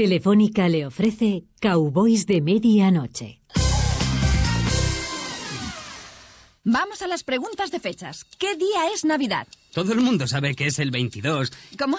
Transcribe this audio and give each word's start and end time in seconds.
Telefónica 0.00 0.66
le 0.66 0.86
ofrece 0.86 1.44
Cowboys 1.60 2.24
de 2.24 2.40
Medianoche. 2.40 3.42
Vamos 6.64 7.02
a 7.02 7.06
las 7.06 7.22
preguntas 7.22 7.70
de 7.70 7.80
fechas. 7.80 8.24
¿Qué 8.38 8.56
día 8.56 8.90
es 8.94 9.04
Navidad? 9.04 9.46
Todo 9.74 9.92
el 9.92 10.00
mundo 10.00 10.26
sabe 10.26 10.54
que 10.54 10.68
es 10.68 10.78
el 10.78 10.90
22. 10.90 11.52
¿Cómo? 11.78 11.98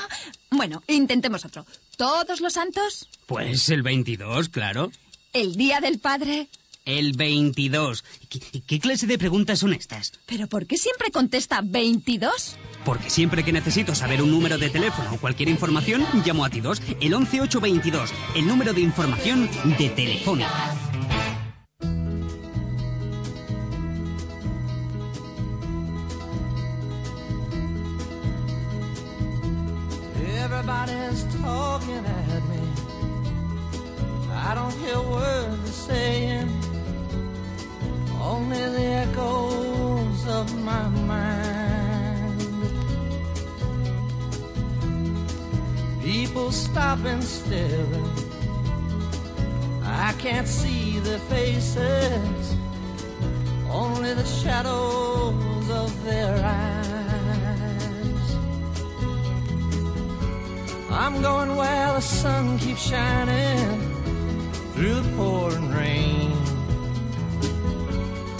Bueno, 0.49 0.81
intentemos 0.87 1.45
otro. 1.45 1.63
¿Todos 1.95 2.41
los 2.41 2.53
santos? 2.53 3.07
Pues 3.27 3.69
el 3.69 3.83
22, 3.83 4.49
claro. 4.49 4.91
¿El 5.31 5.53
Día 5.55 5.79
del 5.79 5.99
Padre? 5.99 6.47
El 6.85 7.13
22. 7.13 8.03
¿Qué, 8.29 8.61
qué 8.61 8.79
clase 8.79 9.05
de 9.05 9.17
preguntas 9.17 9.59
son 9.59 9.73
estas? 9.73 10.13
¿Pero 10.25 10.47
por 10.47 10.65
qué 10.65 10.77
siempre 10.77 11.11
contesta 11.11 11.61
22? 11.63 12.57
Porque 12.83 13.09
siempre 13.09 13.43
que 13.43 13.51
necesito 13.51 13.93
saber 13.93 14.21
un 14.21 14.31
número 14.31 14.57
de 14.57 14.69
teléfono 14.69 15.13
o 15.13 15.17
cualquier 15.17 15.49
información, 15.49 16.03
llamo 16.25 16.43
a 16.43 16.49
T2, 16.49 16.81
el 16.99 17.13
11822, 17.13 18.11
el 18.35 18.47
número 18.47 18.73
de 18.73 18.81
información 18.81 19.47
de 19.77 19.89
Telefónica. 19.89 20.75
Everybody's 30.23 31.23
talking 31.41 32.05
at 32.05 32.43
me. 32.49 32.61
I 34.33 34.53
don't 34.55 34.73
hear 34.79 34.99
words 34.99 35.63
they're 35.63 35.95
saying, 35.95 36.49
only 38.21 38.63
the 38.77 38.85
echoes 39.05 40.27
of 40.27 40.47
my 40.63 40.87
mind. 40.89 42.41
People 46.01 46.51
stop 46.51 46.99
and 47.05 47.23
staring. 47.23 48.11
I 49.83 50.13
can't 50.19 50.47
see 50.47 50.99
their 50.99 51.19
faces, 51.19 52.55
only 53.69 54.13
the 54.13 54.25
shadows 54.25 55.69
of 55.69 56.03
their 56.05 56.35
eyes. 56.45 56.91
I'm 60.91 61.21
going 61.21 61.55
where 61.55 61.93
the 61.93 62.01
sun 62.01 62.59
keeps 62.59 62.81
shining 62.81 63.79
through 64.73 65.01
the 65.01 65.15
pouring 65.15 65.71
rain. 65.71 66.20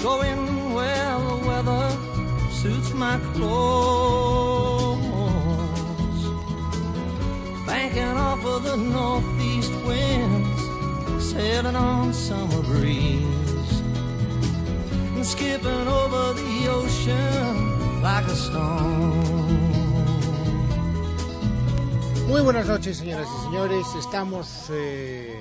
Going 0.02 0.74
where 0.74 1.20
the 1.20 1.38
weather 1.48 1.90
suits 2.52 2.92
my 2.94 3.20
clothes. 3.34 5.02
Banking 7.68 8.18
off 8.18 8.44
of 8.44 8.64
the 8.64 8.78
northeast 8.78 9.72
winds, 9.86 10.62
sailing 11.32 11.76
on 11.76 12.14
summer 12.14 12.62
breeze. 12.64 13.82
And 15.16 15.26
skipping 15.26 15.88
over 15.88 16.34
the 16.34 16.68
ocean 16.70 18.02
like 18.02 18.26
a 18.26 18.36
stone. 18.36 19.22
Muy 22.28 22.42
buenas 22.42 22.68
noches, 22.68 22.98
señoras 22.98 23.28
y 23.28 23.44
señores. 23.44 23.86
Estamos 24.00 24.70
eh, 24.72 25.36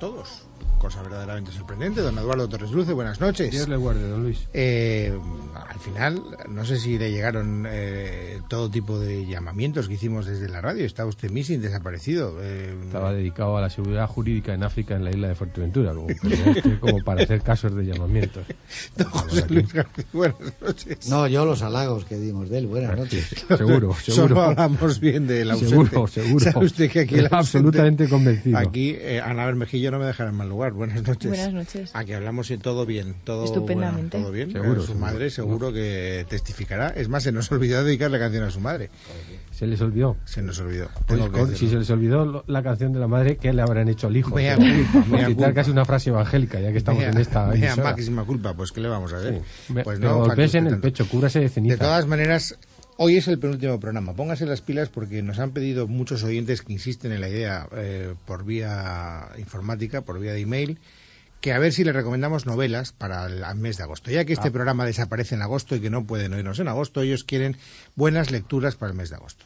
todos, 0.00 0.46
cosa 0.86 1.02
verdaderamente 1.02 1.50
sorprendente. 1.50 2.00
Don 2.00 2.16
Eduardo 2.16 2.48
Torres 2.48 2.70
Luce, 2.70 2.92
buenas 2.92 3.20
noches. 3.20 3.50
Dios 3.50 3.68
le 3.68 3.76
guarde, 3.76 4.08
don 4.08 4.22
Luis. 4.22 4.46
Eh, 4.52 5.18
al 5.76 5.82
final, 5.82 6.22
no 6.48 6.64
sé 6.64 6.78
si 6.78 6.96
le 6.98 7.10
llegaron 7.10 7.66
eh, 7.68 8.40
todo 8.48 8.70
tipo 8.70 8.98
de 8.98 9.26
llamamientos 9.26 9.88
que 9.88 9.94
hicimos 9.94 10.24
desde 10.24 10.48
la 10.48 10.62
radio. 10.62 10.86
Está 10.86 11.04
usted 11.04 11.30
missing, 11.30 11.60
desaparecido. 11.60 12.38
Eh, 12.40 12.74
Estaba 12.86 13.12
dedicado 13.12 13.58
a 13.58 13.60
la 13.60 13.68
seguridad 13.68 14.06
jurídica 14.08 14.54
en 14.54 14.62
África, 14.62 14.96
en 14.96 15.04
la 15.04 15.10
isla 15.10 15.28
de 15.28 15.34
Fuerteventura, 15.34 15.92
como, 15.92 16.06
como 16.80 17.04
para 17.04 17.24
hacer 17.24 17.42
casos 17.42 17.74
de 17.74 17.84
llamamientos. 17.84 18.44
don 18.96 19.08
José 19.10 19.44
Luis 19.50 19.70
García, 19.70 20.04
buenas 20.14 20.38
noches. 20.62 21.08
No, 21.10 21.26
yo 21.28 21.44
los 21.44 21.60
halagos 21.60 22.06
que 22.06 22.16
dimos 22.16 22.48
de 22.48 22.58
él. 22.58 22.66
Buenas 22.68 22.96
noches. 22.96 23.28
Seguro, 23.48 23.94
seguro. 23.94 23.94
Solo 24.28 24.42
hablamos 24.42 24.98
bien 24.98 25.26
del 25.26 25.50
ausente. 25.50 25.70
Seguro, 25.70 26.06
seguro. 26.06 26.44
¿Sabe 26.52 26.64
usted 26.66 26.90
que 26.90 27.00
aquí 27.00 27.14
el 27.16 27.26
ausente- 27.26 27.36
Absolutamente 27.36 28.08
convencido. 28.08 28.56
Aquí 28.56 28.96
eh, 28.98 29.20
Ana 29.22 29.44
Bermejillo 29.44 29.90
no 29.90 29.98
me 29.98 30.06
dejará 30.06 30.30
en 30.30 30.36
mal 30.36 30.48
lugar. 30.48 30.72
Buenas 30.72 31.02
noches. 31.06 31.28
Buenas 31.28 31.52
noches. 31.52 31.90
Aquí 31.92 32.14
hablamos 32.14 32.50
en 32.50 32.60
todo 32.60 32.86
bien, 32.86 33.14
todo 33.24 33.44
Estupendamente. 33.44 34.16
bueno, 34.16 34.24
todo 34.26 34.32
bien. 34.32 34.50
Seguro, 34.52 34.80
su 34.80 34.86
seguro. 34.88 35.00
madre 35.06 35.30
seguro 35.30 35.65
que 35.72 36.26
testificará. 36.28 36.88
Es 36.88 37.08
más, 37.08 37.22
se 37.22 37.32
nos 37.32 37.50
olvidó 37.52 37.82
dedicarle 37.84 38.18
canción 38.18 38.44
a 38.44 38.50
su 38.50 38.60
madre. 38.60 38.90
Se 39.52 39.66
les 39.66 39.80
olvidó. 39.80 40.16
Se 40.24 40.42
nos 40.42 40.58
olvidó. 40.60 40.88
Pues 41.06 41.20
con- 41.30 41.54
si 41.56 41.68
se 41.68 41.76
les 41.76 41.88
olvidó 41.90 42.44
la 42.46 42.62
canción 42.62 42.92
de 42.92 42.98
la 43.00 43.08
madre, 43.08 43.36
¿qué 43.36 43.52
le 43.52 43.62
habrán 43.62 43.88
hecho 43.88 44.06
al 44.08 44.16
hijo? 44.16 44.34
Mea 44.34 44.56
culpa, 44.56 45.04
mea 45.08 45.26
culpa. 45.26 45.52
casi 45.54 45.70
una 45.70 45.84
frase 45.84 46.10
evangélica, 46.10 46.60
ya 46.60 46.72
que 46.72 46.78
estamos 46.78 47.00
Mea- 47.02 47.10
en 47.10 47.18
esta 47.18 47.46
mea 47.46 47.76
máxima 47.76 48.24
culpa, 48.24 48.54
pues 48.54 48.72
¿qué 48.72 48.80
le 48.80 48.88
vamos 48.88 49.12
a 49.12 49.18
hacer? 49.18 49.42
Sí. 49.68 49.74
Pues 49.84 49.98
no, 50.00 50.18
golpes 50.18 50.54
en 50.54 50.66
el 50.66 50.78
pecho, 50.78 51.08
cúbrase 51.08 51.40
de 51.40 51.48
ceniza. 51.48 51.74
De 51.76 51.78
todas 51.80 52.06
maneras, 52.06 52.58
hoy 52.98 53.16
es 53.16 53.28
el 53.28 53.38
penúltimo 53.38 53.80
programa. 53.80 54.14
Póngase 54.14 54.44
las 54.46 54.60
pilas 54.60 54.88
porque 54.90 55.22
nos 55.22 55.38
han 55.38 55.52
pedido 55.52 55.86
muchos 55.88 56.22
oyentes 56.22 56.62
que 56.62 56.72
insisten 56.74 57.12
en 57.12 57.20
la 57.20 57.28
idea 57.28 57.66
eh, 57.76 58.14
por 58.26 58.44
vía 58.44 59.28
informática, 59.38 60.02
por 60.02 60.18
vía 60.20 60.32
de 60.32 60.40
email, 60.40 60.78
que 61.40 61.52
a 61.52 61.58
ver 61.58 61.72
si 61.72 61.84
le 61.84 61.92
recomendamos 61.92 62.46
novelas 62.46 62.92
para 62.92 63.26
el 63.26 63.44
mes 63.56 63.76
de 63.76 63.84
agosto. 63.84 64.10
Ya 64.10 64.24
que 64.24 64.32
este 64.32 64.50
programa 64.50 64.84
desaparece 64.84 65.34
en 65.34 65.42
agosto 65.42 65.76
y 65.76 65.80
que 65.80 65.90
no 65.90 66.04
pueden 66.04 66.34
oírnos 66.34 66.58
en 66.58 66.68
agosto, 66.68 67.02
ellos 67.02 67.24
quieren 67.24 67.56
buenas 67.94 68.30
lecturas 68.30 68.76
para 68.76 68.92
el 68.92 68.98
mes 68.98 69.10
de 69.10 69.16
agosto. 69.16 69.44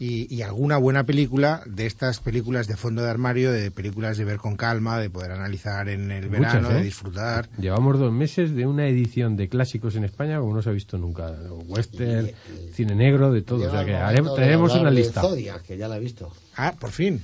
Y, 0.00 0.32
y 0.32 0.42
alguna 0.42 0.76
buena 0.76 1.04
película 1.04 1.62
de 1.66 1.86
estas 1.86 2.20
películas 2.20 2.68
de 2.68 2.76
fondo 2.76 3.02
de 3.02 3.10
armario, 3.10 3.50
de 3.50 3.72
películas 3.72 4.16
de 4.16 4.24
ver 4.24 4.38
con 4.38 4.54
calma, 4.54 4.96
de 5.00 5.10
poder 5.10 5.32
analizar 5.32 5.88
en 5.88 6.12
el 6.12 6.30
Muchas, 6.30 6.54
verano, 6.54 6.70
¿eh? 6.70 6.74
de 6.74 6.82
disfrutar. 6.84 7.48
Llevamos 7.58 7.98
dos 7.98 8.12
meses 8.12 8.54
de 8.54 8.64
una 8.64 8.86
edición 8.86 9.36
de 9.36 9.48
clásicos 9.48 9.96
en 9.96 10.04
España 10.04 10.38
como 10.38 10.54
no 10.54 10.62
se 10.62 10.70
ha 10.70 10.72
visto 10.72 10.98
nunca. 10.98 11.34
Western, 11.66 12.30
cine 12.72 12.94
negro, 12.94 13.32
de 13.32 13.42
todo. 13.42 13.66
O 13.66 13.70
sea 13.70 13.84
que 13.84 14.22
traeremos 14.36 14.72
una 14.76 14.92
lista. 14.92 15.20
Zodiac, 15.20 15.62
que 15.62 15.76
ya 15.76 15.88
la 15.88 15.96
he 15.96 16.00
visto. 16.00 16.32
Ah, 16.60 16.74
por 16.78 16.90
fin. 16.90 17.22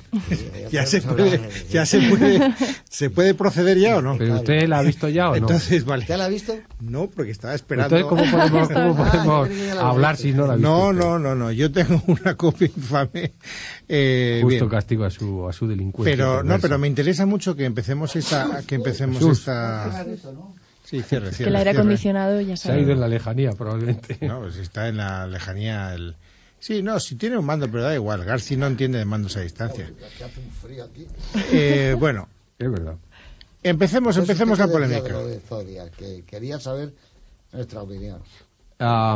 ya 0.71 0.71
ya 0.71 0.87
se 0.87 1.01
puede, 1.03 1.41
ya 1.69 1.85
se 1.87 1.99
puede, 2.09 2.55
se 2.89 3.11
puede 3.11 3.35
proceder 3.35 3.77
ya 3.79 3.97
o 3.97 4.01
no. 4.03 4.17
Pero 4.17 4.37
usted 4.37 4.69
la 4.69 4.79
ha 4.79 4.83
visto 4.83 5.09
ya 5.09 5.27
o 5.27 5.31
no. 5.33 5.37
Entonces, 5.39 5.85
vale. 5.85 6.07
¿Ya 6.09 6.17
la 6.17 6.27
ha 6.27 6.29
visto? 6.29 6.55
No, 6.81 7.09
porque 7.11 7.33
estaba 7.33 7.53
esperando. 7.55 7.97
Entonces, 7.97 8.09
¿cómo 8.09 8.31
podemos, 8.39 8.69
cómo 8.69 9.05
Ah, 9.05 9.11
podemos 9.11 9.49
que 9.49 9.71
hablar 9.73 10.17
si 10.17 10.33
no 10.33 10.47
la 10.47 10.53
ha 10.53 10.57
visto? 10.57 10.71
No, 10.71 10.89
usted? 10.91 11.01
no, 11.01 11.19
no, 11.19 11.35
no. 11.35 11.51
Yo 11.51 11.73
tengo 11.73 12.01
una 12.07 12.37
copia 12.37 12.67
infame. 12.75 13.33
Eh, 13.89 14.39
Justo 14.43 14.59
bien. 14.61 14.69
castigo 14.71 15.05
a 15.05 15.11
su, 15.11 15.49
a 15.49 15.53
su 15.53 15.67
delincuencia. 15.67 16.13
Pero 16.17 16.45
no, 16.45 16.59
pero 16.61 16.79
me 16.79 16.87
interesa 16.87 17.27
mucho 17.27 17.57
que 17.57 17.65
empecemos 17.65 18.15
esta, 18.15 18.63
que 18.67 18.77
empecemos 18.77 19.19
Jesús. 19.19 19.41
esta. 19.41 20.07
Sí, 20.85 21.03
cierre, 21.03 21.31
Que 21.31 21.35
cierre. 21.35 21.51
el 21.51 21.57
aire 21.57 21.71
acondicionado 21.71 22.41
ya 22.41 22.57
Se 22.57 22.71
ha 22.71 22.75
ido 22.79 22.83
en 22.93 22.99
sabe. 22.99 23.01
la 23.01 23.09
lejanía, 23.09 23.51
probablemente. 23.53 24.19
No, 24.21 24.41
pues 24.43 24.57
está 24.59 24.87
en 24.89 24.99
la 24.99 25.27
lejanía 25.27 25.93
el. 25.95 26.15
Sí, 26.65 26.83
no, 26.83 26.99
si 26.99 27.17
tiene 27.17 27.37
un 27.37 27.45
mando, 27.45 27.71
pero 27.71 27.83
da 27.83 27.95
igual. 27.95 28.25
Garci 28.25 28.57
no 28.57 28.67
entiende 28.67 28.97
de 28.97 29.05
mandos 29.05 29.37
a 29.37 29.41
distancia. 29.41 29.93
Que 30.17 30.25
hace 30.25 30.41
un 30.41 30.51
frío 30.51 30.85
aquí. 30.85 31.07
Eh, 31.53 31.95
bueno, 31.99 32.27
Es 32.59 32.71
verdad. 32.71 32.95
empecemos, 33.63 34.17
empecemos 34.17 34.59
la 34.59 34.65
¿Qué 34.65 34.71
decía 34.79 34.87
polémica. 35.03 35.09
de 35.19 35.25
lo 35.25 35.27
de 35.29 35.41
Zodiac? 35.41 35.91
Que 35.95 36.23
quería 36.27 36.59
saber 36.59 36.95
nuestra 37.53 37.83
opinión. 37.83 38.21
Ah, 38.79 39.15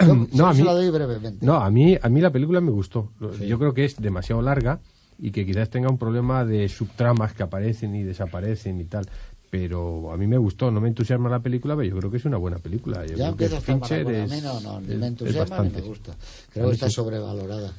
Yo- 0.00 0.14
no, 0.14 0.26
yo 0.32 0.46
a 0.46 0.54
se 0.54 0.60
mí, 0.62 0.66
la 0.66 0.72
doy 0.72 0.88
brevemente. 0.88 1.44
no, 1.44 1.56
a 1.56 1.70
mí, 1.70 1.98
a 2.00 2.08
mí 2.08 2.20
la 2.22 2.30
película 2.30 2.62
me 2.62 2.70
gustó. 2.70 3.12
Sí. 3.38 3.46
Yo 3.46 3.58
creo 3.58 3.74
que 3.74 3.84
es 3.84 3.96
demasiado 4.00 4.40
larga 4.40 4.80
y 5.18 5.32
que 5.32 5.44
quizás 5.44 5.68
tenga 5.68 5.90
un 5.90 5.98
problema 5.98 6.46
de 6.46 6.66
subtramas 6.70 7.34
que 7.34 7.42
aparecen 7.42 7.94
y 7.94 8.04
desaparecen 8.04 8.80
y 8.80 8.84
tal. 8.84 9.06
Pero 9.50 10.12
a 10.12 10.16
mí 10.16 10.26
me 10.26 10.38
gustó, 10.38 10.70
no 10.70 10.80
me 10.80 10.88
entusiasma 10.88 11.28
la 11.30 11.40
película, 11.40 11.76
pero 11.76 11.88
yo 11.88 11.96
creo 11.98 12.10
que 12.10 12.16
es 12.16 12.24
una 12.24 12.36
buena 12.36 12.58
película. 12.58 13.06
Yo 13.06 13.16
Ya 13.16 13.26
creo 13.32 13.36
que 13.36 13.44
empieza 13.44 13.56
a 13.56 13.58
estar 13.58 13.78
para 13.78 13.88
Fincher 13.88 14.04
bueno. 14.04 14.18
A 14.20 14.24
es, 14.24 14.30
mí 14.32 14.40
no, 14.42 14.60
no, 14.60 14.80
ni 14.80 14.92
es- 14.92 14.98
me 14.98 15.06
es 15.06 15.12
entusiasma 15.12 15.44
ni 15.44 15.50
bastante. 15.62 15.82
me 15.82 15.88
gusta. 15.88 16.12
A 16.12 16.16
Creo 16.52 16.66
que 16.68 16.74
está 16.74 16.88
sí. 16.88 16.94
sobrevalorada. 16.94 17.72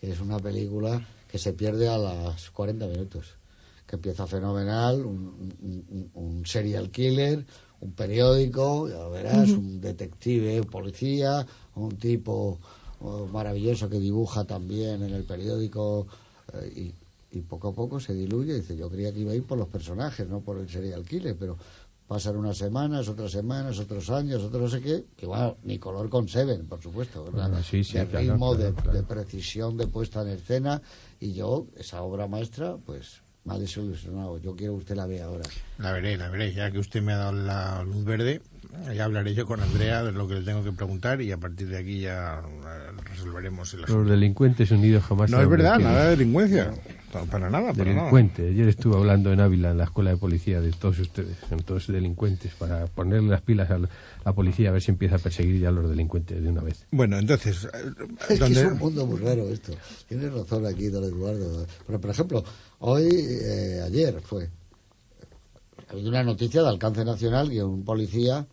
Que 0.00 0.10
es 0.12 0.20
una 0.20 0.38
película 0.38 1.06
que 1.28 1.38
se 1.38 1.52
pierde 1.54 1.88
a 1.88 1.96
las 1.98 2.50
40 2.50 2.86
minutos. 2.86 3.34
Que 3.86 3.96
empieza 3.96 4.26
fenomenal, 4.26 5.04
un, 5.06 5.54
un- 5.62 5.84
un- 5.90 6.10
un 6.14 6.46
serial 6.46 6.90
killer, 6.90 7.46
un 7.80 7.92
periódico, 7.92 8.88
ya 8.88 9.06
verás, 9.08 9.50
un 9.50 9.80
detective, 9.80 10.60
un 10.60 10.66
policía, 10.66 11.46
un 11.76 11.96
tipo 11.96 12.58
oh, 13.00 13.26
maravilloso 13.26 13.88
que 13.88 13.98
dibuja 14.00 14.44
también 14.44 15.02
en 15.02 15.14
el 15.14 15.24
periódico 15.24 16.06
eh, 16.54 16.72
y, 16.76 16.94
y 17.36 17.42
poco 17.42 17.68
a 17.68 17.72
poco 17.74 18.00
se 18.00 18.14
diluye. 18.14 18.54
Dice, 18.54 18.76
yo 18.76 18.90
creía 18.90 19.12
que 19.12 19.20
iba 19.20 19.32
a 19.32 19.34
ir 19.34 19.44
por 19.44 19.58
los 19.58 19.68
personajes, 19.68 20.28
no 20.28 20.40
por 20.40 20.58
el 20.58 20.68
serial 20.68 21.04
killer, 21.04 21.36
pero 21.38 21.56
pasan 22.06 22.36
unas 22.36 22.56
semanas, 22.56 23.08
otras 23.08 23.32
semanas, 23.32 23.78
otros 23.78 24.10
años, 24.10 24.42
otros 24.42 24.62
no 24.62 24.68
sé 24.68 24.80
qué, 24.80 25.04
que 25.16 25.26
bueno, 25.26 25.56
ni 25.64 25.78
color 25.78 26.08
con 26.08 26.28
Seven, 26.28 26.66
por 26.66 26.80
supuesto, 26.80 27.24
¿verdad? 27.24 27.52
Ah, 27.54 27.62
sí, 27.62 27.82
sí, 27.82 27.98
de 27.98 28.06
claro, 28.06 28.32
ritmo, 28.32 28.54
claro, 28.54 28.64
de, 28.64 28.74
claro. 28.74 28.92
de 28.92 29.02
precisión, 29.02 29.76
de 29.76 29.86
puesta 29.88 30.22
en 30.22 30.28
escena, 30.28 30.80
y 31.18 31.32
yo, 31.32 31.66
esa 31.76 32.02
obra 32.02 32.28
maestra, 32.28 32.76
pues 32.76 33.22
me 33.46 33.54
ha 33.54 33.58
desilusionado. 33.58 34.38
Yo 34.38 34.54
quiero 34.56 34.74
que 34.74 34.80
usted 34.80 34.96
la 34.96 35.06
vea 35.06 35.26
ahora. 35.26 35.44
La 35.78 35.92
veré, 35.92 36.16
la 36.16 36.28
veré. 36.28 36.52
Ya 36.52 36.70
que 36.70 36.80
usted 36.80 37.00
me 37.00 37.12
ha 37.12 37.16
dado 37.16 37.32
la 37.32 37.82
luz 37.84 38.04
verde, 38.04 38.40
ya 38.94 39.04
hablaré 39.04 39.34
yo 39.34 39.46
con 39.46 39.60
Andrea 39.60 40.02
de 40.02 40.12
lo 40.12 40.26
que 40.26 40.34
le 40.34 40.42
tengo 40.42 40.64
que 40.64 40.72
preguntar 40.72 41.22
y 41.22 41.30
a 41.30 41.38
partir 41.38 41.68
de 41.68 41.78
aquí 41.78 42.00
ya 42.00 42.42
eh, 42.44 42.90
resolveremos 43.04 43.72
el 43.74 43.84
asunto. 43.84 44.02
Los 44.02 44.10
delincuentes 44.10 44.70
unidos 44.72 45.04
jamás 45.04 45.30
No 45.30 45.40
es 45.40 45.48
verdad, 45.48 45.78
nada 45.78 46.04
de 46.04 46.10
delincuencia. 46.16 46.74
Para 47.12 47.48
nada, 47.48 47.50
para 47.50 47.50
nada. 47.50 47.74
Delincuentes. 47.74 48.50
Ayer 48.52 48.68
estuve 48.68 48.96
hablando 48.96 49.32
en 49.32 49.40
Ávila, 49.40 49.70
en 49.70 49.78
la 49.78 49.84
escuela 49.84 50.10
de 50.10 50.16
policía, 50.16 50.60
de 50.60 50.72
todos 50.72 50.98
ustedes, 50.98 51.36
son 51.48 51.60
todos 51.60 51.86
delincuentes, 51.86 52.52
para 52.54 52.86
ponerle 52.86 53.28
las 53.30 53.40
pilas 53.42 53.70
a 53.70 53.78
la, 53.78 54.32
policía 54.34 54.68
a 54.68 54.72
ver 54.72 54.82
si 54.82 54.90
empieza 54.90 55.16
a 55.16 55.18
perseguir 55.18 55.60
ya 55.60 55.68
a 55.68 55.72
los 55.72 55.88
delincuentes 55.88 56.42
de 56.42 56.48
una 56.48 56.60
vez. 56.62 56.84
Bueno, 56.90 57.18
entonces, 57.18 57.64
eh, 57.64 57.68
Es 58.20 58.26
que 58.26 58.36
¿dónde- 58.36 58.60
es 58.60 58.66
un 58.72 58.78
mundo 58.78 59.06
muy 59.06 59.18
raro 59.20 59.48
esto. 59.48 59.72
Tienes 60.08 60.32
razón 60.32 60.66
aquí, 60.66 60.88
don 60.88 61.04
Eduardo. 61.04 61.66
Pero, 61.86 62.00
por 62.00 62.10
ejemplo, 62.10 62.44
hoy, 62.80 63.08
eh, 63.10 63.80
ayer 63.84 64.20
fue, 64.20 64.50
ha 65.88 65.92
habido 65.92 66.10
una 66.10 66.22
noticia 66.24 66.62
de 66.62 66.68
alcance 66.68 67.04
nacional 67.04 67.48
que 67.50 67.62
un 67.62 67.84
policía 67.84 68.46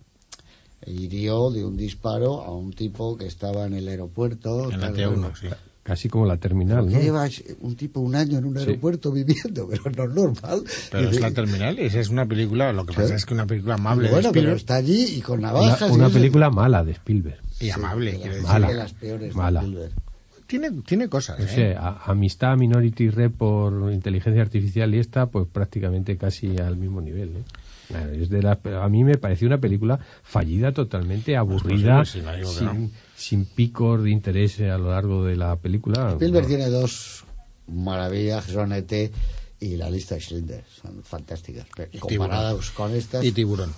hirió 0.86 1.50
de 1.50 1.66
un 1.66 1.76
disparo 1.76 2.42
a 2.44 2.52
un 2.56 2.72
tipo 2.74 3.18
que 3.18 3.26
estaba 3.26 3.66
en 3.66 3.74
el 3.74 3.88
aeropuerto. 3.88 4.72
en 4.72 4.80
la 4.80 4.88
tal, 4.92 4.96
T1, 4.98 5.22
tal. 5.22 5.36
sí. 5.36 5.48
Casi 5.84 6.08
como 6.08 6.26
la 6.26 6.38
terminal, 6.38 6.88
¿Qué 6.88 6.94
¿no? 6.96 7.02
lleva 7.02 7.28
un 7.60 7.76
tipo 7.76 8.00
un 8.00 8.16
año 8.16 8.38
en 8.38 8.46
un 8.46 8.58
aeropuerto 8.58 9.12
viviendo? 9.12 9.68
Pero 9.84 9.92
no 9.92 10.04
es 10.06 10.10
normal. 10.12 10.64
Pero 10.90 11.10
es 11.10 11.20
la 11.20 11.32
terminal, 11.32 11.78
esa 11.78 12.00
es 12.00 12.08
una 12.08 12.26
película, 12.26 12.72
lo 12.72 12.86
que 12.86 12.94
Sí. 12.94 13.02
pasa 13.02 13.16
es 13.16 13.26
que 13.26 13.34
una 13.34 13.46
película 13.46 13.74
amable 13.76 14.10
bueno, 14.10 14.30
de 14.30 14.34
pero 14.34 14.56
Spielberg 14.56 14.58
está 14.58 14.76
allí 14.76 15.18
y 15.18 15.22
con 15.22 15.40
Una, 15.40 15.50
navajas. 15.52 15.90
y 15.92 15.94
una 15.94 16.06
eso. 16.08 16.14
película 16.14 16.50
mala 16.50 16.84
de 16.86 16.92
Spielberg. 16.94 17.40
y 17.60 17.70
amable, 17.70 18.12
de 18.14 18.18
quiero 18.18 18.34
decir. 18.36 18.50
Mala. 18.50 18.68
de 18.70 18.74
las 18.76 18.94
peores 18.94 19.28
de 19.30 19.34
Mala. 19.36 19.60
Spielberg. 19.62 19.92
Tiene, 20.54 20.70
tiene 20.86 21.10
cosas, 21.10 21.40
No 21.40 21.46
¿eh? 21.46 21.48
sé, 21.48 21.76
a- 21.76 21.98
amistad 22.06 22.56
Minority 22.58 23.10
Report 23.10 23.74
por 23.80 23.92
inteligencia 23.92 24.44
artificial 24.44 24.94
y 24.94 25.00
esta, 25.00 25.26
pues 25.26 25.48
prácticamente 25.52 26.16
casi 26.16 26.56
al 26.60 26.78
mismo 26.78 27.02
nivel. 27.02 27.30
¿eh? 27.38 27.44
Claro, 27.88 28.12
es 28.12 28.30
de 28.30 28.44
las- 28.44 28.60
a 28.64 28.88
mí 28.88 29.04
me 29.04 29.18
pareció 29.18 29.48
una 29.48 29.58
película 29.58 29.98
fallida 30.22 30.72
totalmente, 30.72 31.36
aburrida, 31.36 32.06
sí, 32.06 32.22
no 32.22 32.36
digo 32.36 32.52
que 32.52 32.60
sin, 32.60 32.66
no. 32.68 32.90
sin 33.16 33.46
picos 33.46 34.04
de 34.04 34.12
interés 34.12 34.60
a 34.62 34.78
lo 34.78 34.92
largo 34.92 35.26
de 35.26 35.36
la 35.38 35.56
película. 35.56 36.12
Spielberg 36.12 36.44
No. 36.44 36.48
tiene 36.50 36.70
dos 36.70 37.24
maravillas, 37.68 38.46
son 38.46 38.74
ET 38.74 39.12
y 39.60 39.76
la 39.78 39.90
lista 39.90 40.14
de 40.16 40.22
Schindler. 40.22 40.64
Son 40.82 41.02
fantásticas. 41.04 41.66
Pero 41.76 41.90
comparadas 42.00 42.70
con 42.72 42.94
estas. 42.94 43.24
Y 43.26 43.32
Tiburón. 43.32 43.72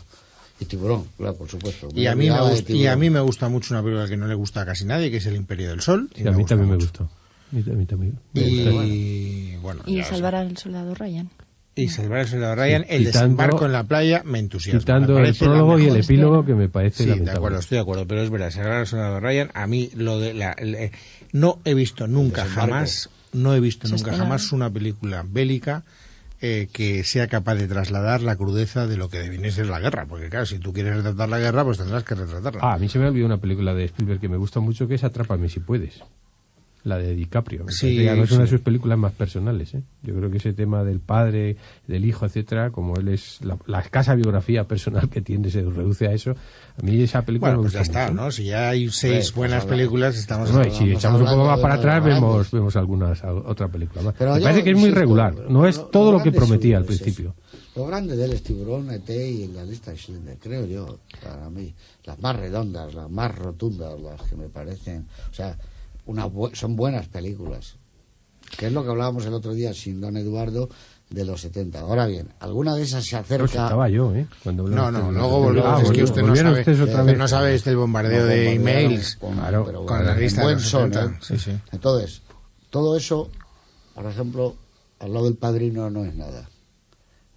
Y 0.59 0.65
Tiburón, 0.65 1.05
claro, 1.17 1.35
por 1.35 1.49
supuesto. 1.49 1.89
Y 1.93 2.07
a, 2.07 2.15
mí 2.15 2.29
me 2.29 2.35
de 2.35 2.41
gusta, 2.49 2.71
y 2.73 2.87
a 2.87 2.95
mí 2.95 3.09
me 3.09 3.19
gusta 3.19 3.49
mucho 3.49 3.73
una 3.73 3.83
película 3.83 4.07
que 4.07 4.15
no 4.17 4.27
le 4.27 4.35
gusta 4.35 4.61
a 4.61 4.65
casi 4.65 4.85
nadie, 4.85 5.11
que 5.11 5.17
es 5.17 5.25
El 5.25 5.35
Imperio 5.35 5.69
del 5.69 5.81
Sol. 5.81 6.09
y 6.15 6.21
Sí, 6.21 6.27
a 6.27 6.31
mí 6.31 6.45
también 6.45 6.69
me 6.69 6.75
mucho. 6.75 6.87
gustó. 6.87 7.03
A 7.03 7.55
mí, 7.55 7.63
a 7.67 7.73
mí 7.73 7.85
también. 7.85 8.19
me 8.33 8.41
gustó. 8.41 8.83
Y 8.83 9.55
bueno, 9.61 9.81
Y 9.85 10.01
salvar 10.03 10.35
al 10.35 10.57
soldado 10.57 10.95
Ryan. 10.95 11.29
y 11.75 11.89
salvar 11.89 12.19
al 12.19 12.27
soldado 12.29 12.55
Ryan, 12.55 12.85
el 12.87 13.05
Quitando- 13.05 13.19
desembarco 13.19 13.65
en 13.65 13.71
la 13.73 13.83
playa 13.83 14.21
me 14.25 14.39
entusiasma. 14.39 14.79
Quitando 14.79 15.19
me 15.19 15.27
el 15.27 15.35
prólogo 15.35 15.77
y 15.77 15.87
el 15.87 15.97
epílogo 15.97 16.45
que 16.45 16.53
me 16.55 16.69
parece 16.69 16.99
Sí, 16.99 17.03
de 17.03 17.09
lamentable. 17.11 17.37
acuerdo, 17.37 17.59
estoy 17.59 17.75
de 17.75 17.81
acuerdo, 17.81 18.07
pero 18.07 18.21
es 18.21 18.29
verdad, 18.29 18.51
salvar 18.51 18.71
al 18.73 18.87
soldado 18.87 19.19
Ryan, 19.19 19.51
a 19.53 19.67
mí 19.67 19.89
lo 19.95 20.19
de 20.19 20.33
la, 20.33 20.53
el- 20.53 20.75
eh, 20.75 20.91
no 21.33 21.59
he 21.65 21.73
visto 21.73 22.07
nunca 22.07 22.45
jamás, 22.45 23.09
no 23.33 23.53
he 23.53 23.59
visto 23.59 23.89
nunca 23.89 24.13
jamás 24.15 24.53
una 24.53 24.69
película 24.69 25.25
bélica 25.27 25.83
eh, 26.41 26.67
que 26.71 27.03
sea 27.03 27.27
capaz 27.27 27.55
de 27.55 27.67
trasladar 27.67 28.21
la 28.21 28.35
crudeza 28.35 28.87
de 28.87 28.97
lo 28.97 29.09
que 29.09 29.29
viene 29.29 29.47
a 29.47 29.51
ser 29.51 29.67
la 29.67 29.79
guerra, 29.79 30.05
porque 30.05 30.29
claro, 30.29 30.45
si 30.45 30.59
tú 30.59 30.73
quieres 30.73 30.95
retratar 30.95 31.29
la 31.29 31.39
guerra, 31.39 31.63
pues 31.63 31.77
tendrás 31.77 32.03
que 32.03 32.15
retratarla. 32.15 32.61
Ah, 32.63 32.73
a 32.73 32.77
mí 32.77 32.89
se 32.89 32.99
me 32.99 33.07
olvidó 33.07 33.25
una 33.25 33.37
película 33.37 33.73
de 33.73 33.85
Spielberg 33.85 34.19
que 34.19 34.29
me 34.29 34.37
gusta 34.37 34.59
mucho 34.59 34.87
que 34.87 34.95
es 34.95 35.03
Atrápame 35.03 35.49
si 35.49 35.59
puedes. 35.59 36.01
La 36.85 36.99
de 36.99 37.15
DiCaprio. 37.15 37.65
Sí, 37.67 38.07
además 38.07 38.25
es 38.29 38.31
una 38.33 38.41
de 38.43 38.47
sí. 38.47 38.51
sus 38.51 38.61
películas 38.61 38.97
más 38.99 39.11
personales. 39.11 39.73
¿eh? 39.73 39.81
Yo 40.03 40.13
creo 40.15 40.29
que 40.29 40.37
ese 40.37 40.53
tema 40.53 40.83
del 40.83 40.99
padre, 40.99 41.57
del 41.87 42.05
hijo, 42.05 42.27
etcétera, 42.27 42.69
como 42.69 42.95
él 42.97 43.07
es 43.07 43.43
la, 43.43 43.57
la 43.65 43.79
escasa 43.79 44.13
biografía 44.13 44.65
personal 44.65 45.09
que 45.09 45.19
tiene, 45.21 45.49
se 45.49 45.61
reduce 45.63 46.07
a 46.07 46.11
eso. 46.13 46.35
A 46.77 46.83
mí 46.83 47.01
esa 47.01 47.23
película 47.23 47.55
bueno, 47.55 47.63
me 47.63 47.63
pues 47.63 47.73
ya 47.73 47.79
gusta 47.79 48.01
está, 48.03 48.11
mucho. 48.13 48.23
¿no? 48.25 48.31
Si 48.31 48.43
ya 48.45 48.69
hay 48.69 48.87
seis 48.89 49.01
Pues, 49.13 49.31
pues 49.31 49.35
buenas 49.35 49.65
películas, 49.65 50.15
estamos 50.15 50.51
No, 50.51 50.63
y 50.63 50.69
si 50.69 50.91
echamos 50.91 51.21
un 51.21 51.27
poco 51.27 51.45
más 51.45 51.59
para 51.59 51.73
atrás, 51.73 52.03
vemos, 52.05 52.51
vemos 52.51 52.75
algunas, 52.75 53.23
otra 53.23 53.67
película 53.67 54.03
más. 54.03 54.13
Pero 54.19 54.35
me 54.35 54.41
parece 54.41 54.63
que 54.63 54.69
es 54.69 54.77
muy 54.77 54.91
regular. 54.91 55.33
No 55.49 55.65
es 55.67 55.77
lo- 55.77 55.85
todo 55.85 56.11
lo 56.11 56.17
lo 56.19 56.23
que 56.23 56.31
prometía 56.31 56.77
al 56.77 56.85
principio. 56.85 57.33
eso. 57.51 57.59
Lo 57.77 57.87
grande 57.87 58.15
de 58.15 58.25
él 58.25 58.33
es 58.33 58.43
Tiburón, 58.43 58.91
ET 58.91 59.09
y 59.09 59.47
la 59.47 59.63
lista 59.65 59.89
de 59.89 59.97
Schindler, 59.97 60.37
creo 60.39 60.65
yo, 60.67 60.99
para 61.23 61.49
mí. 61.49 61.73
Las 62.05 62.19
más 62.19 62.35
redondas, 62.35 62.93
las 62.93 63.09
más 63.09 63.35
rotundas, 63.35 63.99
las 63.99 64.21
que 64.29 64.35
me 64.35 64.49
parecen. 64.49 65.07
O 65.31 65.33
sea, 65.33 65.57
una 66.05 66.27
bu- 66.27 66.53
son 66.55 66.75
buenas 66.75 67.07
películas. 67.07 67.75
Que 68.57 68.67
es 68.67 68.71
lo 68.73 68.83
que 68.83 68.89
hablábamos 68.91 69.25
el 69.25 69.33
otro 69.33 69.53
día 69.53 69.73
sin 69.73 69.99
don 69.99 70.15
Eduardo 70.17 70.69
de 71.09 71.25
los 71.25 71.41
70. 71.41 71.79
Ahora 71.79 72.05
bien, 72.05 72.29
alguna 72.39 72.75
de 72.75 72.83
esas 72.83 73.03
se 73.05 73.15
acerca. 73.15 73.45
estaba 73.45 73.89
yo, 73.89 74.13
¿eh? 74.15 74.27
Cuando 74.43 74.67
No, 74.67 74.91
no, 74.91 75.07
de- 75.07 75.11
luego 75.13 75.37
de- 75.39 75.43
volvemos. 75.45 75.79
Ah, 75.79 75.83
es 75.83 75.91
que 75.91 76.03
usted 76.03 76.21
no 76.21 76.35
sabe, 76.35 76.61
otra 76.61 76.71
usted 76.73 77.03
vez. 77.05 77.17
no 77.17 77.27
sabe 77.27 77.55
este 77.55 77.75
bombardeo 77.75 78.21
No, 78.21 78.25
de 78.27 78.53
emails 78.53 79.15
con, 79.17 79.33
Claro, 79.35 79.63
pero 79.65 79.85
con 79.85 80.05
la 80.05 80.15
lista 80.15 80.41
de 80.41 80.45
buen 80.45 80.55
los 80.57 80.63
son, 80.69 80.93
70. 80.93 81.15
¿eh? 81.15 81.19
Sí, 81.21 81.37
sí. 81.39 81.51
Entonces, 81.71 82.21
todo 82.69 82.95
eso, 82.95 83.29
por 83.93 84.05
ejemplo, 84.05 84.55
al 84.99 85.13
lado 85.13 85.25
del 85.25 85.35
padrino 85.35 85.89
no 85.89 86.05
es 86.05 86.13
nada. 86.15 86.49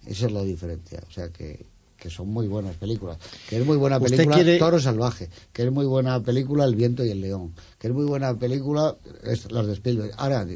Esa 0.05 0.27
es 0.27 0.31
la 0.31 0.43
diferencia. 0.43 1.01
O 1.07 1.11
sea 1.11 1.29
que, 1.29 1.65
que 1.99 2.09
son 2.09 2.29
muy 2.29 2.47
buenas 2.47 2.75
películas. 2.77 3.17
Que 3.49 3.57
es 3.59 3.65
muy 3.65 3.77
buena 3.77 3.97
¿Usted 3.97 4.11
película 4.11 4.35
quiere- 4.37 4.57
Toro 4.59 4.79
Salvaje. 4.79 5.29
Que 5.51 5.63
es 5.63 5.71
muy 5.71 5.85
buena 5.85 6.21
película 6.21 6.63
El 6.65 6.75
viento 6.75 7.03
y 7.03 7.09
el 7.11 7.21
león. 7.21 7.53
Que 7.77 7.87
es 7.87 7.93
muy 7.93 8.05
buena 8.05 8.33
película 8.37 8.95
es- 9.23 9.51
las 9.51 9.67
de 9.67 9.73
Spielberg. 9.73 10.13
Ahora, 10.17 10.47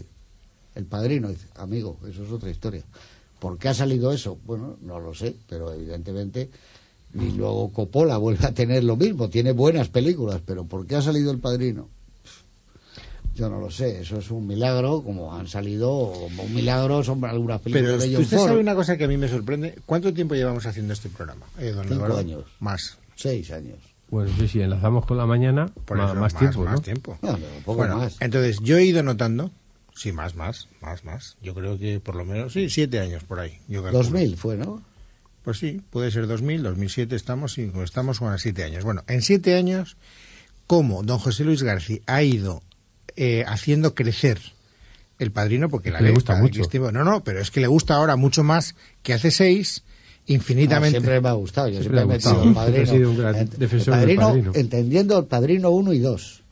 el 0.75 0.86
padrino 0.86 1.28
dice, 1.30 1.48
amigo, 1.56 1.98
eso 2.10 2.24
es 2.24 2.31
otra 2.31 2.50
historia. 2.50 2.84
¿Por 3.40 3.57
qué 3.57 3.68
ha 3.69 3.74
salido 3.74 4.12
eso? 4.13 4.38
Bueno, 4.45 4.78
no 4.81 5.00
lo 5.00 5.13
sé, 5.13 5.36
pero 5.50 5.74
evidentemente. 5.74 6.50
Y 7.13 7.31
luego 7.34 7.69
Coppola 7.72 8.18
vuelve 8.18 8.48
a 8.48 8.54
tener 8.54 8.84
lo 8.84 8.96
mismo. 8.96 9.30
Tiene 9.30 9.51
buenas 9.51 9.89
películas, 9.89 10.42
pero 10.46 10.66
¿por 10.66 10.88
qué 10.88 10.96
ha 10.96 11.01
salido 11.01 11.30
el 11.31 11.39
padrino? 11.39 11.89
Yo 13.35 13.50
no 13.50 13.59
lo 13.59 13.71
sé, 13.71 14.01
eso 14.01 14.19
es 14.19 14.30
un 14.30 14.45
milagro, 14.45 15.01
como 15.01 15.33
han 15.35 15.47
salido, 15.47 16.12
como 16.13 16.44
un 16.44 16.53
milagro 16.53 17.03
son 17.03 17.24
algunas 17.25 17.62
películas 17.62 17.91
Pero 17.97 18.03
de 18.03 18.13
John 18.13 18.24
usted 18.24 18.38
Ford. 18.38 18.47
sabe 18.50 18.59
una 18.59 18.75
cosa 18.75 18.95
que 18.95 19.06
a 19.06 19.07
mí 19.07 19.18
me 19.18 19.27
sorprende. 19.27 19.75
¿Cuánto 19.88 20.13
tiempo 20.13 20.36
llevamos 20.36 20.65
haciendo 20.67 20.93
este 20.93 21.10
programa? 21.10 21.46
eh, 21.58 21.72
don 21.72 21.84
Cinco 21.84 21.96
Eduardo? 21.96 22.17
años. 22.19 22.43
Más. 22.60 22.98
Seis 23.15 23.51
años. 23.51 23.79
Bueno, 24.10 24.31
sí, 24.38 24.48
si 24.48 24.62
enlazamos 24.62 25.08
con 25.08 25.17
la 25.17 25.25
mañana, 25.25 25.65
Por 25.86 25.98
eso, 26.00 26.13
más, 26.13 26.36
tiempo, 26.38 26.63
más 26.63 26.75
¿no? 26.75 26.81
tiempo. 26.81 27.17
No, 27.24 27.31
un 27.31 27.63
poco 27.65 27.77
Bueno, 27.79 27.98
más. 27.98 28.17
entonces 28.19 28.60
yo 28.62 28.77
he 28.77 28.86
ido 28.86 29.01
notando, 29.01 29.50
sí, 29.96 30.12
más, 30.12 30.36
más, 30.36 30.67
más, 30.81 31.03
más. 31.03 31.36
Yo 31.41 31.55
creo 31.55 31.79
que 31.79 32.00
por 32.00 32.15
lo 32.15 32.25
menos, 32.25 32.53
sí, 32.53 32.69
siete 32.69 33.00
años 33.00 33.24
por 33.24 33.39
ahí. 33.39 33.58
Yo 33.67 33.81
calculo. 33.81 34.03
2000 34.03 34.38
fue, 34.38 34.58
¿no? 34.58 34.84
Pues 35.43 35.58
sí, 35.58 35.81
puede 35.89 36.12
ser 36.12 36.27
2000, 36.27 36.62
2007, 36.62 37.15
estamos, 37.15 37.53
sí, 37.53 37.72
estamos 37.84 38.19
con 38.19 38.38
siete 38.38 38.63
años. 38.63 38.84
Bueno, 38.84 39.01
en 39.08 39.24
siete 39.24 39.55
años, 39.55 39.98
¿cómo 40.67 41.01
don 41.01 41.17
José 41.17 41.43
Luis 41.43 41.63
García 41.63 42.00
ha 42.05 42.22
ido 42.22 42.62
eh, 43.15 43.43
haciendo 43.48 43.93
crecer 43.96 44.39
el 45.20 45.32
padrino? 45.32 45.70
Porque 45.70 45.91
la 45.91 46.00
le 46.00 46.08
ley, 46.08 46.13
gusta 46.15 46.36
mucho. 46.36 46.62
Cristiano- 46.62 46.91
no, 46.91 47.03
no, 47.03 47.24
pero 47.24 47.39
es 47.41 47.51
que 47.51 47.60
le 47.62 47.67
gusta 47.67 47.96
ahora 47.96 48.15
mucho 48.15 48.43
más 48.43 48.75
que 49.01 49.13
hace 49.13 49.32
seis, 49.32 49.84
infinitamente. 50.25 51.00
No, 51.00 51.01
siempre 51.03 51.22
me 51.22 51.29
ha 51.29 51.34
gustado. 51.34 51.67
Yo 51.70 51.79
Siempre 51.82 52.00
siempre, 52.00 52.15
he 52.15 52.17
gustado. 52.17 52.46
metido 52.46 52.50
el 52.50 52.84
Siempre 52.86 52.86
padrino. 52.86 52.91
ha 52.91 52.96
sido 52.96 53.10
un 53.12 53.17
gran 53.17 53.36
Ent- 53.36 53.58
defensor 53.58 53.93
el 53.93 54.00
del 54.08 54.15
padrino, 54.17 54.27
Padrino. 54.27 54.51
Entendiendo 54.55 55.20
el 55.20 55.25
padrino 55.25 55.70
1 55.72 55.93
y 55.93 56.00
2. 56.00 56.42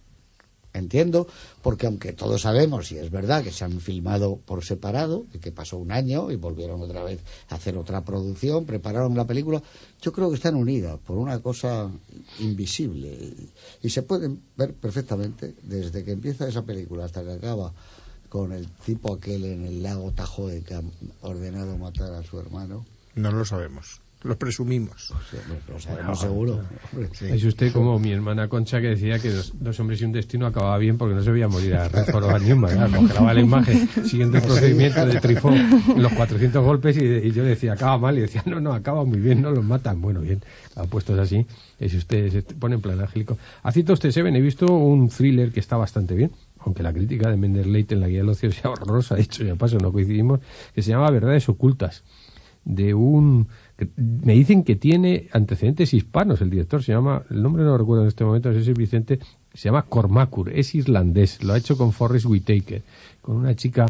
Entiendo, 0.73 1.27
porque 1.61 1.85
aunque 1.85 2.13
todos 2.13 2.43
sabemos, 2.43 2.91
y 2.91 2.97
es 2.97 3.11
verdad, 3.11 3.43
que 3.43 3.51
se 3.51 3.65
han 3.65 3.81
filmado 3.81 4.37
por 4.37 4.63
separado, 4.63 5.25
y 5.33 5.39
que 5.39 5.51
pasó 5.51 5.77
un 5.77 5.91
año 5.91 6.31
y 6.31 6.37
volvieron 6.37 6.81
otra 6.81 7.03
vez 7.03 7.19
a 7.49 7.55
hacer 7.55 7.77
otra 7.77 8.05
producción, 8.05 8.65
prepararon 8.65 9.15
la 9.15 9.27
película, 9.27 9.61
yo 10.01 10.13
creo 10.13 10.29
que 10.29 10.35
están 10.35 10.55
unidas 10.55 10.97
por 11.05 11.17
una 11.17 11.39
cosa 11.39 11.89
invisible. 12.39 13.33
Y, 13.81 13.89
se 13.89 14.03
pueden 14.03 14.41
ver 14.55 14.73
perfectamente 14.73 15.55
desde 15.63 16.03
que 16.05 16.11
empieza 16.11 16.47
esa 16.47 16.63
película 16.63 17.05
hasta 17.05 17.23
que 17.23 17.33
acaba 17.33 17.73
con 18.29 18.53
el 18.53 18.67
tipo 18.85 19.13
aquel 19.13 19.43
en 19.43 19.65
el 19.65 19.83
lago 19.83 20.13
Tajoe 20.13 20.61
que 20.61 20.75
ha 20.75 20.81
ordenado 21.21 21.77
matar 21.77 22.13
a 22.13 22.23
su 22.23 22.39
hermano. 22.39 22.85
No 23.15 23.29
lo 23.33 23.43
sabemos. 23.43 23.99
Lo 24.23 24.37
presumimos. 24.37 25.13
Lo 25.69 25.79
sabemos 25.79 26.19
seguro. 26.19 26.61
Sí. 27.13 27.25
Es 27.29 27.43
usted 27.43 27.71
como 27.71 27.97
mi 27.99 28.11
hermana 28.11 28.47
Concha 28.47 28.79
que 28.79 28.89
decía 28.89 29.19
que 29.19 29.31
dos, 29.31 29.53
dos 29.59 29.79
hombres 29.79 30.01
y 30.01 30.05
un 30.05 30.11
destino 30.11 30.45
acababa 30.45 30.77
bien 30.77 30.97
porque 30.97 31.15
no 31.15 31.23
se 31.23 31.31
veía 31.31 31.47
morir 31.47 31.75
a 31.75 31.87
Redford 31.87 32.25
o 32.25 32.29
a 32.29 32.39
Newman. 32.39 32.91
Congelaba 32.91 33.33
la 33.33 33.41
imagen 33.41 33.89
siguiendo 34.05 34.37
el 34.37 34.43
procedimiento 34.43 35.05
de 35.05 35.19
Trifón, 35.19 35.57
los 35.97 36.13
400 36.13 36.63
golpes 36.63 36.97
y, 36.97 37.03
y 37.03 37.31
yo 37.31 37.43
decía, 37.43 37.73
acaba 37.73 37.97
mal. 37.97 38.17
Y 38.17 38.21
decía, 38.21 38.43
no, 38.45 38.59
no, 38.59 38.73
acaba 38.73 39.03
muy 39.05 39.19
bien, 39.19 39.41
no 39.41 39.51
los 39.51 39.63
matan. 39.63 40.01
Bueno, 40.01 40.21
bien, 40.21 40.41
puestos 40.89 41.17
así, 41.17 41.45
es 41.79 41.93
usted 41.93 42.29
se 42.31 42.41
pone 42.43 42.75
en 42.75 42.81
plan 42.81 42.99
angélico. 42.99 43.37
Ha 43.63 43.71
citado 43.71 43.93
usted 43.93 44.11
Seven, 44.11 44.35
he 44.35 44.41
visto 44.41 44.65
un 44.71 45.09
thriller 45.09 45.51
que 45.51 45.59
está 45.59 45.77
bastante 45.77 46.15
bien. 46.15 46.31
Aunque 46.63 46.83
la 46.83 46.93
crítica 46.93 47.27
de 47.27 47.37
Mender 47.37 47.65
Leite 47.65 47.95
en 47.95 48.01
la 48.01 48.07
guía 48.07 48.19
del 48.19 48.29
ocio 48.29 48.51
sea 48.51 48.69
horrorosa, 48.69 49.15
de 49.15 49.23
hecho, 49.23 49.43
ya 49.43 49.55
paso, 49.55 49.79
no 49.79 49.91
coincidimos, 49.91 50.41
que 50.75 50.83
se 50.83 50.91
llama 50.91 51.09
Verdades 51.09 51.49
Ocultas 51.49 52.03
de 52.65 52.93
un 52.93 53.47
me 53.95 54.33
dicen 54.33 54.63
que 54.63 54.75
tiene 54.75 55.27
antecedentes 55.31 55.93
hispanos 55.93 56.41
el 56.41 56.49
director. 56.49 56.83
Se 56.83 56.91
llama 56.91 57.23
el 57.29 57.41
nombre 57.41 57.63
no 57.63 57.77
recuerdo 57.77 58.03
en 58.03 58.09
este 58.09 58.23
momento 58.23 58.49
no 58.49 58.55
sé 58.55 58.63
si 58.63 58.71
es 58.71 58.77
Vicente 58.77 59.19
se 59.53 59.69
llama 59.69 59.83
Cormacur 59.83 60.51
es 60.53 60.75
irlandés. 60.75 61.43
Lo 61.43 61.53
ha 61.53 61.57
hecho 61.57 61.77
con 61.77 61.91
Forrest 61.91 62.25
Whitaker 62.25 62.81
con 63.21 63.35
una 63.37 63.55
chica 63.55 63.85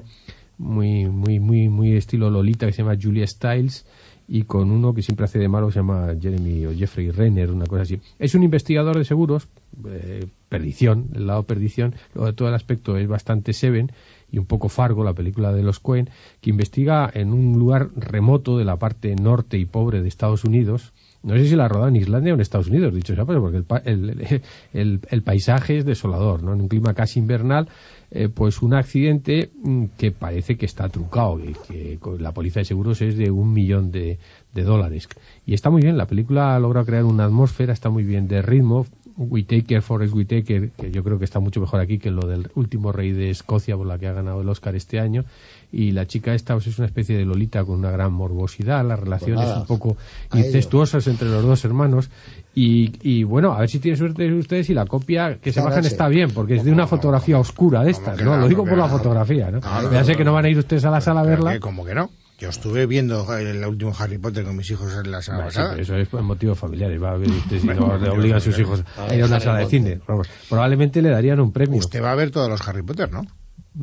muy 0.57 1.07
muy 1.07 1.39
muy 1.39 1.69
muy 1.69 1.95
estilo 1.95 2.29
Lolita 2.29 2.65
que 2.65 2.73
se 2.73 2.83
llama 2.83 2.97
Julia 3.01 3.25
Stiles 3.25 3.85
y 4.33 4.43
con 4.43 4.71
uno 4.71 4.93
que 4.93 5.01
siempre 5.01 5.25
hace 5.25 5.39
de 5.39 5.49
malo 5.49 5.71
se 5.71 5.79
llama 5.79 6.15
Jeremy 6.19 6.65
o 6.65 6.73
Jeffrey 6.73 7.11
Renner 7.11 7.51
una 7.51 7.65
cosa 7.65 7.81
así 7.81 7.99
es 8.17 8.33
un 8.33 8.43
investigador 8.43 8.97
de 8.97 9.03
seguros 9.03 9.49
eh, 9.85 10.25
perdición 10.47 11.09
el 11.13 11.27
lado 11.27 11.43
perdición 11.43 11.93
todo 12.35 12.47
el 12.47 12.53
aspecto 12.53 12.97
es 12.97 13.07
bastante 13.07 13.51
Seven 13.51 13.91
y 14.31 14.37
un 14.37 14.45
poco 14.45 14.69
Fargo, 14.69 15.03
la 15.03 15.13
película 15.13 15.51
de 15.51 15.61
los 15.61 15.79
Cohen, 15.79 16.09
que 16.39 16.49
investiga 16.49 17.11
en 17.13 17.33
un 17.33 17.59
lugar 17.59 17.89
remoto 17.95 18.57
de 18.57 18.65
la 18.65 18.77
parte 18.77 19.15
norte 19.15 19.57
y 19.57 19.65
pobre 19.65 20.01
de 20.01 20.07
Estados 20.07 20.45
Unidos. 20.45 20.93
No 21.23 21.35
sé 21.35 21.47
si 21.47 21.55
la 21.55 21.67
roda 21.67 21.89
en 21.89 21.95
Islandia 21.97 22.33
o 22.33 22.35
en 22.35 22.41
Estados 22.41 22.67
Unidos, 22.67 22.95
dicho 22.95 23.13
sea, 23.13 23.25
porque 23.25 23.63
el, 23.85 24.27
el, 24.73 24.99
el- 25.09 25.21
paisaje 25.21 25.77
es 25.77 25.85
desolador, 25.85 26.41
¿no? 26.41 26.53
En 26.53 26.61
un 26.61 26.67
clima 26.67 26.95
casi 26.95 27.19
invernal, 27.19 27.67
eh, 28.09 28.27
pues 28.27 28.61
un 28.63 28.73
accidente 28.73 29.51
mm, 29.63 29.85
que 29.97 30.11
parece 30.11 30.57
que 30.57 30.65
está 30.65 30.89
trucado, 30.89 31.37
que, 31.37 31.99
que 31.99 31.99
la 32.19 32.31
póliza 32.31 32.61
de 32.61 32.65
seguros 32.65 33.01
es 33.01 33.17
de 33.17 33.29
un 33.29 33.53
millón 33.53 33.91
de, 33.91 34.17
dólares. 34.53 35.07
Y 35.45 35.53
está 35.53 35.69
muy 35.69 35.81
bien, 35.83 35.95
la 35.97 36.07
película 36.07 36.55
ha 36.55 36.59
logrado 36.59 36.85
crear 36.87 37.05
una 37.05 37.25
atmósfera, 37.25 37.71
está 37.71 37.89
muy 37.89 38.03
bien 38.03 38.27
de 38.27 38.41
ritmo, 38.41 38.87
Whitaker, 39.17 39.81
Forrest 39.81 40.13
Whitaker, 40.15 40.71
que 40.71 40.91
yo 40.91 41.03
creo 41.03 41.19
que 41.19 41.25
está 41.25 41.39
mucho 41.39 41.59
mejor 41.61 41.79
aquí 41.81 41.99
que 41.99 42.09
lo 42.11 42.27
del 42.27 42.49
último 42.55 42.91
rey 42.91 43.11
de 43.11 43.29
Escocia 43.29 43.77
por 43.77 43.85
la 43.85 43.99
que 43.99 44.07
ha 44.07 44.13
ganado 44.13 44.41
el 44.41 44.49
Oscar 44.49 44.75
este 44.75 44.99
año. 44.99 45.25
Y 45.71 45.91
la 45.91 46.05
chica 46.05 46.33
esta 46.33 46.53
pues, 46.53 46.67
es 46.67 46.77
una 46.77 46.87
especie 46.87 47.17
de 47.17 47.25
Lolita 47.25 47.63
con 47.63 47.79
una 47.79 47.91
gran 47.91 48.11
morbosidad, 48.11 48.85
las 48.85 48.99
relaciones 48.99 49.45
nada, 49.45 49.61
un 49.61 49.67
poco 49.67 49.95
incestuosas 50.33 51.07
entre 51.07 51.29
los 51.29 51.43
dos 51.43 51.63
hermanos. 51.63 52.09
Y, 52.53 52.91
y 53.01 53.23
bueno, 53.23 53.53
a 53.53 53.59
ver 53.59 53.69
si 53.69 53.79
tienen 53.79 53.97
suerte 53.97 54.31
ustedes 54.33 54.69
y 54.69 54.73
la 54.73 54.85
copia 54.85 55.37
que 55.41 55.53
se 55.53 55.61
bajan 55.61 55.85
está 55.85 56.09
bien, 56.09 56.31
porque 56.31 56.55
es 56.55 56.65
de 56.65 56.71
una 56.71 56.87
fotografía 56.87 57.39
oscura 57.39 57.83
de 57.83 57.91
estas, 57.91 58.21
¿no? 58.21 58.37
Lo 58.37 58.47
digo 58.47 58.63
¿Cómo 58.63 58.71
por 58.71 58.79
la 58.79 58.89
fotografía, 58.89 59.49
¿no? 59.49 59.61
Ya 59.91 60.03
sé 60.03 60.15
que 60.15 60.25
no 60.25 60.33
van 60.33 60.45
a 60.45 60.49
ir 60.49 60.57
ustedes 60.57 60.83
a 60.85 60.91
la 60.91 60.99
sala 60.99 61.21
a 61.21 61.23
verla. 61.23 61.59
como 61.59 61.85
que 61.85 61.95
no. 61.95 62.09
Yo 62.41 62.49
estuve 62.49 62.87
viendo 62.87 63.37
el 63.37 63.63
último 63.63 63.93
Harry 63.99 64.17
Potter 64.17 64.43
con 64.43 64.57
mis 64.57 64.71
hijos 64.71 64.91
en 64.95 65.11
la 65.11 65.21
sí, 65.21 65.29
pasada. 65.29 65.77
eso 65.77 65.95
es 65.95 66.07
por 66.07 66.23
motivos 66.23 66.57
familiares. 66.57 67.01
Va 67.01 67.11
a 67.11 67.17
ver 67.17 67.29
usted 67.29 67.59
si 67.59 67.67
no 67.67 67.99
le 67.99 68.07
yo 68.07 68.13
obliga 68.13 68.37
a 68.37 68.39
sus 68.39 68.57
hijos 68.57 68.83
A 68.97 69.13
ir 69.13 69.21
a 69.21 69.27
una 69.27 69.39
sala 69.39 69.59
de 69.59 69.67
cine. 69.67 70.01
Probablemente 70.49 71.03
le 71.03 71.09
darían 71.09 71.39
un 71.39 71.51
premio. 71.51 71.77
Usted 71.77 72.01
va 72.01 72.11
a 72.11 72.15
ver 72.15 72.31
todos 72.31 72.49
los 72.49 72.67
Harry 72.67 72.81
Potter, 72.81 73.11
¿no? 73.11 73.21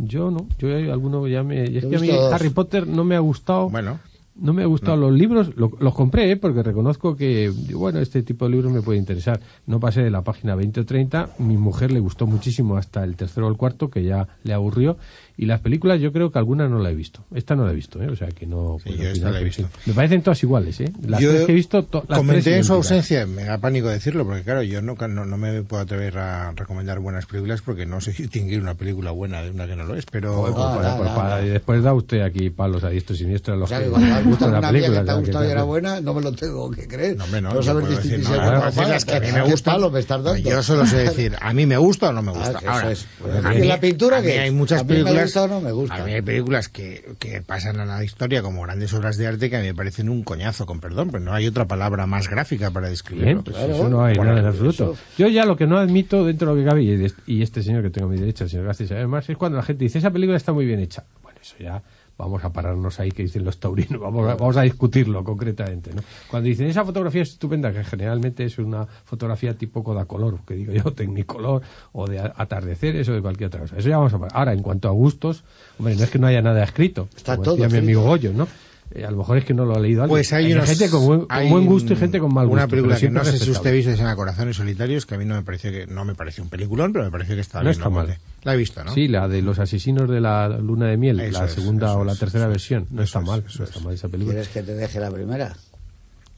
Yo 0.05 0.31
no, 0.31 0.47
yo 0.59 0.75
hay 0.75 0.89
alguno 0.91 1.27
ya 1.27 1.43
me... 1.43 1.69
y 1.71 1.79
es 1.79 1.87
que 1.87 1.97
a 1.97 2.01
mí 2.01 2.09
dos. 2.09 2.33
Harry 2.33 2.51
Potter 2.51 2.87
no 2.87 3.05
me 3.05 3.17
ha 3.17 3.21
gustado... 3.21 3.69
Bueno, 3.71 3.99
No 4.41 4.53
me 4.53 4.63
ha 4.63 4.67
gustado 4.67 4.97
los 4.97 5.13
libros, 5.13 5.57
lo- 5.57 5.73
los 5.81 5.95
compré 5.95 6.31
¿eh? 6.31 6.37
porque 6.37 6.63
reconozco 6.63 7.17
que, 7.17 7.51
bueno, 7.75 7.99
este 7.99 8.23
tipo 8.23 8.45
de 8.45 8.53
libros 8.53 8.71
me 8.73 8.83
puede 8.83 8.97
interesar. 8.99 9.41
No 9.67 9.81
pasé 9.81 10.01
de 10.03 10.11
la 10.11 10.23
página 10.23 10.55
20 10.55 10.81
o 10.83 10.87
30, 10.87 11.31
mi 11.39 11.57
mujer 11.57 11.91
le 11.91 11.99
gustó 11.99 12.25
muchísimo 12.29 12.77
hasta 12.77 13.03
el 13.03 13.17
tercero 13.17 13.49
o 13.49 13.51
el 13.51 13.57
cuarto, 13.57 13.91
que 13.91 14.05
ya 14.05 14.29
le 14.45 14.55
aburrió, 14.55 14.97
y 15.41 15.47
las 15.47 15.61
películas 15.61 16.01
yo 16.01 16.13
creo 16.13 16.31
que 16.33 16.39
alguna 16.39 16.69
no 16.69 16.79
la 16.81 16.91
he 16.91 16.95
visto. 16.95 17.25
Esta 17.35 17.55
no 17.55 17.65
la 17.65 17.73
he 17.73 17.75
visto, 17.75 18.03
¿eh? 18.03 18.09
o 18.09 18.17
sea 18.17 18.29
que 18.29 18.45
no... 18.47 18.77
Sí, 18.83 18.91
puedo 18.91 19.03
yo 19.05 19.09
esta 19.11 19.31
la 19.31 19.37
he 19.39 19.51
sí. 19.51 19.63
visto. 19.63 19.69
Me 19.87 19.95
parecen 19.95 20.21
todas 20.23 20.43
iguales, 20.43 20.81
¿eh? 20.81 20.93
Las 21.07 21.21
yo 21.21 21.31
tres 21.31 21.47
que 21.47 21.53
he 21.53 21.55
visto, 21.55 21.83
to- 21.85 22.05
las 22.09 22.19
comenté 22.19 22.57
en 22.57 22.65
su 22.65 22.73
ausencia, 22.75 23.25
me 23.27 23.45
da 23.45 23.57
pánico 23.59 23.89
decirlo, 23.89 24.25
porque 24.27 24.43
claro, 24.43 24.63
yo 24.65 24.83
no, 24.83 24.97
no, 24.97 25.25
no 25.25 25.37
me 25.39 25.63
puedo 25.63 25.81
atrever 25.83 26.19
a 26.19 26.51
recomendar 26.53 26.99
buenas 26.99 27.25
películas 27.27 27.63
porque 27.63 27.87
no 27.87 28.01
sé 28.01 28.13
distinguir 28.19 28.61
una 28.61 28.75
película 28.75 29.13
buena 29.13 29.41
de 29.43 29.51
una 29.51 29.67
que 29.67 29.77
no 29.77 29.85
lo 29.85 29.95
es, 29.95 30.05
pero... 30.07 30.41
Pues 30.43 30.55
Ah, 30.57 30.77
para- 30.77 30.97
pues 30.97 31.09
no, 31.11 31.15
para- 31.17 31.41
no. 31.41 31.47
y 31.47 31.49
después 31.51 31.83
da 31.83 31.95
usted 31.95 32.21
aquí 32.23 32.51
palos 32.51 32.83
a 32.85 32.91
diestro 32.91 33.15
y 33.15 33.19
siniestro 33.19 33.55
a 33.55 33.57
los 33.57 33.71
que 33.71 33.79
que 33.85 33.85
cuando 33.91 34.07
me 34.09 34.15
gusta 34.23 34.29
gusta 34.31 34.47
una 34.59 34.69
película. 34.73 34.99
que 35.01 35.05
te 35.05 35.11
ha 35.11 35.15
gustado 35.15 35.45
y 35.45 35.47
que- 35.47 35.53
era 35.53 35.63
buena, 35.63 36.01
no 36.01 36.15
me 36.15 36.21
lo 36.23 36.33
tengo 36.33 36.71
que 36.71 36.89
creer. 36.89 37.17
No, 37.17 37.25
hombre, 37.25 37.41
no, 37.41 37.55
no 37.55 37.63
saber 37.63 37.87
distinguir 37.89 38.21
no, 38.21 38.27
si 38.27 38.33
es 38.33 38.39
yo 38.39 38.43
buena 38.43 38.57
puedo 38.57 38.63
o 38.63 38.67
decir 38.67 38.83
mala. 38.83 38.95
las 38.95 39.05
que 39.05 39.15
a 39.15 39.21
mí 39.21 39.27
¿Qué 39.27 39.33
me 39.33 39.43
gustan. 39.43 39.75
palo 39.75 39.91
me 39.91 40.01
estás 40.01 40.23
dando? 40.25 40.51
Yo 40.51 40.63
solo 40.65 40.85
sé 40.85 40.97
decir, 40.97 41.37
a 41.41 41.53
mí 41.53 41.65
me 41.65 41.77
gusta 41.77 42.09
o 42.09 42.13
no 42.13 42.23
me 42.23 42.33
gusta. 42.39 42.59
Ah, 42.67 42.73
Ahora, 42.73 42.91
es. 42.93 43.07
a 43.45 43.55
¿Y 43.55 43.61
mí- 43.61 43.67
la 43.69 43.79
pintura 43.81 44.21
qué? 44.21 44.41
hay 44.41 44.51
muchas 44.51 44.81
¿A 44.81 44.85
mí 44.85 44.89
me 44.89 44.95
películas 45.05 45.28
gusta 45.29 45.43
o 45.45 45.49
no 45.49 45.61
me 45.61 45.73
gusta? 45.73 45.95
A 45.97 46.05
mí 46.05 46.13
hay 46.13 46.23
películas 46.23 46.69
que, 46.69 47.15
que 47.19 47.41
pasan 47.43 47.79
a 47.81 47.85
la 47.85 48.03
historia 48.05 48.43
como 48.43 48.63
grandes 48.63 48.93
obras 48.95 49.17
de 49.17 49.27
arte 49.27 49.49
que 49.51 49.57
a 49.57 49.61
mí 49.61 49.67
me 49.67 49.75
parecen 49.75 50.09
un 50.09 50.23
coñazo, 50.25 50.67
con 50.67 50.81
perdón, 50.81 51.11
pero 51.11 51.23
no 51.25 51.33
hay 51.33 51.47
otra 51.47 51.67
palabra 51.67 52.07
más 52.07 52.29
gráfica 52.29 52.71
para 52.71 52.87
Bien, 52.89 52.93
describirlo. 52.93 53.45
pues 53.45 53.57
Claro. 53.57 53.73
eso 53.75 53.89
no 53.89 54.05
hay 54.05 54.15
Bueno, 54.17 54.31
nada 54.33 54.43
en 54.43 54.47
absoluto. 54.49 54.93
eso. 54.95 55.03
Yo 55.17 55.29
ya 55.29 55.45
lo 55.45 55.57
que 55.57 55.67
no 55.67 55.79
admito 55.79 56.25
dentro 56.25 56.49
de 56.51 56.55
lo 56.57 56.61
que 56.65 56.69
cabe, 56.69 56.83
y, 56.83 56.97
de- 56.97 57.13
y 57.27 57.43
este 57.43 57.63
señor 57.63 57.83
que 57.83 57.91
tengo 57.91 58.09
a 58.09 58.11
mi 58.11 58.19
derecha, 58.19 58.45
el 58.45 58.51
señor 58.51 58.67
García 58.67 58.87
además, 58.93 59.29
es 59.29 59.37
cuando 59.37 59.57
la 59.59 59.63
gente 59.63 59.85
dice, 59.85 59.99
esa 59.99 60.11
película 60.11 60.37
está 60.37 60.53
muy 60.53 60.65
bien 60.67 60.81
hecha. 60.81 61.05
Bueno, 61.23 61.39
eso 61.43 61.55
ya 61.61 61.83
vamos 62.19 62.45
a 62.45 62.53
pararnos 62.53 62.99
ahí 63.01 63.13
que 63.13 63.23
dicen 63.23 63.45
los 63.45 63.59
taurinos, 63.59 64.01
vamos 64.01 64.29
a, 64.29 64.35
vamos 64.35 64.57
a 64.57 64.63
discutirlo 64.63 65.23
concretamente. 65.25 65.95
¿no? 65.95 66.03
Cuando 66.29 66.49
dicen, 66.49 66.67
esa 66.67 66.85
fotografía 66.85 67.23
es 67.23 67.31
estupenda, 67.31 67.73
que 67.73 67.85
generalmente 67.85 68.45
es 68.45 68.59
una 68.59 68.87
fotografía 69.05 69.57
tipo 69.57 69.85
Kodacolor, 69.85 70.41
que 70.45 70.55
digo 70.55 70.73
yo, 70.73 70.93
Technicolor, 70.95 71.63
o 71.93 72.07
de 72.07 72.19
atardeceres 72.19 73.09
o 73.09 73.15
de 73.15 73.23
cualquier 73.23 73.47
otra 73.47 73.61
cosa. 73.61 73.79
Eso 73.79 73.89
ya 73.89 73.97
vamos 73.97 74.13
a 74.13 74.19
parar. 74.19 74.37
Ahora, 74.37 74.53
en 74.53 74.63
cuanto 74.63 74.89
a 74.89 74.91
gustos, 74.91 75.45
hombre, 75.79 75.95
no 75.95 76.05
es 76.05 76.11
que 76.11 76.19
no 76.19 76.27
haya 76.27 76.43
nada 76.43 76.63
escrito, 76.65 77.09
Está 77.17 77.37
como 77.37 77.45
todo 77.45 77.57
decía 77.57 77.69
mi 77.69 77.79
amigo 77.79 78.03
Goyo, 78.03 78.33
¿no? 78.33 78.49
Eh, 78.91 79.05
a 79.05 79.11
lo 79.11 79.19
mejor 79.19 79.37
es 79.39 79.45
que 79.45 79.53
no 79.53 79.67
lo 79.67 79.75
ha 79.77 79.79
leído 79.81 80.03
alguien. 80.03 80.15
Pues 80.15 80.33
hay, 80.33 80.53
unos- 80.53 80.67
gente 80.69 80.89
con 80.89 81.05
buen, 81.07 81.21
con 81.21 81.33
hay 81.37 81.51
buen 81.51 81.67
gusto 81.67 81.93
y 81.93 81.97
gente 81.97 82.19
con 82.21 82.33
mal 82.33 82.47
gusto. 82.47 82.55
Una 82.55 82.67
película 82.69 82.97
que 82.99 83.11
no 83.11 83.23
sé 83.25 83.39
si 83.39 83.51
usted 83.51 83.73
visto, 83.73 83.91
se 83.91 83.99
llama 83.99 84.17
Corazones 84.17 84.57
Solitarios, 84.57 85.05
que 85.05 85.15
a 85.15 85.19
mí 85.19 85.25
no 85.27 85.35
me 85.35 85.43
pareció 85.43 85.71
que 85.71 85.87
no 85.87 86.05
me 86.07 86.15
pareció 86.15 86.43
un 86.43 86.49
peliculón, 86.49 86.93
pero 86.93 87.05
me 87.05 87.11
pareció 87.11 87.35
que 87.35 87.43
estaba 87.43 87.63
No 87.65 87.69
bien. 87.71 87.79
está 87.79 87.91
mal. 87.91 88.17
La 88.45 88.55
he 88.55 88.57
visto, 88.57 88.83
¿no? 88.83 88.95
Sí, 88.95 89.07
la 89.09 89.29
de 89.29 89.43
los 89.43 89.59
asesinos 89.59 90.09
de 90.09 90.21
la 90.21 90.49
luna 90.49 90.87
de 90.87 90.97
miel, 90.97 91.21
Eso 91.21 91.39
la 91.41 91.45
es, 91.47 91.53
segunda 91.53 91.97
o 91.99 92.05
la 92.05 92.13
es, 92.13 92.19
tercera 92.19 92.47
versión. 92.47 92.87
No 92.91 93.03
está 93.03 93.19
es, 93.21 93.27
mal, 93.27 93.43
no 93.59 93.65
es. 93.65 93.71
está 93.71 93.81
mal 93.81 93.93
esa 93.95 94.09
película. 94.09 94.35
¿Quieres 94.37 94.49
que 94.53 94.63
te 94.63 94.75
deje 94.75 95.01
la 95.01 95.11
primera? 95.11 95.55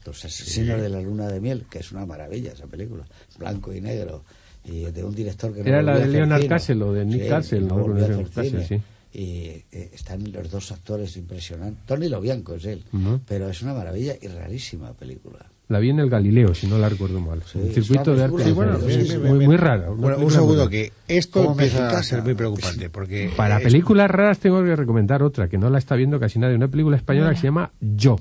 Los 0.05 0.25
asesinos 0.25 0.81
de 0.81 0.89
la 0.89 0.99
luna 1.01 1.27
de 1.27 1.39
miel, 1.39 1.65
que 1.69 1.79
es 1.79 1.91
una 1.91 2.05
maravilla 2.05 2.53
esa 2.53 2.65
película, 2.65 3.03
blanco 3.37 3.71
y 3.71 3.81
negro, 3.81 4.23
y 4.65 4.85
de 4.85 5.03
un 5.03 5.13
director 5.13 5.53
que 5.53 5.61
no 5.61 5.67
Era 5.69 5.81
la 5.83 5.99
de 5.99 6.07
Leonard. 6.07 6.47
Castle 6.47 6.83
o 6.83 6.91
de 6.91 7.05
Nick 7.05 7.23
Sí, 7.23 7.29
Castle, 7.29 7.61
no 7.61 7.77
¿no? 7.87 7.95
Castle, 8.25 8.49
cine. 8.49 8.67
sí. 8.67 8.81
Y 9.13 9.63
eh, 9.71 9.89
están 9.93 10.31
los 10.31 10.49
dos 10.49 10.71
actores 10.71 11.17
impresionantes. 11.17 11.85
Tony 11.85 12.07
Lobianco 12.07 12.55
es 12.55 12.65
él, 12.65 12.83
pero 13.27 13.49
es 13.49 13.61
una 13.61 13.73
maravilla 13.73 14.15
y 14.21 14.27
rarísima 14.27 14.93
película. 14.93 15.45
La 15.67 15.79
vi 15.79 15.89
en 15.89 15.99
el 15.99 16.09
Galileo, 16.09 16.53
si 16.53 16.67
no 16.67 16.77
la 16.77 16.89
recuerdo 16.89 17.19
mal. 17.21 17.41
Sí, 17.49 17.59
el 17.59 17.73
circuito 17.73 18.13
de 18.13 18.23
arte. 18.25 18.43
sí, 18.43 18.51
bueno, 18.51 18.77
sí, 18.79 18.85
bien, 18.87 19.05
sí, 19.05 19.17
bien, 19.17 19.21
muy, 19.27 19.45
muy 19.47 19.57
Bueno, 19.57 20.17
un 20.17 20.31
segundo, 20.31 20.69
que 20.69 20.91
esto 21.07 21.51
empieza 21.51 21.97
a 21.97 22.03
ser 22.03 22.23
muy 22.23 22.35
preocupante, 22.35 22.89
porque... 22.89 23.31
Para 23.37 23.57
es- 23.57 23.63
películas 23.63 24.11
raras 24.11 24.39
tengo 24.39 24.61
que 24.63 24.75
recomendar 24.75 25.23
otra, 25.23 25.47
que 25.47 25.57
no 25.57 25.69
la 25.69 25.77
está 25.77 25.95
viendo 25.95 26.19
casi 26.19 26.39
nadie. 26.39 26.55
Una 26.55 26.67
película 26.67 26.97
española 26.97 27.31
que 27.31 27.37
se 27.37 27.43
llama 27.43 27.71
Yo, 27.79 28.17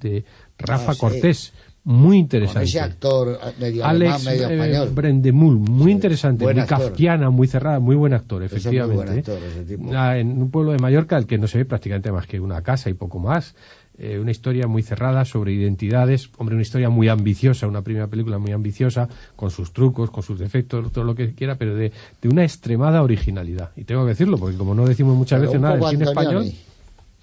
de 0.00 0.24
Rafa 0.58 0.92
Ah, 0.92 0.94
sí. 0.94 1.00
Cortés. 1.00 1.52
Muy 1.82 2.08
Con 2.08 2.14
interesante. 2.16 2.64
ese 2.64 2.80
actor 2.80 3.38
eh, 3.42 3.52
medio 3.58 3.84
Alex 3.86 4.14
alemán, 4.14 4.24
medio 4.24 4.48
eh, 4.48 4.54
español. 4.54 4.90
Brendemul, 4.94 5.56
muy 5.58 5.84
Sí, 5.86 5.90
interesante, 5.92 6.44
buen 6.44 6.56
muy 6.56 6.62
actor. 6.62 6.78
kafkiana, 6.88 7.30
muy 7.30 7.46
cerrada, 7.48 7.80
muy 7.80 7.96
buen 7.96 8.12
actor, 8.12 8.42
efectivamente. 8.42 8.96
buen 9.04 9.16
¿eh? 9.16 9.18
actor, 9.20 9.38
ese 9.42 9.64
tipo. 9.64 9.90
Ah, 9.94 10.18
en 10.18 10.42
un 10.42 10.50
pueblo 10.50 10.72
de 10.72 10.78
Mallorca 10.78 11.16
al 11.16 11.26
que 11.26 11.38
no 11.38 11.46
se 11.46 11.58
ve 11.58 11.64
prácticamente 11.64 12.12
más 12.12 12.26
que 12.26 12.38
una 12.38 12.60
casa 12.62 12.90
y 12.90 12.94
poco 12.94 13.18
más. 13.18 13.54
Eh, 13.98 14.18
una 14.18 14.30
historia 14.30 14.66
muy 14.66 14.82
cerrada 14.82 15.24
sobre 15.26 15.52
identidades, 15.52 16.30
hombre, 16.38 16.54
una 16.54 16.62
historia 16.62 16.88
muy 16.90 17.08
ambiciosa, 17.08 17.66
una 17.66 17.82
primera 17.82 18.06
película 18.06 18.38
muy 18.38 18.52
ambiciosa, 18.52 19.08
con 19.36 19.50
sus 19.50 19.72
trucos, 19.74 20.10
con 20.10 20.22
sus 20.22 20.38
defectos, 20.38 20.90
todo 20.92 21.04
lo 21.04 21.14
que 21.14 21.34
quiera, 21.34 21.56
pero 21.56 21.74
de, 21.74 21.92
de 22.22 22.28
una 22.28 22.42
extremada 22.42 23.02
originalidad. 23.02 23.70
Y 23.76 23.84
tengo 23.84 24.02
que 24.04 24.10
decirlo, 24.10 24.38
porque 24.38 24.56
como 24.56 24.74
no 24.74 24.86
decimos 24.86 25.16
muchas 25.16 25.38
Pero 25.40 25.50
veces 25.50 25.60
nada 25.62 25.76
del 25.76 25.88
cine 25.90 26.04
español, 26.04 26.46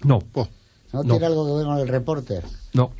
Oh, 0.04 0.06
¿No, 0.06 0.22
No. 0.92 1.02
tiene 1.02 1.26
algo 1.26 1.46
que 1.46 1.52
ver 1.58 1.64
con 1.66 1.78
el 1.78 1.88
reporter? 1.88 2.44
no. 2.74 2.90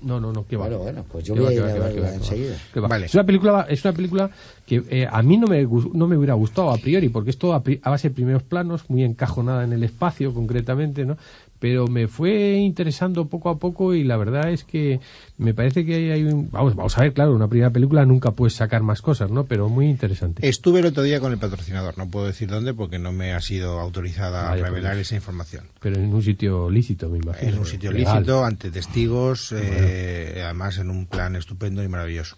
No, 0.00 0.20
no, 0.20 0.32
no, 0.32 0.46
qué 0.46 0.56
va. 0.56 0.66
Bueno, 0.66 0.78
bueno, 0.78 1.04
pues 1.10 1.24
yo 1.24 1.34
voy 1.34 1.44
va, 1.44 1.50
a 1.50 1.52
ir 1.54 1.62
va, 1.62 1.70
a 1.70 1.88
verla 1.88 2.14
enseguida. 2.14 2.56
Vale. 2.74 3.06
Es 3.06 3.14
una 3.14 3.24
película, 3.24 3.66
es 3.68 3.84
una 3.84 3.94
película 3.94 4.30
que 4.68 4.84
eh, 4.90 5.08
a 5.10 5.22
mí 5.22 5.38
no 5.38 5.46
me, 5.46 5.62
no 5.94 6.06
me 6.06 6.16
hubiera 6.18 6.34
gustado 6.34 6.70
a 6.70 6.76
priori, 6.76 7.08
porque 7.08 7.30
es 7.30 7.38
todo 7.38 7.54
a, 7.54 7.62
base 7.90 8.10
de 8.10 8.14
primeros 8.14 8.42
planos, 8.42 8.84
muy 8.90 9.02
encajonada 9.02 9.64
en 9.64 9.72
el 9.72 9.82
espacio 9.82 10.34
concretamente, 10.34 11.06
¿no? 11.06 11.16
Pero 11.58 11.88
me 11.88 12.06
fue 12.06 12.58
interesando 12.58 13.28
poco 13.28 13.48
a 13.48 13.58
poco 13.58 13.94
y 13.94 14.04
la 14.04 14.18
verdad 14.18 14.52
es 14.52 14.64
que 14.64 15.00
me 15.38 15.54
parece 15.54 15.86
que 15.86 15.94
hay, 15.94 16.10
hay 16.10 16.24
un... 16.24 16.50
Vamos, 16.50 16.76
vamos 16.76 16.98
a 16.98 17.00
ver, 17.00 17.14
claro, 17.14 17.34
una 17.34 17.48
primera 17.48 17.70
película 17.70 18.04
nunca 18.04 18.32
puedes 18.32 18.52
sacar 18.52 18.82
más 18.82 19.00
cosas, 19.00 19.30
¿no? 19.30 19.44
Pero 19.44 19.70
muy 19.70 19.86
interesante. 19.86 20.46
Estuve 20.46 20.80
el 20.80 20.86
otro 20.86 21.02
día 21.02 21.18
con 21.18 21.32
el 21.32 21.38
patrocinador, 21.38 21.96
no 21.96 22.08
puedo 22.10 22.26
decir 22.26 22.48
dónde 22.48 22.74
porque 22.74 22.98
no 22.98 23.10
me 23.10 23.32
ha 23.32 23.40
sido 23.40 23.80
autorizada 23.80 24.50
Vaya, 24.50 24.62
a 24.62 24.66
revelar 24.66 24.92
pues. 24.92 25.06
esa 25.06 25.16
información. 25.16 25.64
Pero 25.80 25.96
en 25.96 26.12
un 26.12 26.22
sitio 26.22 26.68
lícito, 26.68 27.08
me 27.08 27.18
imagino. 27.18 27.52
En 27.52 27.58
un 27.58 27.66
sitio 27.66 27.90
Legal. 27.90 28.16
lícito, 28.16 28.44
ante 28.44 28.70
testigos, 28.70 29.52
eh, 29.56 30.42
además 30.44 30.76
en 30.76 30.90
un 30.90 31.06
plan 31.06 31.36
estupendo 31.36 31.82
y 31.82 31.88
maravilloso. 31.88 32.36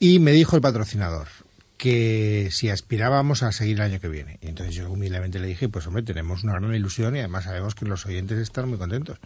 Y 0.00 0.18
me 0.18 0.32
dijo 0.32 0.56
el 0.56 0.62
patrocinador 0.62 1.28
que 1.78 2.48
si 2.50 2.68
aspirábamos 2.68 3.42
a 3.42 3.52
seguir 3.52 3.76
el 3.76 3.82
año 3.82 4.00
que 4.00 4.08
viene. 4.08 4.38
Y 4.42 4.48
entonces 4.48 4.74
yo 4.74 4.90
humildemente 4.90 5.38
le 5.38 5.46
dije, 5.46 5.68
pues 5.68 5.86
hombre, 5.86 6.02
tenemos 6.02 6.44
una 6.44 6.54
gran 6.54 6.74
ilusión 6.74 7.16
y 7.16 7.20
además 7.20 7.44
sabemos 7.44 7.74
que 7.74 7.86
los 7.86 8.04
oyentes 8.04 8.38
están 8.38 8.68
muy 8.68 8.78
contentos. 8.78 9.18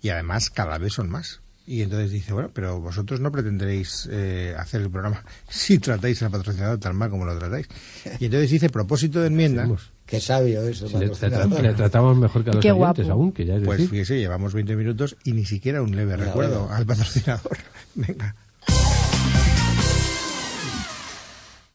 Y 0.00 0.08
además 0.08 0.50
cada 0.50 0.78
vez 0.78 0.94
son 0.94 1.10
más. 1.10 1.40
Y 1.64 1.82
entonces 1.82 2.10
dice, 2.10 2.32
bueno, 2.32 2.50
pero 2.52 2.80
vosotros 2.80 3.20
no 3.20 3.30
pretenderéis 3.30 4.08
eh, 4.10 4.54
hacer 4.58 4.80
el 4.80 4.90
programa 4.90 5.22
si 5.48 5.78
tratáis 5.78 6.20
al 6.22 6.30
patrocinador 6.30 6.78
tan 6.78 6.96
mal 6.96 7.10
como 7.10 7.24
lo 7.24 7.38
tratáis. 7.38 7.68
Y 8.18 8.24
entonces 8.24 8.50
dice, 8.50 8.68
propósito 8.70 9.20
de 9.20 9.28
enmienda. 9.28 9.68
Qué 10.06 10.18
sabio 10.18 10.66
eso. 10.66 10.88
Si 10.88 10.96
le, 10.96 11.08
tratamos 11.10 12.16
mejor 12.16 12.42
que 12.42 12.50
a 12.50 12.52
los 12.54 12.62
Qué 12.62 12.72
oyentes 12.72 13.06
guapo. 13.06 13.20
aún, 13.20 13.32
que 13.32 13.44
ya 13.44 13.56
es 13.56 13.62
pues 13.62 13.78
decir. 13.78 13.90
fíjese, 13.90 14.18
llevamos 14.18 14.54
20 14.54 14.76
minutos 14.76 15.16
y 15.24 15.32
ni 15.32 15.44
siquiera 15.44 15.82
un 15.82 15.94
leve 15.94 16.16
recuerdo 16.16 16.68
al 16.70 16.84
patrocinador. 16.84 17.58
Venga. 17.94 18.34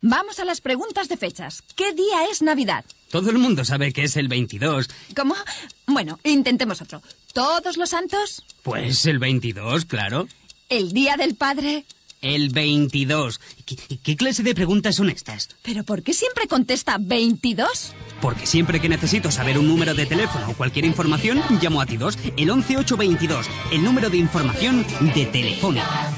Vamos 0.09 0.39
a 0.39 0.45
las 0.45 0.61
preguntas 0.61 1.09
de 1.09 1.17
fechas. 1.17 1.61
¿Qué 1.75 1.91
día 1.91 2.29
es 2.31 2.41
Navidad? 2.41 2.85
Todo 3.11 3.29
el 3.29 3.37
mundo 3.39 3.65
sabe 3.65 3.91
que 3.91 4.03
es 4.03 4.15
el 4.15 4.29
22. 4.29 4.87
¿Cómo? 5.13 5.35
Bueno, 5.85 6.17
intentemos 6.23 6.81
otro. 6.81 7.01
¿Todos 7.33 7.75
los 7.75 7.89
santos? 7.89 8.41
Pues 8.63 9.05
el 9.05 9.19
22, 9.19 9.83
claro. 9.83 10.29
¿El 10.69 10.93
Día 10.93 11.17
del 11.17 11.35
Padre? 11.35 11.83
El 12.21 12.51
22. 12.51 13.41
¿Qué, 13.65 13.75
qué 14.01 14.15
clase 14.15 14.43
de 14.43 14.55
preguntas 14.55 14.95
son 14.95 15.09
estas? 15.09 15.49
¿Pero 15.61 15.83
por 15.83 16.01
qué 16.03 16.13
siempre 16.13 16.47
contesta 16.47 16.95
22? 17.01 17.91
Porque 18.21 18.45
siempre 18.45 18.79
que 18.79 18.87
necesito 18.87 19.29
saber 19.29 19.57
un 19.57 19.67
número 19.67 19.93
de 19.93 20.05
teléfono 20.05 20.51
o 20.51 20.53
cualquier 20.53 20.85
información, 20.85 21.43
llamo 21.61 21.81
a 21.81 21.85
Ti2, 21.85 22.33
el 22.37 22.49
11822, 22.49 23.45
el 23.73 23.83
número 23.83 24.09
de 24.09 24.15
información 24.15 24.85
de 25.13 25.25
Telefónica. 25.25 26.13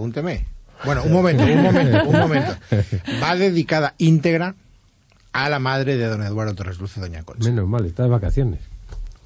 Pregúnteme. 0.00 0.46
Bueno, 0.82 1.02
un 1.04 1.12
momento, 1.12 1.42
un 1.44 1.62
momento, 1.62 2.08
un 2.08 2.18
momento. 2.18 2.56
Va 3.22 3.36
dedicada 3.36 3.94
íntegra 3.98 4.54
a 5.32 5.48
la 5.50 5.58
madre 5.58 5.98
de 5.98 6.06
don 6.06 6.22
Eduardo 6.22 6.54
Torres 6.54 6.78
Luce, 6.78 7.00
doña 7.00 7.22
Concha. 7.22 7.50
Menos 7.50 7.68
mal, 7.68 7.84
está 7.84 8.04
de 8.04 8.08
vacaciones. 8.08 8.60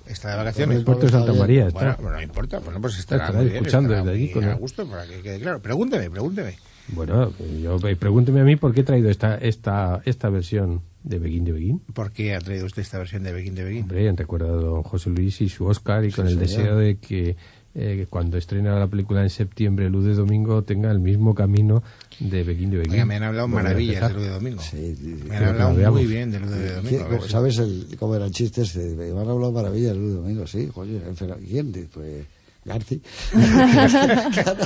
Está 0.07 0.33
de 0.33 0.37
vacaciones. 0.37 0.83
puerto 0.83 1.09
Santa 1.09 1.33
María 1.33 1.69
está. 1.69 1.79
Bueno, 1.79 1.97
bueno, 2.01 2.17
no 2.17 2.23
importa, 2.23 2.59
bueno, 2.59 2.81
pues 2.81 2.99
estará, 2.99 3.27
Estará 3.27 3.45
bien, 3.45 3.55
escuchando 3.55 3.95
estará 3.95 4.11
desde 4.11 4.25
muy 4.25 4.33
con 4.33 4.45
a 4.45 4.55
gusto 4.55 4.87
para 4.87 5.07
que 5.07 5.23
quede 5.23 5.39
claro. 5.39 5.63
Pregúnteme, 5.63 6.11
pregúnteme. 6.11 6.57
Bueno, 6.89 7.33
yo 7.63 7.79
eh, 7.89 7.97
pregúnteme 7.97 8.41
a 8.41 8.45
mí 8.45 8.57
por 8.57 8.75
qué 8.75 8.81
he 8.81 8.85
traído 8.85 9.09
esta 9.09 9.37
esta 9.37 10.03
esta 10.05 10.29
versión 10.29 10.83
de 11.05 11.21
Begin 11.21 11.45
de 11.45 11.53
Begin. 11.53 11.79
¿Por 11.79 12.11
qué 12.11 12.35
ha 12.35 12.41
traído 12.41 12.67
usted 12.67 12.83
esta 12.83 12.99
versión 12.99 13.23
de 13.23 13.33
Begin 13.33 13.55
de 13.55 13.65
Begin? 13.65 13.83
Hombre, 13.83 14.09
a 14.09 14.45
don 14.45 14.83
José 14.83 15.09
Luis 15.11 15.41
y 15.41 15.49
su 15.49 15.67
Oscar 15.67 16.05
y 16.05 16.11
con 16.11 16.27
el 16.27 16.33
señor. 16.33 16.49
deseo 16.49 16.77
de 16.77 16.97
que 16.97 17.37
eh, 17.75 18.07
cuando 18.09 18.39
estrena 18.39 18.79
la 18.79 18.87
película 18.87 19.23
en 19.23 19.31
septiembre, 19.31 19.91
Luz 19.91 20.05
de 20.05 20.15
Domingo, 20.15 20.63
tenga 20.63 20.91
el 20.91 21.01
mismo 21.01 21.35
camino 21.35 21.83
de 22.21 22.43
Begin 22.45 22.71
de 22.71 22.77
Begin. 22.79 22.93
Oiga, 22.93 23.05
me 23.05 23.17
han 23.17 23.23
hablado 23.25 23.49
maravillas 23.49 23.97
empezar. 23.97 24.11
de 24.13 24.15
Luz 24.17 24.25
de 24.27 24.31
Domingo. 24.35 24.63
Sí, 24.63 24.97
sí, 24.97 25.17
sí. 25.21 25.29
Me 25.29 25.37
han 25.37 25.45
hablado 25.45 25.93
muy 25.93 26.07
bien 26.07 26.31
de 26.31 26.41
Luz 26.41 26.51
de 26.51 26.75
Domingo. 26.77 27.09
ver 27.09 27.23
si- 27.23 27.29
¿Sabes 27.29 27.59
el, 27.59 27.97
cómo 27.99 28.15
eran 28.15 28.31
chistes? 28.31 28.77
Eh, 28.77 28.95
Me 28.97 29.11
han 29.11 29.29
hablado 29.29 29.51
maravillas 29.53 29.93
el 29.97 30.15
domingo, 30.15 30.47
sí. 30.47 30.69
Joder, 30.73 31.03
¿quién? 31.49 31.73
Pues 31.93 32.27
Garci. 32.65 33.01
Claro, 33.35 34.57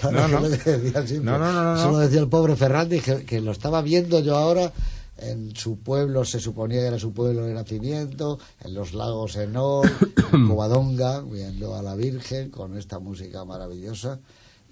claro, 0.00 0.28
No, 0.28 0.40
no. 0.40 0.48
decía. 0.48 1.20
No, 1.22 1.38
no, 1.38 1.52
no, 1.52 1.64
no, 1.64 1.74
Eso 1.76 1.86
no. 1.86 1.92
lo 1.92 1.98
decía 1.98 2.20
el 2.20 2.28
pobre 2.28 2.56
Ferrandi, 2.56 3.00
que, 3.00 3.24
que 3.24 3.40
lo 3.40 3.52
estaba 3.52 3.82
viendo 3.82 4.20
yo 4.20 4.36
ahora 4.36 4.72
en 5.20 5.54
su 5.54 5.78
pueblo, 5.78 6.24
se 6.24 6.40
suponía 6.40 6.80
que 6.80 6.86
era 6.86 6.98
su 6.98 7.12
pueblo 7.12 7.44
de 7.44 7.54
nacimiento, 7.54 8.38
en 8.60 8.74
los 8.74 8.94
lagos 8.94 9.36
Enol, 9.36 9.90
en 10.32 10.48
Covadonga, 10.48 11.20
viendo 11.20 11.74
a 11.74 11.82
la 11.82 11.94
Virgen 11.94 12.50
con 12.50 12.76
esta 12.76 12.98
música 12.98 13.44
maravillosa. 13.44 14.20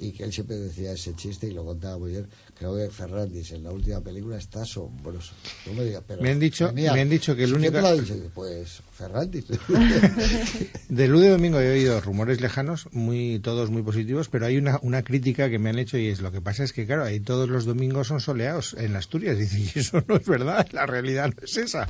Y 0.01 0.13
que 0.13 0.23
él 0.23 0.33
siempre 0.33 0.57
decía 0.57 0.93
ese 0.93 1.15
chiste 1.17 1.49
y 1.49 1.51
lo 1.53 1.65
contaba 1.65 1.99
muy 1.99 2.13
bien. 2.13 2.29
Creo 2.57 2.77
que 2.77 2.89
Ferrandis 2.89 3.51
en 3.51 3.65
la 3.65 3.73
última 3.73 4.01
película 4.01 4.37
está 4.39 4.63
asombroso. 4.63 5.33
No 5.67 5.73
me 5.73 5.85
digas, 5.85 6.05
pero 6.07 6.23
Me 6.23 6.31
han 6.31 6.39
dicho- 6.39 6.73
me 6.73 6.89
han 6.89 7.09
dicho 7.11 7.35
que 7.35 7.45
el 7.45 7.57
¿Quién 7.57 7.75
único-? 7.75 8.31
Pues 8.35 8.81
Ferrandis. 8.93 9.47
De 10.89 11.09
Lude 11.09 11.31
Domingo 11.31 11.61
he 11.61 11.71
oído 11.73 12.01
rumores 12.01 12.41
lejanos, 12.41 12.89
muy 12.93 13.41
todos 13.41 13.71
muy 13.71 13.83
positivos, 13.83 14.29
pero 14.29 14.47
hay 14.47 14.57
una, 14.57 14.79
una 14.83 15.03
crítica 15.03 15.51
que 15.51 15.59
me 15.59 15.71
han 15.71 15.79
hecho 15.79 15.99
y 15.99 16.09
es 16.09 16.21
lo 16.21 16.33
que 16.33 16.41
pasa 16.41 16.65
es 16.65 16.73
que, 16.73 16.87
claro, 16.87 17.05
ahí 17.05 17.21
todos 17.21 17.49
los 17.49 17.65
domingos 17.65 18.07
son 18.09 18.21
soleados 18.21 18.75
en 18.79 18.97
Asturias. 18.97 19.37
Dice, 19.39 19.59
y 19.59 19.79
eso 19.81 20.03
no 20.07 20.17
es 20.17 20.27
verdad, 20.27 20.67
la 20.73 20.87
realidad 20.87 21.33
no 21.37 21.45
es 21.45 21.57
esa. 21.57 21.89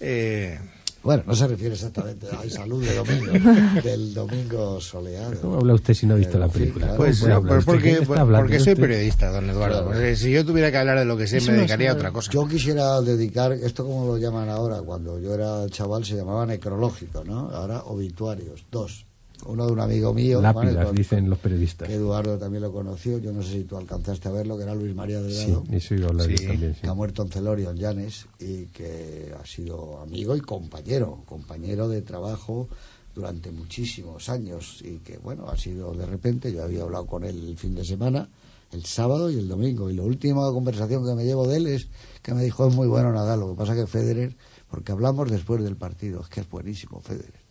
Eh, 0.00 0.58
Bueno, 1.06 1.22
no 1.24 1.36
se 1.36 1.46
refiere 1.46 1.74
exactamente 1.74 2.26
a 2.26 2.50
salud 2.50 2.84
de 2.84 2.92
domingo, 2.96 3.32
del 3.84 4.12
domingo 4.12 4.80
soleado. 4.80 5.40
¿Cómo 5.40 5.58
habla 5.58 5.74
usted 5.74 5.94
si 5.94 6.04
no 6.04 6.14
ha 6.14 6.16
visto 6.16 6.36
la 6.36 6.48
película? 6.48 6.86
claro. 6.86 6.98
pues 6.98 7.20
¿Cómo 7.20 7.28
puede 7.28 7.34
hablar 7.36 7.64
pues 7.64 7.78
usted? 7.86 8.04
porque, 8.06 8.26
porque 8.36 8.58
soy 8.58 8.74
periodista, 8.74 9.30
don 9.30 9.48
Eduardo. 9.48 9.84
Claro. 9.84 10.00
Pues, 10.00 10.18
si 10.18 10.32
yo 10.32 10.44
tuviera 10.44 10.72
que 10.72 10.78
hablar 10.78 10.98
de 10.98 11.04
lo 11.04 11.16
que 11.16 11.28
sé, 11.28 11.40
me 11.42 11.58
dedicaría 11.58 11.92
a 11.92 11.94
otra 11.94 12.10
cosa. 12.10 12.32
Yo 12.32 12.48
quisiera 12.48 13.00
dedicar, 13.02 13.52
esto 13.52 13.84
como 13.84 14.04
lo 14.04 14.18
llaman 14.18 14.48
ahora, 14.48 14.82
cuando 14.82 15.20
yo 15.20 15.32
era 15.32 15.68
chaval 15.68 16.04
se 16.04 16.16
llamaba 16.16 16.44
necrológico, 16.44 17.22
¿no? 17.22 17.50
Ahora 17.50 17.84
obituarios, 17.84 18.66
dos. 18.72 19.06
Uno 19.44 19.66
de 19.66 19.72
un 19.72 19.80
amigo 19.80 20.12
mío, 20.14 20.40
¿vale? 20.40 20.70
Lápidas, 20.70 20.86
Con- 20.86 20.96
dicen 20.96 21.28
los 21.30 21.38
periodistas. 21.38 21.86
que 21.88 21.94
Eduardo 21.94 22.38
también 22.38 22.62
lo 22.62 22.72
conoció, 22.72 23.18
yo 23.18 23.32
no 23.32 23.42
sé 23.42 23.52
si 23.52 23.64
tú 23.64 23.76
alcanzaste 23.76 24.28
a 24.28 24.32
verlo, 24.32 24.56
que 24.56 24.62
era 24.64 24.74
Luis 24.74 24.94
María 24.94 25.20
Sí, 25.20 25.26
Delgado, 25.26 25.64
eso 25.70 25.94
iba 25.94 26.06
a 26.06 26.10
hablar 26.10 26.28
yo 26.28 26.36
Sí. 26.38 26.46
también. 26.46 26.74
sí. 26.74 26.80
que 26.80 26.88
ha 26.88 26.94
muerto 26.94 27.22
en 27.22 27.28
Celorio, 27.30 27.70
en 27.70 27.76
Llanes, 27.76 28.26
y 28.40 28.64
que 28.66 29.34
ha 29.38 29.44
sido 29.46 30.00
amigo 30.00 30.34
y 30.34 30.40
compañero, 30.40 31.22
compañero 31.26 31.88
de 31.88 32.02
trabajo 32.02 32.68
durante 33.14 33.50
muchísimos 33.52 34.28
años, 34.28 34.80
y 34.82 34.98
que, 34.98 35.18
bueno, 35.18 35.48
ha 35.48 35.56
sido 35.56 35.92
de 35.94 36.06
repente, 36.06 36.52
yo 36.52 36.64
había 36.64 36.82
hablado 36.82 37.06
con 37.06 37.22
él 37.24 37.48
el 37.48 37.56
fin 37.56 37.74
de 37.74 37.84
semana, 37.84 38.28
el 38.72 38.84
sábado 38.84 39.30
y 39.30 39.38
el 39.38 39.48
domingo, 39.48 39.88
y 39.90 39.94
la 39.94 40.02
última 40.02 40.50
conversación 40.50 41.06
que 41.06 41.14
me 41.14 41.24
llevo 41.24 41.46
de 41.46 41.58
él 41.58 41.66
es 41.68 41.88
que 42.22 42.34
me 42.34 42.42
dijo, 42.42 42.66
es 42.68 42.74
muy 42.74 42.88
bueno 42.88 43.12
Nadal, 43.12 43.40
lo 43.40 43.50
que 43.50 43.54
pasa 43.56 43.74
que 43.76 43.86
Federer, 43.86 44.34
porque 44.68 44.90
hablamos 44.92 45.30
después 45.30 45.62
del 45.62 45.76
partido, 45.76 46.20
es 46.22 46.28
que 46.28 46.40
es 46.40 46.50
buenísimo 46.50 47.00
Federer. 47.00 47.45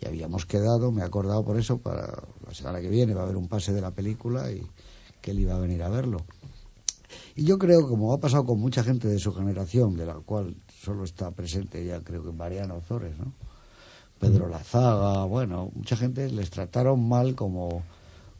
Y 0.00 0.06
habíamos 0.06 0.46
quedado, 0.46 0.90
me 0.90 1.02
he 1.02 1.04
acordado 1.04 1.44
por 1.44 1.58
eso, 1.58 1.78
para 1.78 2.22
la 2.46 2.54
semana 2.54 2.80
que 2.80 2.88
viene 2.88 3.14
va 3.14 3.20
a 3.20 3.24
haber 3.24 3.36
un 3.36 3.48
pase 3.48 3.72
de 3.72 3.80
la 3.80 3.90
película 3.90 4.50
y 4.50 4.66
que 5.20 5.32
él 5.32 5.40
iba 5.40 5.54
a 5.54 5.58
venir 5.58 5.82
a 5.82 5.88
verlo. 5.88 6.18
Y 7.36 7.44
yo 7.44 7.58
creo, 7.58 7.86
como 7.88 8.12
ha 8.12 8.20
pasado 8.20 8.44
con 8.44 8.58
mucha 8.58 8.82
gente 8.82 9.08
de 9.08 9.18
su 9.18 9.32
generación, 9.32 9.96
de 9.96 10.06
la 10.06 10.14
cual 10.14 10.56
solo 10.82 11.04
está 11.04 11.30
presente 11.30 11.84
ya 11.84 12.00
creo 12.00 12.22
que 12.22 12.32
Mariano 12.32 12.76
Ozores, 12.76 13.18
¿no? 13.18 13.32
Pedro 14.18 14.48
Lazaga, 14.48 15.24
bueno, 15.24 15.70
mucha 15.74 15.96
gente 15.96 16.30
les 16.30 16.50
trataron 16.50 17.08
mal 17.08 17.34
como, 17.34 17.82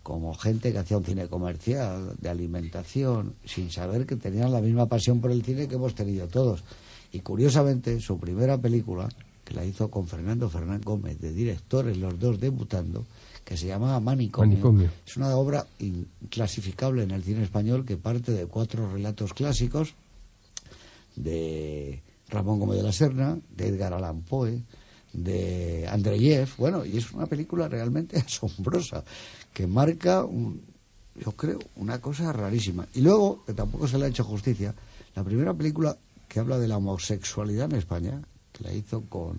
como 0.02 0.34
gente 0.34 0.72
que 0.72 0.78
hacía 0.78 0.98
un 0.98 1.04
cine 1.04 1.26
comercial, 1.26 2.16
de 2.18 2.28
alimentación, 2.28 3.34
sin 3.44 3.70
saber 3.70 4.04
que 4.04 4.16
tenían 4.16 4.52
la 4.52 4.60
misma 4.60 4.86
pasión 4.86 5.20
por 5.22 5.30
el 5.30 5.42
cine 5.42 5.68
que 5.68 5.76
hemos 5.76 5.94
tenido 5.94 6.28
todos. 6.28 6.64
Y 7.12 7.20
curiosamente, 7.20 7.98
su 7.98 8.18
primera 8.18 8.58
película, 8.58 9.08
que 9.50 9.56
la 9.56 9.64
hizo 9.64 9.90
con 9.90 10.06
Fernando 10.06 10.48
Fernán 10.48 10.80
Gómez, 10.84 11.18
de 11.20 11.32
directores, 11.32 11.96
los 11.98 12.16
dos 12.20 12.38
debutando, 12.38 13.04
que 13.44 13.56
se 13.56 13.66
llamaba 13.66 13.98
Manicomio, 13.98 14.50
Manicomio. 14.52 14.90
es 15.04 15.16
una 15.16 15.34
obra 15.34 15.66
inclasificable 15.80 17.02
en 17.02 17.10
el 17.10 17.24
cine 17.24 17.42
español 17.42 17.84
que 17.84 17.96
parte 17.96 18.30
de 18.30 18.46
cuatro 18.46 18.92
relatos 18.92 19.34
clásicos 19.34 19.94
de 21.16 22.00
Ramón 22.28 22.60
Gómez 22.60 22.76
de 22.78 22.82
la 22.84 22.92
Serna, 22.92 23.38
de 23.56 23.68
Edgar 23.68 23.92
Allan 23.92 24.22
Poe, 24.22 24.62
de 25.12 25.88
Andreyev, 25.90 26.48
bueno, 26.56 26.84
y 26.84 26.96
es 26.98 27.10
una 27.12 27.26
película 27.26 27.68
realmente 27.68 28.16
asombrosa, 28.24 29.02
que 29.52 29.66
marca, 29.66 30.24
un- 30.24 30.62
yo 31.16 31.32
creo, 31.32 31.58
una 31.74 32.00
cosa 32.00 32.32
rarísima. 32.32 32.86
Y 32.94 33.00
luego, 33.00 33.44
que 33.44 33.52
tampoco 33.54 33.88
se 33.88 33.98
le 33.98 34.04
ha 34.04 34.08
hecho 34.08 34.22
justicia, 34.22 34.74
la 35.16 35.24
primera 35.24 35.52
película 35.52 35.96
que 36.28 36.38
habla 36.38 36.56
de 36.58 36.68
la 36.68 36.76
homosexualidad 36.76 37.72
en 37.72 37.78
España, 37.78 38.22
que 38.60 38.68
la 38.68 38.74
hizo 38.74 39.02
con 39.02 39.38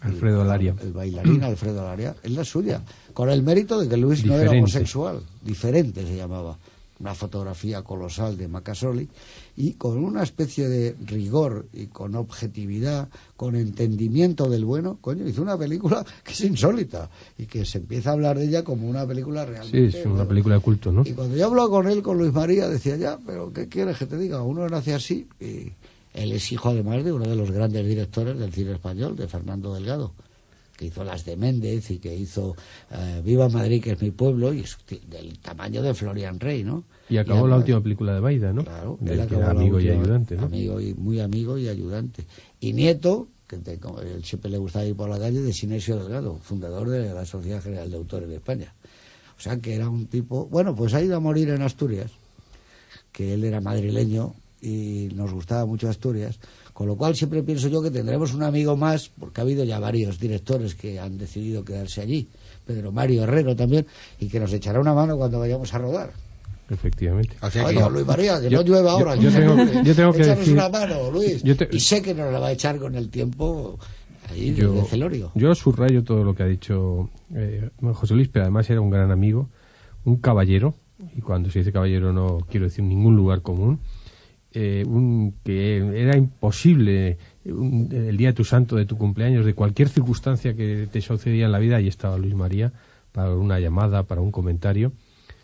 Alfredo 0.00 0.42
el- 0.42 0.46
Alaria. 0.48 0.74
el 0.80 0.92
bailarín 0.92 1.42
Alfredo 1.44 1.82
Alaria, 1.82 2.14
es 2.22 2.30
la 2.30 2.44
suya, 2.44 2.82
con 3.12 3.28
el 3.30 3.42
mérito 3.42 3.78
de 3.80 3.88
que 3.88 3.96
Luis 3.96 4.24
no 4.24 4.34
era 4.34 4.50
homosexual, 4.52 5.20
diferente 5.42 6.06
se 6.06 6.16
llamaba. 6.16 6.56
Una 7.00 7.14
fotografía 7.14 7.80
colosal 7.82 8.36
de 8.36 8.46
Macasoli 8.46 9.08
y 9.56 9.72
con 9.72 10.04
una 10.04 10.22
especie 10.22 10.68
de 10.68 10.94
rigor 11.06 11.64
y 11.72 11.86
con 11.86 12.14
objetividad, 12.14 13.08
con 13.38 13.56
entendimiento 13.56 14.50
del 14.50 14.66
bueno, 14.66 14.98
coño, 15.00 15.26
hizo 15.26 15.40
una 15.40 15.56
película 15.56 16.04
que 16.24 16.32
es 16.32 16.40
insólita 16.42 17.08
y 17.38 17.46
que 17.46 17.64
se 17.64 17.78
empieza 17.78 18.10
a 18.10 18.12
hablar 18.12 18.38
de 18.38 18.44
ella 18.44 18.64
como 18.64 18.86
una 18.86 19.06
película 19.06 19.46
Sí, 19.46 19.50
realmente. 19.50 19.86
es 19.98 20.04
una 20.04 20.14
bueno. 20.16 20.28
película 20.28 20.54
de 20.56 20.60
culto, 20.60 20.92
¿no? 20.92 21.02
Y 21.06 21.12
cuando 21.12 21.38
yo 21.38 21.46
hablaba 21.46 21.70
con 21.70 21.88
él, 21.88 22.02
con 22.02 22.18
Luis 22.18 22.34
María, 22.34 22.68
decía, 22.68 22.96
ya, 22.98 23.18
pero 23.26 23.50
¿qué 23.50 23.66
quieres 23.66 23.96
que 23.96 24.04
te 24.04 24.18
diga? 24.18 24.42
Uno 24.42 24.68
nace 24.68 24.92
así 24.92 25.26
y 25.40 25.72
él 26.14 26.32
es 26.32 26.50
hijo 26.52 26.70
además 26.70 27.04
de 27.04 27.12
uno 27.12 27.28
de 27.28 27.36
los 27.36 27.50
grandes 27.50 27.86
directores 27.86 28.38
del 28.38 28.52
cine 28.52 28.72
español, 28.72 29.16
de 29.16 29.28
Fernando 29.28 29.74
Delgado, 29.74 30.12
que 30.76 30.86
hizo 30.86 31.04
las 31.04 31.24
de 31.24 31.36
Méndez 31.36 31.90
y 31.90 31.98
que 31.98 32.14
hizo 32.14 32.56
eh, 32.90 33.20
Viva 33.24 33.48
Madrid, 33.48 33.82
que 33.82 33.92
es 33.92 34.00
mi 34.02 34.10
pueblo, 34.10 34.52
y 34.54 34.60
es 34.60 34.78
del 35.08 35.38
tamaño 35.38 35.82
de 35.82 35.92
Florian 35.94 36.40
Rey, 36.40 36.64
¿no? 36.64 36.84
Y 37.08 37.18
acabó 37.18 37.46
la 37.46 37.56
última 37.56 37.82
película 37.82 38.14
de 38.14 38.20
Baida, 38.20 38.52
¿no? 38.52 38.64
Claro, 38.64 38.98
él 39.04 39.16
que 39.16 39.22
acabó 39.22 39.46
amigo 39.50 39.78
y 39.80 39.90
ayudante, 39.90 40.36
¿no? 40.36 40.44
Amigo 40.44 40.80
y, 40.80 40.94
muy 40.94 41.20
amigo 41.20 41.58
y 41.58 41.68
ayudante. 41.68 42.24
Y 42.60 42.72
nieto, 42.72 43.28
que 43.46 43.58
te- 43.58 43.78
como 43.78 44.00
él 44.00 44.24
siempre 44.24 44.50
le 44.50 44.58
gustaba 44.58 44.84
ir 44.86 44.96
por 44.96 45.10
la 45.10 45.18
calle, 45.18 45.40
de 45.42 45.52
Sinesio 45.52 45.96
Delgado, 45.96 46.38
fundador 46.42 46.88
de 46.88 47.12
la 47.12 47.26
Sociedad 47.26 47.62
General 47.62 47.90
de 47.90 47.96
Autores 47.96 48.28
de 48.28 48.36
España. 48.36 48.72
O 49.36 49.40
sea 49.42 49.58
que 49.58 49.74
era 49.74 49.88
un 49.88 50.06
tipo... 50.06 50.46
Bueno, 50.46 50.74
pues 50.74 50.94
ha 50.94 51.02
ido 51.02 51.16
a 51.16 51.20
morir 51.20 51.48
en 51.50 51.62
Asturias, 51.62 52.10
que 53.12 53.34
él 53.34 53.44
era 53.44 53.60
madrileño 53.60 54.34
y 54.62 55.08
nos 55.14 55.32
gustaba 55.32 55.64
mucho 55.66 55.88
Asturias, 55.88 56.38
con 56.74 56.86
lo 56.86 56.96
cual 56.96 57.14
siempre 57.16 57.42
pienso 57.42 57.68
yo 57.68 57.82
que 57.82 57.90
tendremos 57.90 58.34
un 58.34 58.42
amigo 58.42 58.76
más, 58.76 59.08
porque 59.18 59.40
ha 59.40 59.44
habido 59.44 59.64
ya 59.64 59.78
varios 59.78 60.18
directores 60.18 60.74
que 60.74 60.98
han 61.00 61.16
decidido 61.18 61.64
quedarse 61.64 62.00
allí, 62.02 62.28
Pedro 62.66 62.92
Mario 62.92 63.22
Herrero 63.24 63.56
también, 63.56 63.86
y 64.18 64.28
que 64.28 64.38
nos 64.40 64.52
echará 64.52 64.80
una 64.80 64.94
mano 64.94 65.16
cuando 65.16 65.38
vayamos 65.38 65.72
a 65.74 65.78
rodar. 65.78 66.12
Efectivamente. 66.68 67.36
O 67.42 67.50
sea 67.50 67.62
que- 67.64 67.68
Oiga, 67.70 67.88
Luis 67.88 68.06
María, 68.06 68.40
que 68.40 68.48
Yo- 68.48 68.58
no 68.58 68.64
llueve 68.64 68.88
ahora. 68.88 69.16
yo 69.16 69.30
tengo- 69.32 69.56
yo 69.82 69.94
tengo 69.94 70.12
que 70.12 70.24
decir- 70.24 70.52
una 70.52 70.68
mano, 70.68 71.10
Luis. 71.10 71.42
yo 71.42 71.56
te- 71.56 71.68
Y 71.72 71.80
sé 71.80 72.00
que 72.00 72.14
nos 72.14 72.32
la 72.32 72.38
va 72.38 72.48
a 72.48 72.52
echar 72.52 72.78
con 72.78 72.94
el 72.94 73.08
tiempo 73.10 73.76
ahí 74.30 74.54
yo, 74.54 74.74
de 74.74 74.84
Celorio. 74.84 75.32
yo 75.34 75.52
subrayo 75.56 76.04
todo 76.04 76.22
lo 76.22 76.34
que 76.34 76.42
ha 76.44 76.46
dicho 76.46 77.10
eh, 77.34 77.70
José 77.92 78.14
Luis, 78.14 78.28
pero 78.28 78.44
además 78.44 78.70
era 78.70 78.80
un 78.80 78.90
gran 78.90 79.10
amigo, 79.10 79.48
un 80.04 80.16
caballero, 80.18 80.74
y 81.16 81.20
cuando 81.20 81.50
se 81.50 81.58
dice 81.60 81.72
caballero 81.72 82.12
no 82.12 82.38
quiero 82.48 82.66
decir 82.66 82.84
ningún 82.84 83.16
lugar 83.16 83.42
común, 83.42 83.80
eh, 84.52 84.84
un, 84.86 85.34
que 85.44 85.78
era 86.02 86.16
imposible 86.16 87.18
un- 87.44 87.88
el 87.92 88.16
día 88.16 88.28
de 88.28 88.34
tu 88.34 88.44
santo, 88.44 88.76
de 88.76 88.84
tu 88.86 88.96
cumpleaños, 88.98 89.44
de 89.46 89.54
cualquier 89.54 89.88
circunstancia 89.88 90.54
que 90.54 90.88
te 90.90 91.00
sucedía 91.00 91.46
en 91.46 91.52
la 91.52 91.58
vida, 91.58 91.76
ahí 91.76 91.88
estaba 91.88 92.18
Luis 92.18 92.34
María 92.34 92.72
para 93.12 93.34
una 93.34 93.58
llamada, 93.60 94.02
para 94.04 94.20
un 94.20 94.30
comentario, 94.32 94.92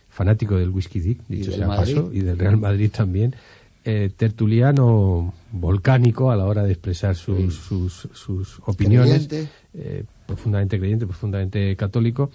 fanático 0.08 0.56
del 0.56 0.70
Whisky 0.70 1.00
Dick, 1.00 1.20
dicho 1.28 1.52
sea 1.52 1.66
paso, 1.66 2.10
y 2.12 2.20
del 2.20 2.38
Real 2.38 2.56
Madrid 2.56 2.90
también, 2.90 3.34
eh, 3.84 4.10
tertuliano 4.16 5.34
volcánico 5.52 6.30
a 6.30 6.36
la 6.36 6.46
hora 6.46 6.62
de 6.64 6.72
expresar 6.72 7.14
sus, 7.16 7.54
sus, 7.54 8.08
sus 8.12 8.60
opiniones, 8.66 9.28
Creyente. 9.28 9.52
eh, 9.74 10.04
profundamente 10.26 10.78
creyente, 10.78 11.06
profundamente 11.06 11.76
católico 11.76 12.30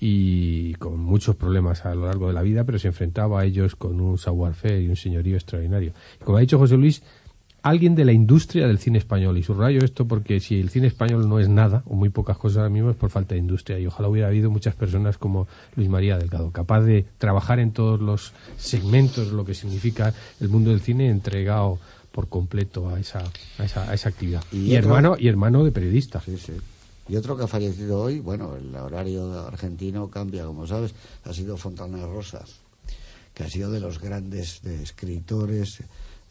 y 0.00 0.74
con 0.74 0.98
muchos 0.98 1.36
problemas 1.36 1.84
a 1.84 1.94
lo 1.94 2.06
largo 2.06 2.28
de 2.28 2.34
la 2.34 2.42
vida, 2.42 2.64
pero 2.64 2.78
se 2.78 2.88
enfrentaba 2.88 3.40
a 3.40 3.44
ellos 3.44 3.74
con 3.74 4.00
un 4.00 4.16
savoir-faire 4.16 4.80
y 4.80 4.88
un 4.88 4.96
señorío 4.96 5.34
extraordinario. 5.34 5.92
Como 6.24 6.38
ha 6.38 6.40
dicho 6.40 6.58
José 6.58 6.76
Luis, 6.76 7.02
alguien 7.62 7.94
de 7.94 8.04
la 8.04 8.12
industria 8.12 8.66
del 8.66 8.78
cine 8.78 8.98
español. 8.98 9.36
Y 9.38 9.42
subrayo 9.42 9.80
esto 9.84 10.06
porque 10.06 10.40
si 10.40 10.60
el 10.60 10.70
cine 10.70 10.86
español 10.86 11.28
no 11.28 11.40
es 11.40 11.48
nada, 11.48 11.82
o 11.86 11.94
muy 11.94 12.08
pocas 12.08 12.38
cosas 12.38 12.58
ahora 12.58 12.70
mismo, 12.70 12.90
es 12.90 12.96
por 12.96 13.10
falta 13.10 13.34
de 13.34 13.40
industria. 13.40 13.78
Y 13.78 13.86
ojalá 13.86 14.08
hubiera 14.08 14.28
habido 14.28 14.50
muchas 14.50 14.74
personas 14.74 15.18
como 15.18 15.48
Luis 15.76 15.88
María 15.88 16.18
Delgado, 16.18 16.50
capaz 16.50 16.82
de 16.82 17.06
trabajar 17.18 17.58
en 17.58 17.72
todos 17.72 18.00
los 18.00 18.32
segmentos, 18.56 19.32
lo 19.32 19.44
que 19.44 19.54
significa 19.54 20.14
el 20.40 20.48
mundo 20.48 20.70
del 20.70 20.80
cine, 20.80 21.10
entregado 21.10 21.78
por 22.12 22.28
completo 22.28 22.88
a 22.88 22.98
esa, 22.98 23.22
a 23.58 23.64
esa, 23.64 23.90
a 23.90 23.94
esa 23.94 24.08
actividad. 24.08 24.42
Y 24.52 24.74
hermano, 24.74 25.16
y 25.18 25.28
hermano 25.28 25.64
de 25.64 25.72
periodista. 25.72 26.20
Sí, 26.20 26.36
sí. 26.36 26.52
Y 27.08 27.16
otro 27.16 27.36
que 27.36 27.44
ha 27.44 27.48
fallecido 27.48 28.00
hoy, 28.02 28.20
bueno, 28.20 28.54
el 28.56 28.74
horario 28.76 29.46
argentino 29.46 30.10
cambia, 30.10 30.44
como 30.44 30.66
sabes, 30.66 30.94
ha 31.24 31.32
sido 31.32 31.56
Fontana 31.56 32.06
Rosa, 32.06 32.44
que 33.32 33.44
ha 33.44 33.48
sido 33.48 33.70
de 33.70 33.80
los 33.80 33.98
grandes 33.98 34.60
de 34.62 34.82
escritores, 34.82 35.80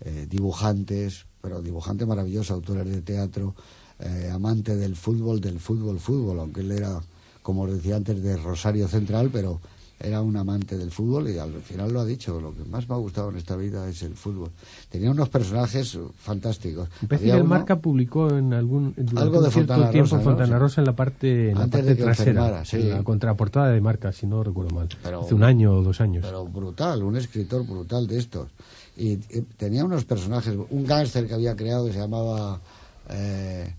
eh, 0.01 0.27
dibujantes, 0.29 1.25
pero 1.41 1.61
dibujante 1.61 2.05
maravilloso, 2.05 2.53
autores 2.53 2.85
de 2.85 3.01
teatro, 3.01 3.55
eh, 3.99 4.29
amante 4.31 4.75
del 4.75 4.95
fútbol, 4.95 5.41
del 5.41 5.59
fútbol, 5.59 5.99
fútbol, 5.99 6.39
aunque 6.39 6.61
él 6.61 6.71
era 6.71 7.01
como 7.47 7.61
os 7.61 7.71
decía 7.71 7.95
antes, 7.95 8.21
de 8.21 8.35
Rosario 8.35 8.89
Central, 8.89 9.29
pero 9.31 9.61
era 9.99 10.21
un 10.21 10.37
amante 10.37 10.77
del 10.77 10.91
fútbol 10.91 11.29
y 11.29 11.37
al 11.39 11.53
final 11.61 11.91
lo 11.91 12.01
ha 12.01 12.05
dicho, 12.05 12.39
lo 12.39 12.53
que 12.53 12.63
más 12.65 12.87
me 12.87 12.95
ha 12.95 12.97
gustado 12.99 13.29
en 13.31 13.37
esta 13.37 13.55
vida 13.55 13.87
es 13.89 14.03
el 14.03 14.13
fútbol. 14.13 14.51
Tenía 14.89 15.09
unos 15.11 15.29
personajes 15.29 15.97
fantásticos. 16.17 16.87
Había 17.09 17.33
del 17.33 17.41
uno- 17.43 17.49
Marca 17.49 17.77
publicó 17.79 18.29
en 18.29 18.53
algún 18.53 18.93
Algo 19.15 19.41
de 19.41 19.49
cierto 19.51 19.73
Fontana 19.73 19.91
tiempo 19.91 20.15
Rosa. 20.15 20.23
Fontana. 20.23 20.59
Rosa 20.59 20.81
en 20.81 20.85
la 20.85 20.95
parte, 20.95 21.49
en 21.49 21.55
la 21.59 21.67
parte 21.67 21.81
de 21.83 21.97
que 21.97 22.03
trasera, 22.03 22.63
sí. 22.65 22.77
en 22.77 22.89
la 22.91 23.03
contraportada 23.03 23.69
de 23.69 23.81
Marca, 23.81 24.11
si 24.11 24.27
no 24.27 24.43
recuerdo 24.43 24.75
mal. 24.75 24.87
Pero- 25.01 25.21
Hace 25.21 25.33
un 25.33 25.43
año 25.43 25.73
o 25.73 25.81
dos 25.81 25.99
años. 25.99 26.23
pero 26.25 26.45
brutal, 26.45 27.01
un 27.03 27.17
escritor 27.17 27.65
brutal 27.65 28.05
de 28.07 28.19
estos. 28.19 28.49
Y, 28.95 29.13
y 29.13 29.41
tenía 29.57 29.83
unos 29.85 30.05
personajes, 30.05 30.55
un 30.69 30.85
gángster 30.85 31.27
que 31.27 31.33
había 31.33 31.55
creado 31.55 31.85
que 31.87 31.93
se 31.93 31.99
llamaba 31.99 32.59
eh, 33.09 33.73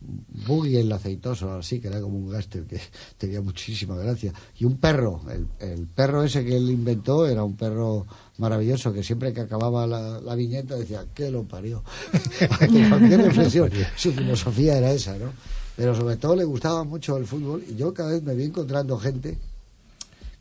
Boogie 0.00 0.80
el 0.80 0.92
aceitoso, 0.92 1.52
así 1.52 1.80
que 1.80 1.88
era 1.88 2.00
como 2.00 2.18
un 2.18 2.30
gángster 2.30 2.64
que 2.64 2.80
tenía 3.18 3.40
muchísima 3.40 3.96
gracia. 3.96 4.32
Y 4.58 4.64
un 4.64 4.76
perro, 4.76 5.20
el, 5.30 5.46
el 5.58 5.86
perro 5.86 6.22
ese 6.22 6.44
que 6.44 6.56
él 6.56 6.70
inventó 6.70 7.26
era 7.26 7.42
un 7.44 7.56
perro 7.56 8.06
maravilloso 8.38 8.92
que 8.92 9.02
siempre 9.02 9.32
que 9.32 9.40
acababa 9.40 9.86
la, 9.86 10.20
la 10.20 10.34
viñeta 10.34 10.76
decía, 10.76 11.04
¿qué 11.14 11.30
lo 11.30 11.44
parió? 11.44 11.82
Reflexión, 12.40 13.70
su 13.96 14.12
filosofía 14.12 14.78
era 14.78 14.92
esa, 14.92 15.16
¿no? 15.18 15.32
Pero 15.76 15.94
sobre 15.94 16.16
todo 16.16 16.34
le 16.34 16.44
gustaba 16.44 16.82
mucho 16.84 17.16
el 17.16 17.26
fútbol 17.26 17.64
y 17.68 17.76
yo 17.76 17.94
cada 17.94 18.10
vez 18.10 18.22
me 18.22 18.34
vi 18.34 18.44
encontrando 18.44 18.98
gente 18.98 19.38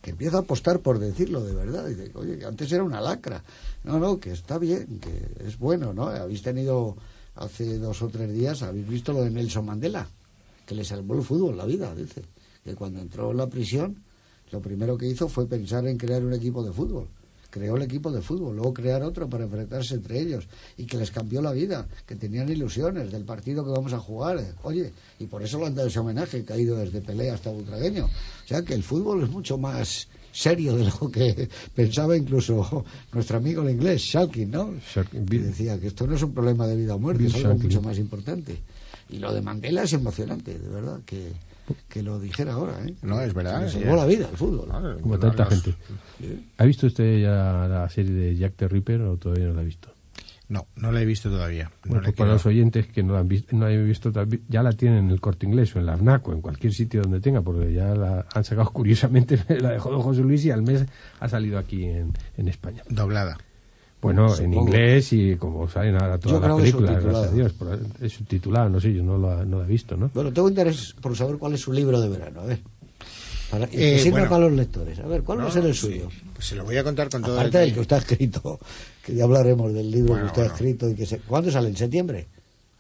que 0.02 0.12
empieza 0.12 0.38
a 0.38 0.40
apostar 0.40 0.80
por 0.80 1.00
decirlo 1.00 1.44
de 1.44 1.54
verdad. 1.54 1.86
Dice, 1.86 2.12
oye, 2.16 2.40
que 2.40 2.46
antes 2.46 2.72
era 2.72 2.84
una 2.84 3.02
lacra. 3.02 3.44
No, 3.84 4.00
no, 4.00 4.20
que 4.20 4.32
está 4.32 4.58
bien, 4.58 5.00
que 5.00 5.46
es 5.46 5.60
bueno, 5.60 5.94
¿no? 5.94 6.08
Habéis 6.08 6.42
tenido 6.42 6.98
hace 7.38 7.78
dos 7.78 8.02
o 8.02 8.10
tres 8.10 8.34
días, 8.34 8.62
habéis 8.64 8.88
visto 8.88 9.14
lo 9.14 9.24
de 9.24 9.30
Nelson 9.30 9.66
Mandela, 9.66 10.08
que 10.66 10.76
le 10.76 10.84
salvó 10.84 11.16
el 11.16 11.24
fútbol, 11.24 11.58
la 11.58 11.66
vida, 11.66 11.94
dice. 11.96 12.24
Que 12.64 12.76
cuando 12.76 13.00
entró 13.00 13.32
en 13.32 13.38
la 13.38 13.48
prisión, 13.48 14.04
lo 14.52 14.62
primero 14.62 14.98
que 14.98 15.08
hizo 15.08 15.28
fue 15.28 15.48
pensar 15.48 15.88
en 15.88 15.98
crear 15.98 16.24
un 16.24 16.34
equipo 16.34 16.64
de 16.64 16.72
fútbol. 16.72 17.08
Creó 17.50 17.78
el 17.78 17.84
equipo 17.84 18.12
de 18.12 18.22
fútbol, 18.22 18.56
luego 18.56 18.74
crear 18.74 19.02
otro 19.04 19.30
para 19.30 19.46
enfrentarse 19.46 19.96
entre 19.96 20.20
ellos 20.20 20.48
y 20.76 20.86
que 20.86 20.98
les 20.98 21.12
cambió 21.12 21.42
la 21.42 21.54
vida, 21.54 21.88
que 22.06 22.16
tenían 22.16 22.50
ilusiones 22.50 23.10
del 23.10 23.24
partido 23.24 23.64
que 23.64 23.72
vamos 23.72 23.94
a 23.94 24.00
jugar. 24.00 24.44
Oye, 24.64 24.92
y 25.18 25.28
por 25.28 25.42
eso 25.42 25.58
le 25.60 25.68
han 25.68 25.76
dado 25.76 25.88
ese 25.88 26.00
homenaje, 26.00 26.44
ido 26.58 26.78
desde 26.78 27.02
Pelé 27.02 27.32
hasta 27.32 27.50
Butragueño. 27.50 28.06
O 28.06 28.48
sea 28.48 28.64
que 28.64 28.74
el 28.74 28.84
fútbol 28.84 29.24
es 29.24 29.30
mucho 29.30 29.58
más 29.58 30.08
serio 30.32 30.76
de 30.76 30.86
lo 30.86 31.12
que 31.12 31.50
pensaba 31.76 32.16
incluso 32.18 32.86
nuestro 33.14 33.38
amigo 33.38 33.64
el 33.64 33.72
inglés, 33.72 34.02
Shalkin, 34.02 34.52
¿no? 34.52 34.74
Shalkin, 34.94 35.26
Que 35.26 35.30
Bill- 35.38 35.44
decía 35.46 35.80
que 35.80 35.88
esto 35.88 36.06
no 36.08 36.16
es 36.16 36.24
un 36.24 36.34
problema 36.34 36.68
de 36.68 36.76
vida 36.76 36.96
o 36.96 37.00
muerte, 37.00 37.24
Bill 37.24 37.36
es 37.36 37.46
algo 37.46 37.58
mucho 37.60 37.82
más 37.82 37.98
importante. 37.98 38.58
Y 39.10 39.18
lo 39.20 39.34
de 39.34 39.42
Mandela 39.42 39.84
es 39.84 39.94
emocionante, 39.94 40.58
de 40.60 40.68
verdad, 40.68 41.00
que, 41.06 41.32
que 41.88 42.04
lo 42.04 42.20
dijera 42.20 42.54
ahora, 42.54 42.78
¿eh? 42.86 42.94
No, 43.04 43.22
es 43.22 43.34
verdad, 43.34 43.62
ya. 43.66 43.72
salvó 43.72 43.96
la 43.96 44.06
vida 44.06 44.28
el 44.30 44.36
fútbol. 44.38 45.00
Como 45.02 45.18
tanta 45.18 45.46
los- 45.46 45.54
gente. 45.64 45.76
¿Ha 46.58 46.66
visto 46.66 46.88
usted 46.88 47.22
ya 47.22 47.68
la 47.70 47.88
serie 47.90 48.12
de 48.12 48.36
Jack 48.36 48.56
the 48.58 48.68
Ripper 48.68 49.02
o 49.02 49.18
todavía 49.18 49.46
no 49.48 49.54
la 49.54 49.62
ha 49.62 49.64
visto? 49.64 49.90
No, 50.50 50.66
no 50.78 50.92
la 50.94 51.02
he 51.02 51.06
visto 51.06 51.30
todavía. 51.30 51.66
No 51.84 51.90
Bueno, 51.92 52.04
pues 52.06 52.16
para 52.16 52.32
los 52.32 52.46
oyentes 52.46 52.88
que 52.88 53.04
no 53.04 53.14
la 53.14 53.20
han 53.20 53.28
visto, 53.28 53.54
no 53.56 53.66
han 53.66 53.86
visto 53.86 54.12
todavía, 54.14 54.40
ya 54.48 54.64
la 54.64 54.72
tienen 54.72 55.00
en 55.06 55.10
el 55.12 55.20
corte 55.20 55.46
inglés 55.46 55.76
o 55.76 55.80
en 55.80 55.86
la 55.86 55.98
FNAC 55.98 56.26
o 56.30 56.34
en 56.34 56.40
cualquier 56.42 56.74
sitio 56.74 57.02
donde 57.02 57.20
tenga, 57.20 57.42
porque 57.42 57.74
ya 57.74 57.94
la 57.94 58.26
han 58.34 58.44
sacado 58.46 58.70
curiosamente, 58.74 59.38
la 59.60 59.72
dejó 59.72 59.92
don 59.92 60.02
José 60.02 60.22
Luis 60.22 60.46
y 60.46 60.52
al 60.52 60.62
mes 60.62 60.86
ha 61.20 61.28
salido 61.28 61.58
aquí 61.60 61.84
en, 61.84 62.14
en 62.38 62.48
España. 62.48 62.82
Doblada. 62.90 63.38
Bueno, 64.00 64.34
en 64.38 64.54
inglés 64.54 65.12
y 65.12 65.36
como 65.38 65.68
salen 65.68 65.96
ahora 66.02 66.18
todas 66.20 66.40
las 66.42 66.58
películas, 66.62 67.04
gracias 67.04 67.32
a 67.32 67.36
Dios. 67.36 67.54
pero 67.58 67.80
Es 68.00 68.14
subtitulada, 68.14 68.70
no 68.70 68.80
sé, 68.80 68.94
yo 68.94 69.04
no 69.04 69.18
la, 69.18 69.44
no 69.44 69.58
la 69.60 69.66
he 69.66 69.68
visto, 69.68 69.98
¿no? 69.98 70.12
Bueno, 70.14 70.32
tengo 70.32 70.48
interés 70.48 70.94
por 71.02 71.16
saber 71.18 71.38
cuál 71.38 71.56
es 71.56 71.62
su 71.62 71.74
libro 71.74 72.00
de 72.00 72.08
verano, 72.08 72.42
a 72.42 72.46
ver. 72.46 72.60
Para, 73.50 73.66
y 73.66 73.70
que 73.70 73.96
Eh, 73.96 74.00
sirva 74.00 74.20
bueno. 74.20 74.30
para 74.30 74.42
los 74.46 74.54
lectores. 74.54 75.00
A 75.00 75.08
ver, 75.08 75.24
¿cuál 75.24 75.40
va 75.40 75.44
a 75.44 75.48
No, 75.48 75.52
ser 75.52 75.66
el 75.66 75.74
sí. 75.74 75.80
suyo? 75.88 76.10
Pues 76.34 76.46
se 76.48 76.56
lo 76.56 76.64
voy 76.64 76.78
a 76.78 76.84
contar 76.84 77.10
con 77.10 77.22
todo 77.24 77.34
Aparte 77.40 77.58
del 77.58 77.74
que 77.74 77.80
usted 77.80 77.96
ha 77.96 78.00
escrito, 78.00 78.60
que 79.08 79.16
ya 79.16 79.24
hablaremos 79.24 79.74
del 79.74 79.90
libro 79.90 80.10
Bueno, 80.14 80.26
que 80.26 80.28
usted 80.28 80.42
bueno. 80.44 80.52
ha 80.54 80.56
escrito 80.56 80.90
y 80.90 80.96
que 80.96 81.06
se... 81.06 81.18
¿Cuándo 81.20 81.50
sale? 81.50 81.70
¿En 81.70 81.78
septiembre? 81.78 82.28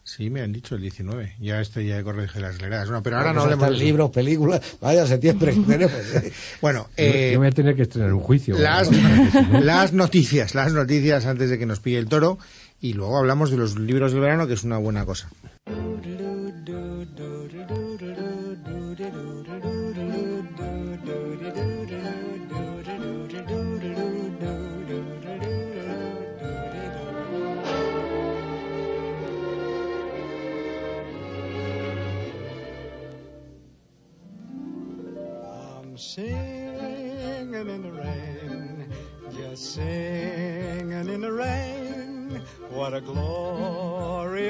Sí, 0.03 0.29
me 0.29 0.41
han 0.41 0.53
dicho 0.53 0.75
el 0.75 0.81
19. 0.81 1.35
Ya 1.39 1.59
estoy 1.59 1.87
ya 1.87 2.01
corrige 2.03 2.39
las 2.39 2.55
aceleradas. 2.55 2.89
No, 2.89 3.01
pero 3.03 3.17
ahora 3.17 3.33
no 3.33 3.41
hablemos 3.41 3.69
de 3.69 3.75
libros, 3.77 4.09
películas. 4.11 4.61
Vaya 4.79 5.05
septiembre 5.07 5.53
que 5.53 5.59
tenemos. 5.61 5.93
¿eh? 6.15 6.31
Bueno, 6.61 6.87
Yo- 6.97 7.03
eh, 7.03 7.31
yo 7.33 7.39
voy 7.39 7.47
a 7.47 7.51
tener 7.51 7.75
que 7.75 7.81
estrenar 7.83 8.13
un 8.13 8.21
juicio. 8.21 8.57
las, 8.57 8.89
las 9.51 9.93
noticias, 9.93 10.53
las 10.55 10.71
noticias 10.73 11.25
antes 11.25 11.49
de 11.49 11.57
que 11.57 11.65
nos 11.65 11.79
pille 11.79 11.97
el 11.97 12.07
toro 12.07 12.37
y 12.81 12.93
luego 12.93 13.17
hablamos 13.17 13.51
de 13.51 13.57
los 13.57 13.77
libros 13.79 14.11
del 14.11 14.21
verano, 14.21 14.47
que 14.47 14.53
es 14.53 14.63
una 14.63 14.77
buena 14.77 15.05
cosa. 15.05 15.29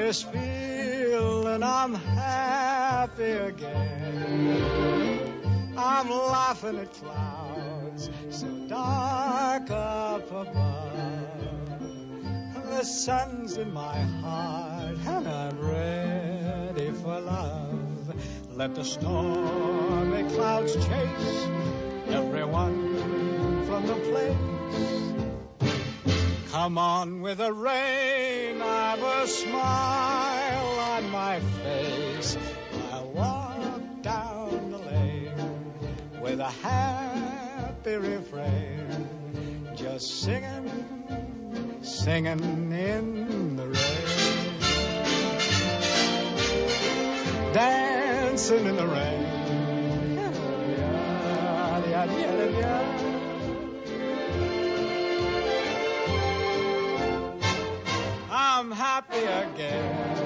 Glorious 0.08 0.22
feeling! 0.22 1.62
I'm 1.62 1.94
happy 1.94 3.30
again. 3.30 4.62
I'm 5.76 6.08
laughing 6.10 6.78
at 6.78 6.92
clouds 6.94 8.08
so 8.30 8.46
dark 8.68 9.70
up 9.70 10.30
above. 10.30 10.92
The 12.70 12.84
sun's 12.84 13.58
in 13.58 13.72
my 13.72 13.98
heart 14.22 14.96
and 15.06 15.28
I'm 15.28 15.58
ready 15.60 16.90
for 16.92 17.20
love. 17.20 18.14
Let 18.54 18.74
the 18.74 18.84
stormy 18.84 20.22
clouds 20.34 20.74
chase 20.74 21.48
everyone 22.08 22.96
from 23.66 23.86
the 23.86 23.94
place. 23.94 25.07
Come 26.50 26.78
on 26.78 27.20
with 27.20 27.38
the 27.38 27.52
rain, 27.52 28.62
I've 28.62 29.02
a 29.02 29.26
smile 29.26 30.78
on 30.78 31.10
my 31.10 31.40
face. 31.62 32.38
I'll 32.90 33.10
walk 33.10 33.82
down 34.00 34.70
the 34.70 34.78
lane 34.78 35.30
with 36.22 36.40
a 36.40 36.50
happy 36.50 37.96
refrain, 37.96 39.68
just 39.76 40.22
singing, 40.22 41.78
singing 41.82 42.72
in 42.72 43.56
the 43.56 43.66
rain, 43.66 44.58
dancing 47.52 48.64
in 48.64 48.76
the 48.76 48.86
rain. 48.86 49.38
I'm 51.94 53.07
happy 58.98 59.18
again. 59.54 60.18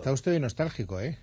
Está 0.00 0.12
usted 0.12 0.40
nostálgico, 0.40 0.98
¿eh? 0.98 1.18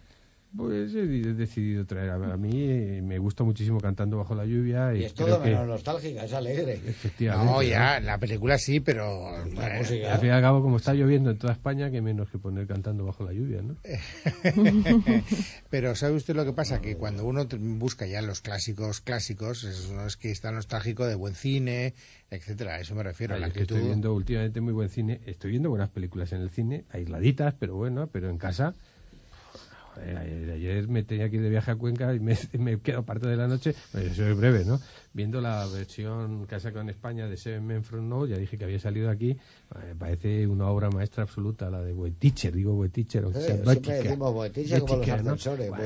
Pues 0.57 0.93
he 0.95 1.05
decidido 1.05 1.85
traer 1.85 2.09
a, 2.09 2.15
a 2.15 2.37
mí, 2.37 2.63
eh, 2.63 3.01
me 3.03 3.19
gusta 3.19 3.43
muchísimo 3.43 3.79
Cantando 3.79 4.17
bajo 4.17 4.33
la 4.33 4.45
lluvia 4.45 4.93
y, 4.95 5.01
Y 5.01 5.03
es 5.05 5.13
todo 5.13 5.41
que 5.41 5.51
menos 5.51 5.67
nostálgica, 5.67 6.25
es 6.25 6.33
alegre. 6.33 6.73
efectivamente. 6.73 7.51
No, 7.51 7.61
ya, 7.61 7.99
la 7.99 8.17
película 8.17 8.57
sí, 8.57 8.79
pero... 8.79 9.31
La 9.53 9.75
eh, 9.75 9.79
música. 9.79 10.13
Al 10.13 10.19
fin 10.19 10.29
y 10.29 10.31
al 10.31 10.41
cabo, 10.41 10.61
como 10.63 10.77
está 10.77 10.93
lloviendo 10.93 11.29
en 11.29 11.37
toda 11.37 11.53
España, 11.53 11.91
que 11.91 12.01
menos 12.01 12.29
que 12.29 12.39
poner 12.39 12.65
Cantando 12.67 13.05
bajo 13.05 13.23
la 13.23 13.33
lluvia, 13.33 13.61
¿no? 13.61 13.75
Pero 15.69 15.95
¿sabe 15.95 16.15
usted 16.15 16.35
lo 16.35 16.43
que 16.43 16.53
pasa? 16.53 16.81
Que 16.81 16.97
cuando 16.97 17.25
uno 17.25 17.45
busca 17.77 18.05
ya 18.05 18.21
los 18.21 18.41
clásicos 18.41 19.01
clásicos, 19.01 19.63
es, 19.63 19.87
uno 19.89 20.07
es 20.07 20.17
que 20.17 20.31
está 20.31 20.51
nostálgico 20.51 21.05
de 21.05 21.15
buen 21.15 21.35
cine, 21.35 21.93
etcétera. 22.29 22.75
A 22.75 22.79
eso 22.79 22.95
me 22.95 23.03
refiero. 23.03 23.35
Ay, 23.35 23.41
la 23.41 23.47
es 23.47 23.53
que 23.53 23.61
estoy 23.61 23.81
viendo 23.81 24.13
últimamente 24.13 24.59
muy 24.59 24.73
buen 24.73 24.89
cine. 24.89 25.21
Estoy 25.25 25.51
viendo 25.51 25.69
buenas 25.69 25.89
películas 25.89 26.33
en 26.33 26.41
el 26.41 26.49
cine, 26.49 26.85
aisladitas, 26.89 27.53
pero 27.53 27.75
bueno, 27.75 28.07
pero 28.07 28.29
en 28.29 28.37
casa. 28.37 28.75
Joder, 29.97 30.51
ayer, 30.51 30.87
me 30.87 31.03
tenía 31.03 31.29
que 31.29 31.37
ir 31.37 31.41
de 31.41 31.49
viaje 31.49 31.71
a 31.71 31.75
Cuenca 31.75 32.13
y 32.13 32.19
me, 32.19 32.37
me 32.59 32.79
quedo 32.79 33.03
parte 33.03 33.27
de 33.27 33.35
la 33.35 33.47
noche, 33.47 33.75
es 33.93 34.37
breve, 34.37 34.63
¿no? 34.65 34.79
Viendo 35.13 35.41
la 35.41 35.65
versión 35.67 36.45
que 36.47 36.55
ha 36.55 36.59
sacado 36.59 36.81
en 36.81 36.89
España 36.89 37.27
de 37.27 37.37
Seven 37.37 37.65
Men 37.65 37.83
from 37.83 38.07
No, 38.07 38.25
ya 38.25 38.37
dije 38.37 38.57
que 38.57 38.63
había 38.63 38.79
salido 38.79 39.09
aquí, 39.09 39.37
me 39.87 39.95
parece 39.95 40.47
una 40.47 40.67
obra 40.67 40.89
maestra 40.89 41.23
absoluta, 41.23 41.69
la 41.69 41.81
de 41.81 41.93
Buen 41.93 42.15
Teacher, 42.15 42.53
digo 42.53 42.73
Buen 42.73 42.91
Teacher, 42.91 43.23
aunque 43.23 43.39
Sí, 43.39 43.45
sea 43.47 43.55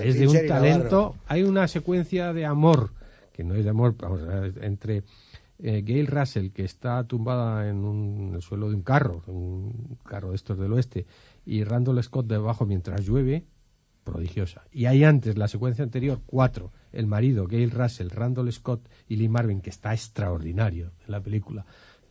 Es 0.04 0.18
de 0.18 0.28
un 0.28 0.48
talento, 0.48 1.16
hay 1.28 1.44
una 1.44 1.68
secuencia 1.68 2.34
de 2.34 2.46
amor, 2.46 2.92
que 3.32 3.44
no 3.44 3.56
es 3.56 3.64
de 3.64 3.70
amor, 3.70 3.96
vamos 3.98 4.22
entre 4.62 5.04
eh, 5.64 5.84
Gail 5.86 6.08
Russell, 6.08 6.50
que 6.50 6.64
está 6.64 7.04
tumbada 7.04 7.70
en, 7.70 7.86
un, 7.86 8.30
en 8.30 8.36
el 8.36 8.42
suelo 8.42 8.68
de 8.70 8.76
un 8.76 8.82
carro, 8.82 9.22
un 9.28 9.98
carro 10.04 10.32
de 10.32 10.36
estos 10.36 10.58
del 10.58 10.74
oeste, 10.74 11.06
y 11.46 11.64
Randall 11.64 12.02
Scott 12.04 12.26
debajo 12.26 12.66
mientras 12.66 13.06
llueve, 13.06 13.46
prodigiosa. 14.04 14.64
Y 14.72 14.86
hay 14.86 15.04
antes, 15.04 15.38
la 15.38 15.48
secuencia 15.48 15.84
anterior, 15.84 16.20
cuatro, 16.26 16.72
el 16.92 17.08
marido, 17.08 17.48
Gail 17.48 17.72
Russell, 17.72 18.10
Randall 18.10 18.52
Scott 18.52 18.88
y 19.08 19.16
Lee 19.16 19.30
Marvin, 19.30 19.62
que 19.62 19.70
está 19.70 19.94
extraordinario 19.94 20.92
en 21.06 21.12
la 21.12 21.22
película. 21.22 21.66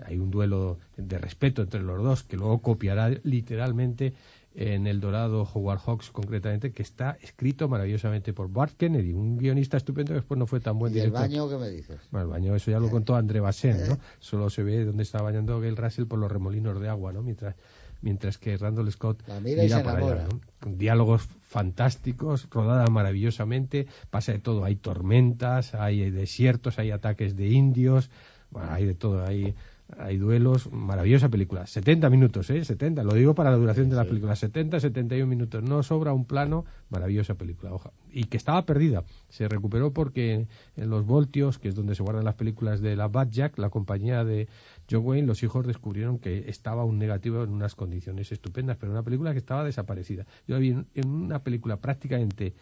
Hay 0.04 0.18
un 0.18 0.30
duelo 0.30 0.78
de 0.96 1.18
respeto 1.18 1.62
entre 1.62 1.82
los 1.82 2.02
dos, 2.02 2.22
que 2.22 2.36
luego 2.36 2.60
copiará 2.60 3.10
literalmente 3.22 4.14
en 4.54 4.86
El 4.86 4.98
Dorado 4.98 5.48
Howard 5.54 5.78
Hawks, 5.78 6.10
concretamente, 6.10 6.72
que 6.72 6.82
está 6.82 7.16
escrito 7.20 7.68
maravillosamente 7.68 8.32
por 8.32 8.50
Bart 8.50 8.74
Kennedy, 8.76 9.12
un 9.12 9.36
guionista 9.36 9.76
estupendo 9.76 10.10
que 10.10 10.16
después 10.16 10.38
no 10.38 10.46
fue 10.46 10.60
tan 10.60 10.78
buen 10.78 10.92
¿Y 10.92 10.96
el 10.98 11.04
director. 11.04 11.28
baño 11.28 11.48
qué 11.48 11.56
me 11.56 11.70
dices? 11.70 12.00
Bueno, 12.10 12.26
el 12.26 12.32
baño, 12.32 12.56
eso 12.56 12.70
ya 12.70 12.80
lo 12.80 12.90
contó 12.90 13.14
André 13.14 13.40
Basset, 13.40 13.88
¿no? 13.88 13.98
Solo 14.18 14.50
se 14.50 14.62
ve 14.62 14.84
donde 14.84 15.02
está 15.02 15.22
bañando 15.22 15.60
Gail 15.60 15.76
Russell 15.76 16.06
por 16.06 16.18
los 16.18 16.32
remolinos 16.32 16.80
de 16.80 16.88
agua, 16.88 17.12
¿no? 17.12 17.22
Mientras, 17.22 17.54
mientras 18.02 18.38
que 18.38 18.56
Randall 18.56 18.90
Scott 18.90 19.22
La 19.26 19.40
mira 19.40 19.82
para 19.82 19.98
allá, 19.98 20.28
¿no? 20.28 20.70
Diálogos 20.70 21.28
fantásticos, 21.42 22.48
rodada 22.50 22.86
maravillosamente, 22.88 23.86
pasa 24.10 24.32
de 24.32 24.38
todo. 24.38 24.64
Hay 24.64 24.76
tormentas, 24.76 25.74
hay 25.74 26.10
desiertos, 26.10 26.78
hay 26.78 26.90
ataques 26.90 27.36
de 27.36 27.48
indios, 27.48 28.10
bueno, 28.50 28.70
hay 28.70 28.86
de 28.86 28.94
todo, 28.94 29.26
hay, 29.26 29.54
hay 29.98 30.16
duelos. 30.16 30.70
Maravillosa 30.72 31.28
película. 31.28 31.66
70 31.66 32.10
minutos, 32.10 32.50
¿eh? 32.50 32.64
70, 32.64 33.02
lo 33.04 33.14
digo 33.14 33.34
para 33.34 33.50
la 33.50 33.56
duración 33.56 33.88
de 33.88 33.96
la 33.96 34.04
película. 34.04 34.36
70, 34.36 34.80
71 34.80 35.26
minutos. 35.26 35.62
No 35.62 35.82
sobra 35.82 36.12
un 36.12 36.24
plano, 36.24 36.64
maravillosa 36.88 37.34
película. 37.34 37.72
Oja. 37.72 37.92
Y 38.12 38.24
que 38.24 38.36
estaba 38.36 38.64
perdida. 38.66 39.04
Se 39.28 39.48
recuperó 39.48 39.92
porque 39.92 40.46
en 40.76 40.90
los 40.90 41.06
Voltios, 41.06 41.58
que 41.58 41.68
es 41.68 41.74
donde 41.74 41.94
se 41.94 42.02
guardan 42.02 42.24
las 42.24 42.34
películas 42.34 42.80
de 42.80 42.96
la 42.96 43.08
Bad 43.08 43.28
Jack, 43.30 43.58
la 43.58 43.70
compañía 43.70 44.24
de 44.24 44.48
John 44.90 45.02
Wayne, 45.04 45.26
los 45.26 45.42
hijos 45.42 45.66
descubrieron 45.66 46.18
que 46.18 46.48
estaba 46.48 46.84
un 46.84 46.98
negativo 46.98 47.42
en 47.42 47.50
unas 47.50 47.74
condiciones 47.74 48.32
estupendas, 48.32 48.76
pero 48.78 48.92
una 48.92 49.02
película 49.02 49.32
que 49.32 49.38
estaba 49.38 49.64
desaparecida. 49.64 50.26
Yo 50.46 50.54
la 50.54 50.60
vi 50.60 50.70
en, 50.70 50.86
en 50.94 51.08
una 51.08 51.42
película 51.42 51.76
prácticamente 51.76 52.54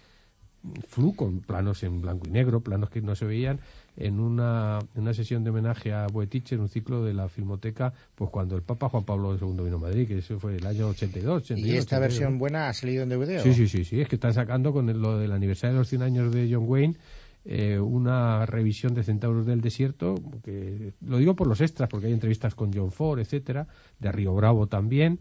flu, 0.87 1.15
con 1.15 1.41
planos 1.41 1.83
en 1.83 2.01
blanco 2.01 2.27
y 2.27 2.31
negro, 2.31 2.61
planos 2.61 2.91
que 2.91 3.01
no 3.01 3.15
se 3.15 3.25
veían, 3.27 3.61
en 3.97 4.21
una, 4.21 4.79
en 4.95 5.03
una 5.03 5.15
sesión 5.15 5.43
de 5.45 5.51
homenaje 5.51 5.93
a 5.93 6.07
Boetich 6.07 6.53
en 6.53 6.61
un 6.61 6.69
ciclo 6.69 7.05
de 7.05 7.15
la 7.15 7.29
Filmoteca, 7.29 7.93
pues 8.15 8.31
cuando 8.31 8.57
el 8.57 8.63
Papa 8.63 8.89
Juan 8.89 9.05
Pablo 9.05 9.37
II 9.37 9.65
vino 9.65 9.77
a 9.77 9.81
Madrid, 9.81 10.07
que 10.07 10.19
eso 10.19 10.39
fue 10.39 10.57
el 10.57 10.67
año 10.67 10.89
82. 10.89 11.43
81, 11.43 11.67
¿Y 11.67 11.77
esta 11.77 11.97
82, 11.97 12.01
versión 12.01 12.33
¿no? 12.35 12.39
buena 12.39 12.69
ha 12.69 12.73
salido 12.75 13.03
en 13.03 13.09
DVD? 13.09 13.41
Sí, 13.43 13.55
sí, 13.55 13.69
sí, 13.69 13.85
sí, 13.85 14.01
es 14.01 14.09
que 14.09 14.17
están 14.17 14.35
sacando 14.35 14.73
con 14.73 14.89
el- 14.89 15.01
lo 15.01 15.19
del 15.19 15.33
aniversario 15.33 15.75
de 15.75 15.79
los 15.81 15.89
100 15.89 16.03
años 16.03 16.33
de 16.33 16.49
John 16.53 16.65
Wayne 16.69 16.95
eh, 17.45 17.79
una 17.79 18.45
revisión 18.45 18.93
de 18.95 19.03
Centauros 19.05 19.47
del 19.47 19.63
Desierto, 19.63 20.17
que 20.45 20.93
lo 21.01 21.17
digo 21.17 21.35
por 21.35 21.47
los 21.47 21.61
extras, 21.63 21.89
porque 21.89 22.09
hay 22.09 22.13
entrevistas 22.13 22.55
con 22.55 22.73
John 22.75 22.91
Ford, 22.93 23.21
etcétera, 23.21 23.67
de 23.99 24.13
Río 24.13 24.35
Bravo 24.35 24.67
también, 24.67 25.19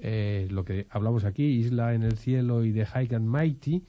eh, 0.00 0.46
lo 0.50 0.64
que 0.64 0.86
hablamos 0.90 1.24
aquí, 1.24 1.42
Isla 1.44 1.94
en 1.94 2.04
el 2.04 2.16
Cielo 2.16 2.64
y 2.64 2.70
de 2.70 2.86
High 2.86 3.14
and 3.16 3.26
Mighty, 3.26 3.82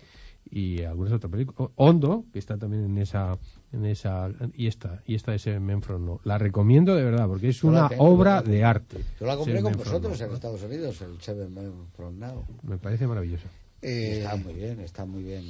y 0.50 0.84
algunas 0.84 1.14
otras 1.14 1.32
películas. 1.32 1.72
Hondo, 1.76 2.26
que 2.32 2.40
está 2.40 2.58
también 2.58 2.86
en 2.86 2.98
esa 2.98 3.38
en 3.72 3.86
esa 3.86 4.30
y 4.54 4.68
esta 4.68 5.02
y 5.06 5.16
esta 5.16 5.32
de 5.32 5.40
Seven 5.40 5.66
Men 5.66 5.82
from 5.82 6.06
No. 6.06 6.22
La 6.24 6.38
recomiendo 6.38 6.96
de 6.96 7.04
verdad 7.04 7.28
porque 7.28 7.50
es 7.50 7.62
Yo 7.62 7.68
una 7.70 7.90
tengo, 7.90 8.04
obra 8.04 8.42
de 8.42 8.64
arte. 8.64 8.98
Yo 9.20 9.26
la 9.26 9.36
compré 9.36 9.58
Seven 9.58 9.64
con 9.74 9.84
vosotros 9.84 10.20
No. 10.20 10.26
en 10.28 10.34
Estados 10.34 10.64
Unidos, 10.64 11.02
el 11.02 11.20
Seven 11.22 11.54
Men 11.54 11.74
from 11.96 12.20
Now. 12.20 12.46
Me 12.64 12.78
parece 12.78 13.08
maravilloso. 13.08 13.48
Eh, 13.82 14.20
Está 14.20 14.36
muy 14.38 14.54
bien, 14.54 14.80
está 14.80 15.06
muy 15.06 15.24
bien, 15.24 15.44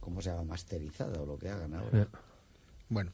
¿cómo 0.00 0.20
se 0.20 0.30
llama? 0.30 0.44
Masterizada 0.44 1.20
o 1.20 1.26
lo 1.26 1.38
que 1.38 1.48
hagan 1.48 1.74
ahora. 1.74 2.02
Eh, 2.02 2.06
Bueno, 2.90 3.12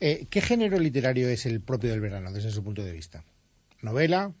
eh, 0.00 0.26
¿qué 0.30 0.40
género 0.40 0.78
literario 0.78 1.28
es 1.28 1.46
el 1.46 1.60
propio 1.60 1.90
del 1.90 2.00
verano 2.00 2.32
desde 2.32 2.50
su 2.50 2.62
punto 2.64 2.82
de 2.82 2.92
vista? 2.92 3.24
¿Novela? 3.82 4.32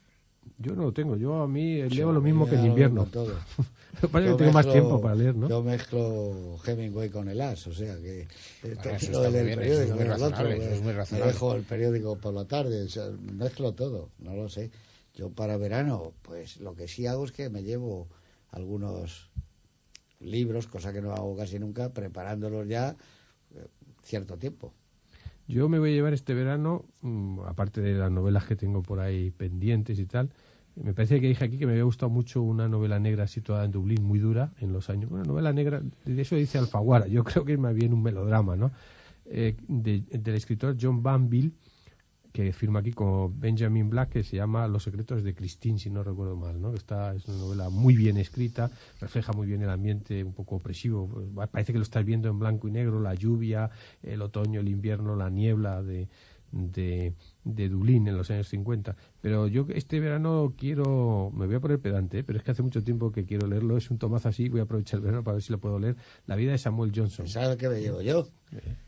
Yo 0.58 0.74
no 0.74 0.82
lo 0.84 0.92
tengo, 0.92 1.16
yo 1.16 1.42
a 1.42 1.48
mí 1.48 1.80
eh, 1.80 1.88
Sí, 1.90 1.96
leo 1.96 2.12
lo 2.12 2.20
mismo 2.20 2.48
que 2.48 2.54
en 2.54 2.66
invierno. 2.66 3.04
todo. 3.12 3.28
Lo 3.28 4.00
que 4.00 4.08
pasa 4.08 4.18
es 4.18 4.24
que 4.24 4.30
Yo 4.30 4.36
tengo 4.36 4.52
más 4.52 4.70
tiempo 4.70 5.00
para 5.00 5.14
leer, 5.14 5.34
¿no? 5.34 5.48
Yo 5.48 5.62
mezclo 5.62 6.56
Hemingway 6.64 7.10
con 7.10 7.28
el 7.28 7.40
As, 7.40 7.66
o 7.66 7.74
sea 7.74 7.96
que 7.96 8.26
eso 8.62 9.12
lo 9.12 9.20
del 9.30 9.48
eso 9.48 9.82
es 9.82 9.90
muy 9.90 10.04
no 10.04 10.14
el 10.14 10.22
otro, 10.22 10.30
razonable, 10.30 10.56
eso 10.56 10.74
es 10.74 10.82
muy 10.82 11.18
me 11.18 11.26
dejo 11.26 11.54
el 11.54 11.62
periódico 11.62 12.16
por 12.16 12.34
la 12.34 12.44
tarde, 12.44 12.82
o 12.82 12.88
sea, 12.88 13.10
mezclo 13.10 13.72
todo, 13.72 14.10
no 14.18 14.34
lo 14.34 14.48
sé. 14.48 14.70
Yo 15.14 15.30
para 15.30 15.56
verano, 15.56 16.12
pues 16.22 16.58
lo 16.58 16.74
que 16.74 16.88
sí 16.88 17.06
hago 17.06 17.24
es 17.24 17.32
que 17.32 17.48
me 17.48 17.62
llevo 17.62 18.08
algunos 18.50 19.30
libros, 20.20 20.66
cosa 20.66 20.92
que 20.92 21.02
no 21.02 21.12
hago 21.12 21.36
casi 21.36 21.58
nunca, 21.58 21.92
preparándolos 21.92 22.66
ya 22.66 22.96
eh, 23.54 23.66
cierto 24.02 24.36
tiempo. 24.38 24.72
Yo 25.46 25.68
me 25.68 25.78
voy 25.78 25.90
a 25.90 25.92
llevar 25.94 26.14
este 26.14 26.32
verano, 26.34 26.84
mm, 27.02 27.40
aparte 27.46 27.80
de 27.80 27.94
las 27.94 28.10
novelas 28.10 28.44
que 28.46 28.56
tengo 28.56 28.82
por 28.82 29.00
ahí 29.00 29.30
pendientes 29.30 29.98
y 29.98 30.06
tal, 30.06 30.30
me 30.76 30.92
parece 30.94 31.20
que 31.20 31.28
dije 31.28 31.44
aquí 31.44 31.58
que 31.58 31.66
me 31.66 31.72
había 31.72 31.84
gustado 31.84 32.10
mucho 32.10 32.42
una 32.42 32.68
novela 32.68 32.98
negra 32.98 33.26
situada 33.26 33.64
en 33.64 33.70
Dublín, 33.70 34.02
muy 34.02 34.18
dura, 34.18 34.52
en 34.60 34.72
los 34.72 34.90
años. 34.90 35.10
Una 35.10 35.22
novela 35.22 35.52
negra, 35.52 35.82
de 36.04 36.20
eso 36.22 36.34
dice 36.34 36.58
Alfaguara, 36.58 37.06
yo 37.06 37.22
creo 37.24 37.44
que 37.44 37.52
es 37.52 37.58
más 37.58 37.74
bien 37.74 37.92
un 37.92 38.02
melodrama, 38.02 38.56
¿no? 38.56 38.72
Eh, 39.26 39.56
de- 39.68 40.00
del 40.10 40.34
escritor 40.34 40.76
John 40.80 41.02
Banville, 41.02 41.52
que 42.34 42.52
firma 42.52 42.80
aquí 42.80 42.90
como 42.90 43.32
Benjamin 43.32 43.88
Black, 43.88 44.08
que 44.08 44.24
se 44.24 44.34
llama 44.34 44.66
Los 44.66 44.82
secretos 44.82 45.22
de 45.22 45.36
Christine, 45.36 45.78
si 45.78 45.88
no 45.88 46.02
recuerdo 46.02 46.34
mal, 46.34 46.60
¿no? 46.60 46.74
Esta 46.74 47.14
es 47.14 47.28
una 47.28 47.38
novela 47.38 47.70
muy 47.70 47.94
bien 47.94 48.16
escrita, 48.16 48.72
refleja 49.00 49.32
muy 49.32 49.46
bien 49.46 49.62
el 49.62 49.70
ambiente 49.70 50.24
un 50.24 50.32
poco 50.32 50.56
opresivo. 50.56 51.08
Parece 51.52 51.72
que 51.72 51.78
lo 51.78 51.84
estás 51.84 52.04
viendo 52.04 52.28
en 52.28 52.40
blanco 52.40 52.66
y 52.66 52.72
negro, 52.72 52.98
la 53.00 53.14
lluvia, 53.14 53.70
el 54.02 54.20
otoño, 54.20 54.58
el 54.58 54.68
invierno, 54.68 55.14
la 55.14 55.30
niebla 55.30 55.80
de, 55.84 56.08
de, 56.50 57.14
de 57.44 57.68
Dublín 57.68 58.08
en 58.08 58.16
los 58.16 58.28
años 58.32 58.48
50. 58.48 58.96
Pero 59.20 59.46
yo 59.46 59.64
este 59.68 60.00
verano 60.00 60.54
quiero, 60.58 61.30
me 61.36 61.46
voy 61.46 61.54
a 61.54 61.60
poner 61.60 61.78
pedante, 61.78 62.18
¿eh? 62.18 62.24
pero 62.24 62.40
es 62.40 62.44
que 62.44 62.50
hace 62.50 62.64
mucho 62.64 62.82
tiempo 62.82 63.12
que 63.12 63.26
quiero 63.26 63.46
leerlo, 63.46 63.76
es 63.76 63.92
un 63.92 63.98
tomazo 63.98 64.30
así, 64.30 64.48
voy 64.48 64.58
a 64.58 64.64
aprovechar 64.64 64.98
el 64.98 65.04
verano 65.04 65.22
para 65.22 65.36
ver 65.36 65.42
si 65.44 65.52
lo 65.52 65.60
puedo 65.60 65.78
leer. 65.78 65.94
La 66.26 66.34
vida 66.34 66.50
de 66.50 66.58
Samuel 66.58 66.90
Johnson. 66.92 67.28
¿Sabes 67.28 67.50
el 67.50 67.58
que 67.58 67.68
me 67.68 67.80
llevo 67.80 68.02
yo? 68.02 68.26
Ese 68.50 68.83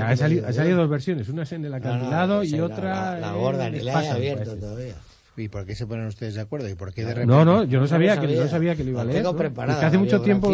ha 0.00 0.16
salido, 0.16 0.46
ha 0.46 0.52
salido 0.52 0.76
dos 0.78 0.88
versiones, 0.90 1.28
una 1.28 1.42
es 1.42 1.52
en 1.52 1.64
el 1.64 1.70
No, 1.72 1.78
no, 1.78 1.84
acantilado 1.86 2.42
esa 2.42 2.56
y 2.56 2.60
otra 2.60 3.14
La, 3.14 3.20
la 3.20 3.32
gorda, 3.32 3.70
ni 3.70 3.80
la 3.80 4.02
he 4.04 4.08
abierto 4.08 4.44
parece. 4.44 4.60
todavía. 4.60 4.94
¿Y 5.36 5.48
por 5.48 5.66
qué 5.66 5.74
se 5.74 5.84
ponen 5.88 6.06
ustedes 6.06 6.34
de 6.34 6.42
acuerdo? 6.42 6.68
¿Y 6.68 6.76
por 6.76 6.94
qué 6.94 7.02
de 7.02 7.08
repente? 7.12 7.26
No, 7.26 7.44
no, 7.44 7.64
yo 7.64 7.78
no 7.78 7.82
No 7.82 7.88
sabía, 7.88 8.20
que, 8.20 8.28
no 8.28 8.32
sabía. 8.34 8.48
sabía 8.48 8.76
que 8.76 8.84
lo 8.84 8.90
iba 8.90 9.00
a 9.02 9.04
leer. 9.04 9.16
tengo 9.18 9.32
¿no? 9.32 9.38
preparada, 9.38 9.72
Es 9.74 9.80
que 9.80 9.86
hace 9.86 9.96
la 9.96 10.02
mucho 10.04 10.20
tiempo 10.20 10.52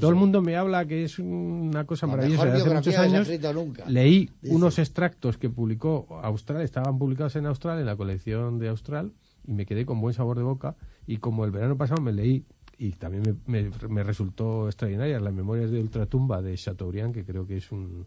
todo 0.00 0.10
el 0.10 0.14
mundo 0.14 0.40
me 0.42 0.54
habla 0.56 0.84
que 0.86 1.02
es 1.02 1.18
una 1.18 1.84
cosa 1.86 2.06
La 2.06 2.12
maravillosa. 2.12 2.52
hace 2.54 2.70
muchos 2.70 2.96
años 2.98 3.28
nunca. 3.52 3.84
leí 3.88 4.30
Dice. 4.42 4.54
unos 4.54 4.78
extractos 4.78 5.38
que 5.38 5.50
publicó 5.50 6.06
Austral, 6.22 6.62
estaban 6.62 6.98
publicados 6.98 7.34
en 7.34 7.46
Austral, 7.46 7.80
en 7.80 7.86
la 7.86 7.96
colección 7.96 8.60
de 8.60 8.68
Austral, 8.68 9.10
y 9.44 9.52
me 9.54 9.66
quedé 9.66 9.84
con 9.84 10.00
buen 10.00 10.14
sabor 10.14 10.36
de 10.36 10.44
boca. 10.44 10.76
Y 11.08 11.16
como 11.16 11.44
el 11.44 11.50
verano 11.50 11.76
pasado 11.76 12.00
me 12.00 12.12
leí, 12.12 12.44
y 12.78 12.92
también 12.92 13.40
me, 13.46 13.62
me- 13.64 13.88
me 13.88 14.02
resultó 14.04 14.66
extraordinaria, 14.68 15.18
las 15.18 15.32
memorias 15.34 15.72
de 15.72 15.80
Ultratumba 15.80 16.42
de 16.42 16.54
Chateaubriand, 16.56 17.12
que 17.12 17.24
creo 17.24 17.44
que 17.44 17.56
es 17.56 17.72
un 17.72 18.06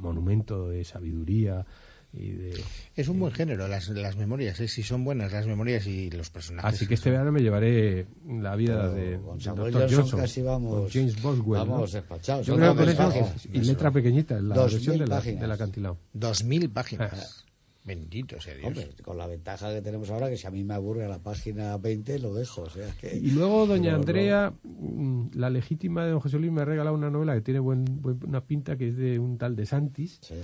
monumento 0.00 0.68
de 0.68 0.84
sabiduría 0.84 1.64
y 2.12 2.30
de... 2.30 2.60
Es 2.96 3.06
un 3.08 3.20
buen 3.20 3.32
género, 3.32 3.68
las, 3.68 3.88
las 3.90 4.16
memorias, 4.16 4.58
¿eh? 4.58 4.66
si 4.66 4.82
son 4.82 5.04
buenas 5.04 5.32
las 5.32 5.46
memorias 5.46 5.86
y 5.86 6.10
los 6.10 6.28
personajes. 6.30 6.74
Así 6.74 6.86
que 6.88 6.94
este 6.94 7.08
verano 7.10 7.30
me 7.30 7.40
llevaré 7.40 8.06
la 8.26 8.56
vida 8.56 8.88
de, 8.88 9.18
Dr. 9.18 9.72
Johnson 9.72 9.88
Johnson, 9.90 10.20
casi 10.20 10.42
vamos- 10.42 10.74
con 10.80 10.90
James 10.90 11.22
Boswell. 11.22 11.60
¿no? 11.66 11.72
vamos 11.72 11.92
despachados. 11.92 12.46
Yo 12.46 12.54
Son 12.54 12.60
creo 12.60 12.74
que 12.74 12.84
dos 12.86 12.94
con 12.96 13.06
eso, 13.06 13.20
páginas. 13.20 13.46
y 13.52 13.60
letra 13.60 13.90
pequeñita, 13.92 14.40
la 14.40 14.54
Dos 14.56 14.72
versión 14.72 14.98
de 14.98 15.06
la, 15.06 15.20
del 15.20 15.52
acantilado. 15.52 15.98
Dos 16.12 16.42
mil 16.42 16.68
páginas. 16.70 17.44
Bendito 17.90 18.40
sea 18.40 18.54
Dios. 18.54 18.68
Hombre, 18.68 18.88
con 19.02 19.18
la 19.18 19.26
ventaja 19.26 19.74
que 19.74 19.82
tenemos 19.82 20.08
ahora, 20.10 20.30
que 20.30 20.36
si 20.36 20.46
a 20.46 20.50
mí 20.52 20.62
me 20.62 20.74
aburre 20.74 21.08
la 21.08 21.18
página 21.18 21.76
20, 21.76 22.20
lo 22.20 22.32
dejo. 22.32 22.62
O 22.62 22.70
sea, 22.70 22.86
que... 23.00 23.16
Y 23.16 23.32
luego 23.32 23.66
doña 23.66 23.96
Andrea, 23.96 24.52
mm, 24.62 25.30
la 25.34 25.50
legítima 25.50 26.04
de 26.04 26.12
don 26.12 26.20
José 26.20 26.38
Luis, 26.38 26.52
me 26.52 26.60
ha 26.60 26.64
regalado 26.64 26.94
una 26.94 27.10
novela 27.10 27.34
que 27.34 27.40
tiene 27.40 27.58
buen, 27.58 27.84
buena 27.84 28.46
pinta, 28.46 28.76
que 28.76 28.90
es 28.90 28.96
de 28.96 29.18
un 29.18 29.38
tal 29.38 29.56
de 29.56 29.66
Santis. 29.66 30.20
Sí. 30.22 30.36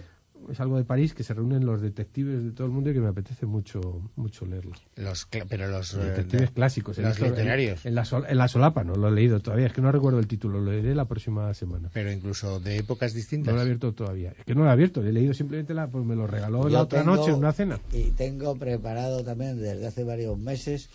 Es 0.50 0.60
algo 0.60 0.76
de 0.76 0.84
París, 0.84 1.12
que 1.12 1.24
se 1.24 1.34
reúnen 1.34 1.66
los 1.66 1.80
detectives 1.80 2.44
de 2.44 2.52
todo 2.52 2.66
el 2.68 2.72
mundo 2.72 2.90
y 2.90 2.94
que 2.94 3.00
me 3.00 3.08
apetece 3.08 3.46
mucho 3.46 3.80
mucho 4.14 4.46
leerlo. 4.46 4.72
Los, 4.94 5.28
cla- 5.28 5.44
pero 5.48 5.66
los 5.68 5.92
Los 5.94 6.04
eh, 6.04 6.08
detectives 6.10 6.48
de- 6.50 6.54
clásicos. 6.54 6.98
Los 6.98 7.18
en- 7.20 7.24
literarios. 7.30 7.84
En, 7.84 7.94
la 7.96 8.04
sol- 8.04 8.26
en 8.28 8.38
la 8.38 8.46
solapa, 8.46 8.84
no 8.84 8.94
lo 8.94 9.08
he 9.08 9.12
leído 9.12 9.40
todavía. 9.40 9.66
Es 9.66 9.72
que 9.72 9.80
no 9.80 9.90
recuerdo 9.90 10.18
el 10.20 10.28
título, 10.28 10.60
lo 10.60 10.70
leeré 10.70 10.94
la 10.94 11.06
próxima 11.06 11.52
semana. 11.54 11.90
Pero 11.92 12.12
incluso 12.12 12.60
de 12.60 12.76
épocas 12.78 13.12
No 13.12 13.16
distintas. 13.16 13.52
lo 13.54 13.58
he 13.60 13.62
abierto 13.62 13.92
todavía. 13.92 14.34
Es 14.38 14.44
que 14.44 14.54
no 14.54 14.62
lo 14.62 14.68
he 14.68 14.72
abierto, 14.72 15.02
he 15.04 15.12
leído 15.12 15.34
simplemente 15.34 15.74
la, 15.74 15.88
pues 15.88 16.04
me 16.04 16.14
lo 16.14 16.26
regaló 16.28 16.62
Yo 16.64 16.68
la 16.68 16.82
otra 16.82 17.00
tengo- 17.02 17.16
noche 17.16 17.30
en 17.30 17.36
una 17.36 17.52
cena. 17.52 17.80
Y 17.92 18.10
tengo 18.12 18.54
preparado 18.56 19.24
también 19.24 19.58
desde 19.60 19.86
hace 19.86 20.04
varios 20.04 20.38
meses 20.38 20.90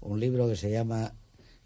un 0.00 0.18
libro 0.18 0.48
que 0.48 0.56
se 0.56 0.70
llama 0.70 1.12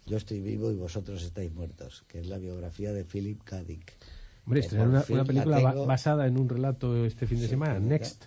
Yo 0.05 0.17
estoy 0.17 0.39
vivo 0.41 0.71
y 0.71 0.75
vosotros 0.75 1.23
estáis 1.23 1.51
muertos, 1.53 2.03
que 2.07 2.19
es 2.19 2.27
la 2.27 2.37
biografía 2.37 2.91
de 2.93 3.03
Philip 3.03 3.41
K. 3.43 3.63
Dick. 3.63 3.93
Hombre, 4.45 4.59
estrenar 4.61 4.87
una, 4.89 5.05
una 5.07 5.17
la 5.17 5.23
película 5.25 5.57
tengo. 5.57 5.85
basada 5.85 6.27
en 6.27 6.37
un 6.37 6.49
relato 6.49 7.05
este 7.05 7.27
fin 7.27 7.37
de 7.39 7.45
Sí, 7.45 7.51
semana. 7.51 7.79
Next. 7.79 8.25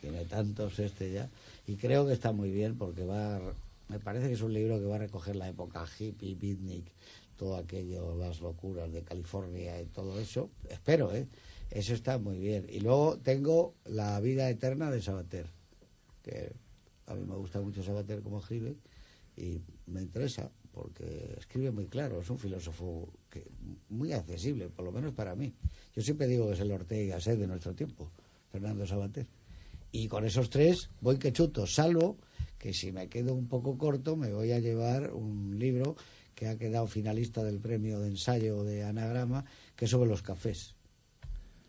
Tiene 0.00 0.24
tantos 0.26 0.78
este 0.78 1.12
ya. 1.12 1.28
Y 1.66 1.76
creo 1.76 2.06
que 2.06 2.12
está 2.12 2.32
muy 2.32 2.50
bien 2.50 2.76
porque 2.76 3.04
va. 3.04 3.36
a- 3.36 3.40
Me 3.88 3.98
parece 3.98 4.26
que 4.28 4.34
es 4.34 4.42
un 4.42 4.52
libro 4.52 4.78
que 4.78 4.84
va 4.84 4.96
a 4.96 4.98
recoger 4.98 5.34
la 5.36 5.48
época 5.48 5.84
hippie, 5.98 6.34
beatnik, 6.34 6.84
todo 7.38 7.56
aquello, 7.56 8.14
las 8.16 8.40
locuras 8.40 8.92
de 8.92 9.02
California 9.02 9.80
y 9.80 9.86
todo 9.86 10.20
eso. 10.20 10.50
Espero, 10.68 11.14
¿eh? 11.14 11.26
Eso 11.70 11.94
está 11.94 12.18
muy 12.18 12.38
bien. 12.38 12.66
Y 12.68 12.80
luego 12.80 13.16
tengo 13.18 13.74
La 13.86 14.20
vida 14.20 14.48
eterna 14.50 14.90
de 14.90 15.00
Sabater, 15.00 15.46
que 16.22 16.52
a 17.06 17.14
mí 17.14 17.24
me 17.26 17.36
gusta 17.36 17.60
mucho 17.62 17.82
Sabater 17.82 18.20
como 18.20 18.40
escribe 18.40 18.76
y 19.36 19.60
me 19.86 20.02
interesa 20.02 20.50
porque 20.78 21.34
escribe 21.36 21.72
muy 21.72 21.86
claro, 21.86 22.20
es 22.20 22.30
un 22.30 22.38
filósofo 22.38 23.12
que, 23.28 23.44
muy 23.88 24.12
accesible, 24.12 24.68
por 24.68 24.84
lo 24.84 24.92
menos 24.92 25.12
para 25.12 25.34
mí. 25.34 25.52
Yo 25.92 26.02
siempre 26.02 26.28
digo 26.28 26.46
que 26.46 26.54
es 26.54 26.60
el 26.60 26.70
Ortega 26.70 27.18
y 27.18 27.36
de 27.36 27.46
nuestro 27.48 27.74
tiempo, 27.74 28.12
Fernando 28.52 28.86
Sabater. 28.86 29.26
Y 29.90 30.06
con 30.06 30.24
esos 30.24 30.50
tres 30.50 30.90
voy 31.00 31.18
que 31.18 31.32
chuto, 31.32 31.66
salvo 31.66 32.18
que 32.58 32.72
si 32.72 32.92
me 32.92 33.08
quedo 33.08 33.34
un 33.34 33.48
poco 33.48 33.76
corto 33.76 34.16
me 34.16 34.32
voy 34.32 34.52
a 34.52 34.60
llevar 34.60 35.12
un 35.12 35.58
libro 35.58 35.96
que 36.34 36.46
ha 36.46 36.56
quedado 36.56 36.86
finalista 36.86 37.42
del 37.42 37.58
premio 37.58 37.98
de 37.98 38.08
ensayo 38.08 38.62
de 38.62 38.84
anagrama, 38.84 39.44
que 39.74 39.86
es 39.86 39.90
sobre 39.90 40.08
los 40.08 40.22
cafés. 40.22 40.76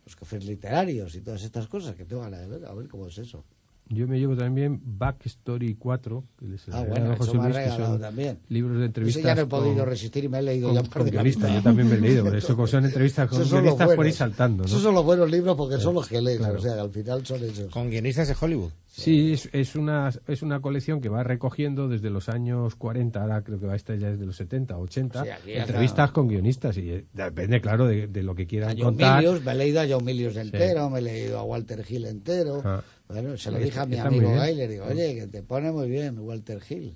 Los 0.05 0.16
cafés 0.16 0.45
literarios 0.45 1.16
y 1.16 1.22
todas 1.22 1.43
estas 1.43 1.68
cosas 1.68 1.95
que 1.95 2.05
tengo 2.05 2.22
ganas 2.22 2.41
de 2.41 2.47
ver, 2.47 2.66
a 2.66 2.74
ver 2.76 2.88
cómo 2.88 3.07
es 3.07 3.18
eso. 3.18 3.43
Yo 3.92 4.08
me 4.08 4.20
llevo 4.20 4.36
también 4.38 4.80
Backstory 4.86 5.74
4, 5.74 6.24
que 6.38 6.46
les 6.46 6.70
Ah, 6.70 6.86
bueno, 6.88 7.16
José 7.18 7.34
Luis, 7.38 7.56
que 7.58 7.70
son 7.72 8.00
también. 8.00 8.38
libros 8.50 8.78
de 8.80 8.86
entrevistas. 8.86 9.24
ya 9.24 9.34
no 9.34 9.42
he 9.42 9.46
podido 9.48 9.78
con- 9.78 9.86
resistir 9.88 10.24
y 10.26 10.30
me 10.30 10.38
he 10.38 10.42
leído 10.44 10.68
con, 10.68 10.76
ya 10.76 10.82
un 10.82 10.88
par 10.90 11.04
de 11.06 11.10
guionistas. 11.12 11.52
Yo 11.56 11.62
también 11.64 11.90
me 11.90 11.96
he 11.96 12.00
leído, 12.00 12.24
por 12.24 12.36
eso 12.36 12.56
como 12.56 12.68
son 12.68 12.86
entrevistas 12.86 13.28
con 13.28 13.40
Esos 13.40 13.50
son 13.50 13.58
los 13.58 13.64
guionistas 13.64 13.86
por 13.88 13.94
ir 13.94 13.98
buenos. 13.98 14.16
saltando, 14.16 14.64
¿no? 14.64 14.68
Esos 14.68 14.82
son 14.84 14.94
los 14.94 15.04
buenos 15.04 15.32
libros 15.32 15.58
porque 15.58 15.78
son 15.80 15.96
los 15.96 16.08
que 16.08 16.22
lees, 16.22 16.38
Claro. 16.38 16.60
o 16.60 16.62
sea, 16.62 16.80
al 16.80 16.92
final 16.92 17.26
son 17.26 17.44
esos. 17.44 17.72
Con 17.72 17.90
guionistas 17.90 18.28
de 18.28 18.36
Hollywood. 18.40 18.70
Sí, 18.86 19.34
es, 19.34 19.50
es 19.54 19.76
una, 19.76 20.10
es 20.28 20.42
una 20.44 20.60
colección 20.62 21.02
que 21.02 21.10
va 21.10 21.24
recogiendo 21.24 21.88
desde 21.88 22.10
los 22.12 22.30
años 22.30 22.76
40, 22.76 23.22
ahora 23.22 23.42
creo 23.44 23.60
que 23.60 23.66
va 23.66 23.76
esta 23.76 23.96
ya 23.96 24.12
desde 24.12 24.26
los 24.26 24.36
70, 24.36 24.78
80, 24.78 25.24
Sí, 25.24 25.30
aquí 25.30 25.52
ya 25.54 25.62
entrevistas 25.62 26.06
está. 26.10 26.14
con 26.14 26.28
guionistas 26.28 26.78
y 26.78 26.90
eh, 26.92 27.06
depende, 27.14 27.60
claro, 27.62 27.88
de, 27.88 28.08
de 28.08 28.24
lo 28.24 28.36
que 28.36 28.44
A 28.44 28.48
quieran 28.48 28.76
John 28.78 28.90
contar. 28.90 29.24
Milius, 29.24 29.44
me 29.44 29.52
he 29.52 29.56
leído 29.56 29.82
a 29.82 29.86
John 29.90 30.06
Milius 30.06 30.36
entero, 30.36 30.90
me 30.92 31.00
he 31.00 31.02
leído 31.02 31.40
a 31.40 31.44
Walter 31.44 31.84
Hill 31.90 32.06
entero. 32.06 32.62
Ah. 32.64 32.84
Bueno, 33.10 33.36
se 33.38 33.49
lo 33.49 33.57
Está- 33.57 33.66
dije 33.66 33.80
a 33.80 33.86
mi 33.86 33.97
amigo. 34.18 34.32
Gailer, 34.36 34.70
digo, 34.70 34.86
oye, 34.86 35.16
que 35.16 35.28
te 35.28 35.41
pone 35.41 35.72
muy 35.72 35.89
bien 35.89 36.20
Walter 36.20 36.62
Hill 36.70 36.95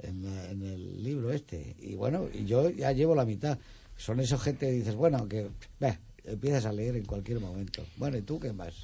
en, 0.00 0.22
la- 0.22 0.50
en 0.50 0.62
el 0.62 1.02
libro 1.02 1.32
este. 1.32 1.74
Y 1.80 1.94
bueno, 1.94 2.26
y 2.32 2.44
yo 2.44 2.68
ya 2.68 2.92
llevo 2.92 3.14
la 3.14 3.24
mitad. 3.24 3.58
Son 3.96 4.20
esos 4.20 4.42
gente 4.42 4.66
que 4.66 4.72
dices, 4.72 4.94
bueno, 4.94 5.26
que 5.26 5.48
empiezas 6.24 6.66
a 6.66 6.72
leer 6.72 6.96
en 6.96 7.06
cualquier 7.06 7.40
momento. 7.40 7.82
Bueno, 7.96 8.18
¿y 8.18 8.22
tú 8.22 8.38
qué 8.38 8.52
más? 8.52 8.74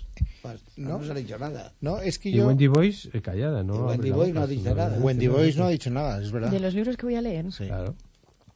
No, 0.77 0.89
No. 0.89 0.99
nos 1.01 1.11
ha 1.11 1.15
dicho 1.15 1.39
nada. 1.39 1.75
No, 1.83 2.01
es 2.01 2.19
que 2.19 2.31
Y 2.31 2.33
yo. 2.37 2.47
Wendy 2.47 2.67
Boyce 2.67 3.11
eh, 3.13 3.21
callada, 3.21 3.63
¿no? 3.63 3.75
Y 3.75 3.79
Wendy 3.91 4.11
Boyce 4.11 4.33
no 4.33 4.47
sí, 4.47 4.57
dice 4.57 4.75
nada. 4.75 4.99
Wendy 4.99 5.27
Boyce 5.29 5.59
no 5.59 5.67
ha 5.67 5.71
dicho 5.71 5.91
nada, 5.91 6.23
es 6.23 6.33
verdad. 6.33 6.51
De 6.51 6.61
los 6.61 6.73
libros 6.75 6.97
que 6.97 7.05
voy 7.05 7.15
a 7.17 7.21
leer, 7.21 7.53
Sí. 7.53 7.67
Claro. 7.67 7.95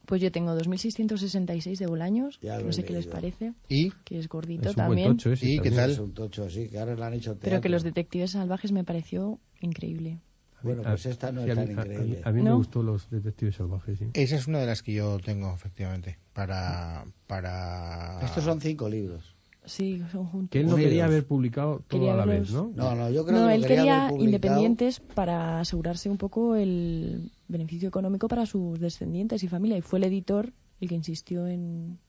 Pues 0.09 0.21
yo 0.23 0.31
tengo 0.31 0.55
2666 0.55 1.77
de 1.77 1.85
Bolaños, 1.85 2.39
Ya 2.41 2.57
lo 2.57 2.65
no 2.65 2.73
sé 2.73 2.83
qué 2.83 2.93
les 2.93 3.05
parece, 3.05 3.53
¿Y? 3.69 3.91
que 4.03 4.15
es 4.17 4.25
Es 4.25 4.27
gordito 4.27 4.69
un 4.69 4.75
buen 4.75 4.87
también, 4.87 5.07
tocho 5.17 5.31
ese 5.33 5.45
¿Y 5.45 5.49
qué 5.51 5.69
también. 5.69 5.75
tal? 5.75 5.91
Es 5.91 5.99
un 5.99 6.13
tocho 6.15 6.43
así, 6.45 6.67
que 6.67 6.79
ahora 6.79 6.95
le 6.95 7.03
han 7.05 7.13
hecho 7.13 7.31
teatro. 7.33 7.41
pero 7.49 7.61
que 7.61 7.69
los 7.69 7.83
detectives 7.83 8.31
salvajes 8.31 8.71
me 8.71 8.83
pareció 8.83 9.39
increíble. 9.61 10.19
Bueno, 10.63 10.81
pues 10.81 11.05
esta 11.05 11.31
no 11.31 11.43
Sí, 11.43 11.51
es 11.51 11.57
a 11.57 11.61
tan 11.61 11.67
mí, 11.69 11.75
a- 11.75 11.81
a 11.81 11.85
mí- 11.85 11.91
increíble. 11.93 12.21
a 12.25 12.31
mí 12.31 12.41
me 12.41 12.49
¿No? 12.49 12.57
gustó 12.57 12.81
los 12.81 13.07
detectives 13.11 13.55
salvajes, 13.55 13.99
sí. 13.99 14.05
Esa 14.13 14.35
es 14.35 14.47
una 14.47 14.59
de 14.59 14.65
las 14.65 14.81
que 14.81 14.93
yo 14.93 15.19
tengo, 15.19 15.53
efectivamente. 15.53 16.17
Para. 16.33 17.05
para... 17.27 18.19
Estos 18.23 18.43
son 18.43 18.59
cinco 18.59 18.89
libros. 18.89 19.35
Sí, 19.65 20.01
son 20.11 20.25
juntos. 20.25 20.49
Que 20.51 20.61
él 20.61 20.65
no 20.65 20.73
Unidos. 20.73 20.89
quería 20.89 21.05
haber 21.05 21.27
publicado 21.27 21.83
todo 21.87 21.99
Quería 21.99 22.13
a 22.13 22.17
la 22.17 22.25
vez, 22.25 22.49
verlos- 22.51 22.53
¿no? 22.53 22.71
No, 22.75 22.95
no, 22.95 23.09
yo 23.11 23.25
creo 23.25 23.41
No, 23.41 23.47
que 23.49 23.55
él 23.55 23.61
lo 23.61 23.67
quería 23.67 23.81
haber 24.05 24.09
publicado- 24.17 24.25
independientes 24.25 24.99
para 24.99 25.59
asegurarse 25.59 26.09
un 26.09 26.17
poco 26.17 26.55
el 26.55 27.31
beneficio 27.49 27.89
económico 27.89 28.27
para 28.29 28.45
sus 28.45 28.79
descendientes 28.79 29.43
y 29.43 29.47
familia. 29.49 29.77
Y 29.77 29.81
fue 29.81 29.99
el 29.99 30.05
editor 30.05 30.53
el 30.79 30.87
que 30.87 30.95
insistió 30.95 31.45
en 31.47 31.99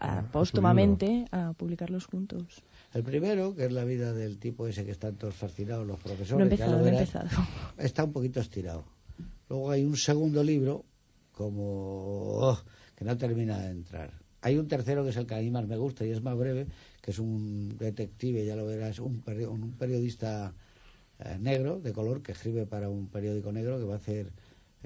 a- 0.00 0.18
Ah, 0.18 0.22
su 0.22 0.28
póstumamente 0.30 1.24
a 1.32 1.52
publicarlos 1.54 2.06
juntos. 2.06 2.62
El 2.94 3.02
primero, 3.02 3.54
que 3.56 3.64
es 3.66 3.72
la 3.72 3.84
vida 3.84 4.12
del 4.12 4.38
tipo 4.38 4.66
ese 4.68 4.84
que 4.84 4.92
están 4.92 5.16
todos 5.16 5.34
fascinados, 5.34 5.86
los 5.86 5.98
profesores. 5.98 6.46
No 6.48 6.54
he 6.54 6.56
ya 6.56 6.66
lo 6.66 6.72
no 6.74 6.78
he 6.80 6.90
verás, 6.90 7.00
empezado. 7.14 7.28
Está 7.78 8.04
un 8.04 8.12
poquito 8.12 8.40
estirado. 8.40 8.84
Luego 9.48 9.70
hay 9.70 9.84
un 9.84 9.96
segundo 9.96 10.44
libro, 10.44 10.84
como 11.32 11.62
oh, 12.38 12.58
que 12.94 13.04
no 13.04 13.16
termina 13.16 13.58
de 13.58 13.70
entrar. 13.70 14.12
Hay 14.42 14.56
un 14.56 14.68
tercero 14.68 15.02
que 15.04 15.10
es 15.10 15.16
el 15.16 15.26
que 15.26 15.34
a 15.34 15.38
mí 15.38 15.50
más 15.50 15.66
me 15.66 15.76
gusta 15.76 16.04
y 16.06 16.10
es 16.10 16.22
más 16.22 16.36
breve, 16.36 16.66
que 17.00 17.10
es 17.10 17.18
un 17.18 17.76
detective, 17.78 18.44
ya 18.44 18.54
lo 18.56 18.66
verás, 18.66 18.98
un, 19.00 19.22
peri- 19.24 19.48
un 19.48 19.72
periodista 19.72 20.52
eh, 21.18 21.36
negro, 21.40 21.80
de 21.80 21.92
color, 21.92 22.22
que 22.22 22.32
escribe 22.32 22.66
para 22.66 22.88
un 22.88 23.08
periódico 23.08 23.50
negro 23.52 23.78
que 23.78 23.84
va 23.84 23.94
a 23.94 23.98
hacer 23.98 24.30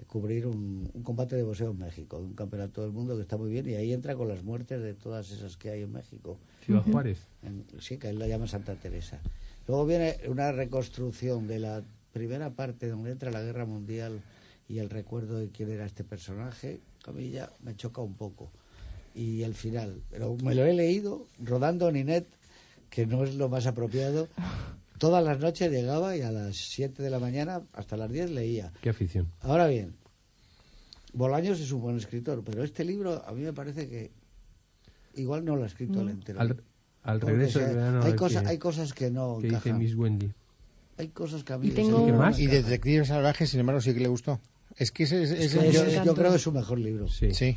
cubrir 0.07 0.47
un, 0.47 0.91
un 0.95 1.03
combate 1.03 1.37
de 1.37 1.43
boxeo 1.43 1.71
en 1.73 1.79
México, 1.79 2.19
de 2.19 2.25
un 2.25 2.35
campeonato 2.35 2.83
del 2.83 2.93
mundo 2.93 3.15
que 3.17 3.23
está 3.23 3.37
muy 3.37 3.51
bien 3.51 3.69
y 3.69 3.75
ahí 3.75 3.93
entra 3.93 4.15
con 4.15 4.29
las 4.29 4.43
muertes 4.43 4.81
de 4.83 4.95
todas 4.95 5.31
esas 5.31 5.57
que 5.57 5.71
hay 5.71 5.83
en 5.83 5.93
México. 5.93 6.39
Ciudad 6.65 6.83
Juárez. 6.83 7.19
En- 7.43 7.65
sí, 7.81 7.99
que 7.99 8.09
él 8.09 8.19
la 8.19 8.27
llama 8.27 8.47
Santa 8.47 8.75
Teresa. 8.75 9.21
Luego 9.69 9.87
viene 9.87 10.17
una 10.29 10.51
reconstrucción 10.53 11.47
de 11.47 11.59
la 11.59 11.83
primera 12.13 12.51
parte 12.51 12.89
donde 12.89 13.11
entra 13.11 13.31
la 13.31 13.43
guerra 13.43 13.65
mundial 13.65 14.21
y 14.69 14.79
el 14.79 14.91
recuerdo 14.91 15.39
de 15.39 15.49
quién 15.51 15.71
era 15.71 15.85
este 15.87 16.05
personaje. 16.05 16.81
A 17.07 17.13
mí 17.13 17.31
ya 17.31 17.51
me 17.63 17.77
choca 17.77 18.01
un 18.01 18.15
poco. 18.15 18.51
Y 19.15 19.43
el 19.43 19.55
final. 19.55 20.01
Pero 20.11 20.37
me 20.43 20.55
lo 20.55 20.65
he 20.65 20.73
leído 20.73 21.27
rodando 21.39 21.93
Ninet, 21.93 22.27
que 22.89 23.07
no 23.07 23.25
es 23.25 23.35
lo 23.35 23.49
más 23.51 23.67
apropiado. 23.67 24.29
Todas 25.03 25.25
las 25.25 25.41
noches 25.41 25.69
llegaba 25.69 26.17
y 26.17 26.23
a 26.23 26.31
las 26.31 26.55
7 26.57 27.03
de 27.03 27.11
la 27.11 27.19
mañana 27.19 27.63
hasta 27.73 27.97
las 27.97 28.09
10 28.09 28.31
leía. 28.31 28.73
Qué 28.83 28.89
afición. 28.91 29.27
Ahora 29.41 29.67
bien, 29.67 29.97
Bolaños 31.13 31.59
es 31.59 31.73
un 31.73 31.81
buen 31.81 31.97
escritor, 31.97 32.45
pero 32.45 32.63
este 32.63 32.85
libro 32.85 33.21
a 33.27 33.33
mí 33.33 33.43
me 33.43 33.53
parece 33.53 33.89
que 33.89 34.13
igual 35.15 35.45
no 35.45 35.57
lo 35.57 35.65
ha 35.65 35.67
escrito 35.67 36.01
entero. 36.09 36.41
Al, 36.41 36.63
al 37.03 37.19
Porque, 37.19 37.35
regreso 37.35 37.59
o 37.59 37.63
sea, 37.63 37.69
del 37.69 37.77
verano. 37.79 38.01
hay, 38.05 38.13
qué- 38.15 38.39
hay 38.47 38.59
cosas 38.59 38.93
que 38.95 39.11
no 39.11 39.39
qué 39.41 39.49
dice. 39.49 39.73
Miss 39.73 39.97
Wendy. 39.97 40.33
Hay 40.99 41.09
cosas 41.09 41.43
que 41.43 41.53
a 41.53 41.59
mí 41.59 41.67
Y 41.67 41.71
tengo- 41.73 41.89
libro 41.99 42.07
¿Qué 42.07 42.13
no 42.13 42.19
más? 42.19 42.39
Y. 42.39 42.47
Detectives 42.47 43.09
Salvajes, 43.09 43.51
sin 43.51 43.59
embargo, 43.59 43.81
sí 43.81 43.93
que 43.93 43.99
le 43.99 44.09
gustó. 44.09 44.41
Es 44.77 44.93
que 44.93 45.03
ese, 45.03 45.25
ese- 45.25 45.45
Es 45.45 45.53
que 45.53 45.59
ese- 45.69 45.73
yo, 45.73 45.85
es- 45.85 46.05
yo 46.05 46.15
creo 46.15 46.31
que 46.31 46.37
es 46.37 46.43
su 46.43 46.53
mejor 46.53 46.79
libro. 46.79 47.09
Sí. 47.09 47.35
sí. 47.35 47.57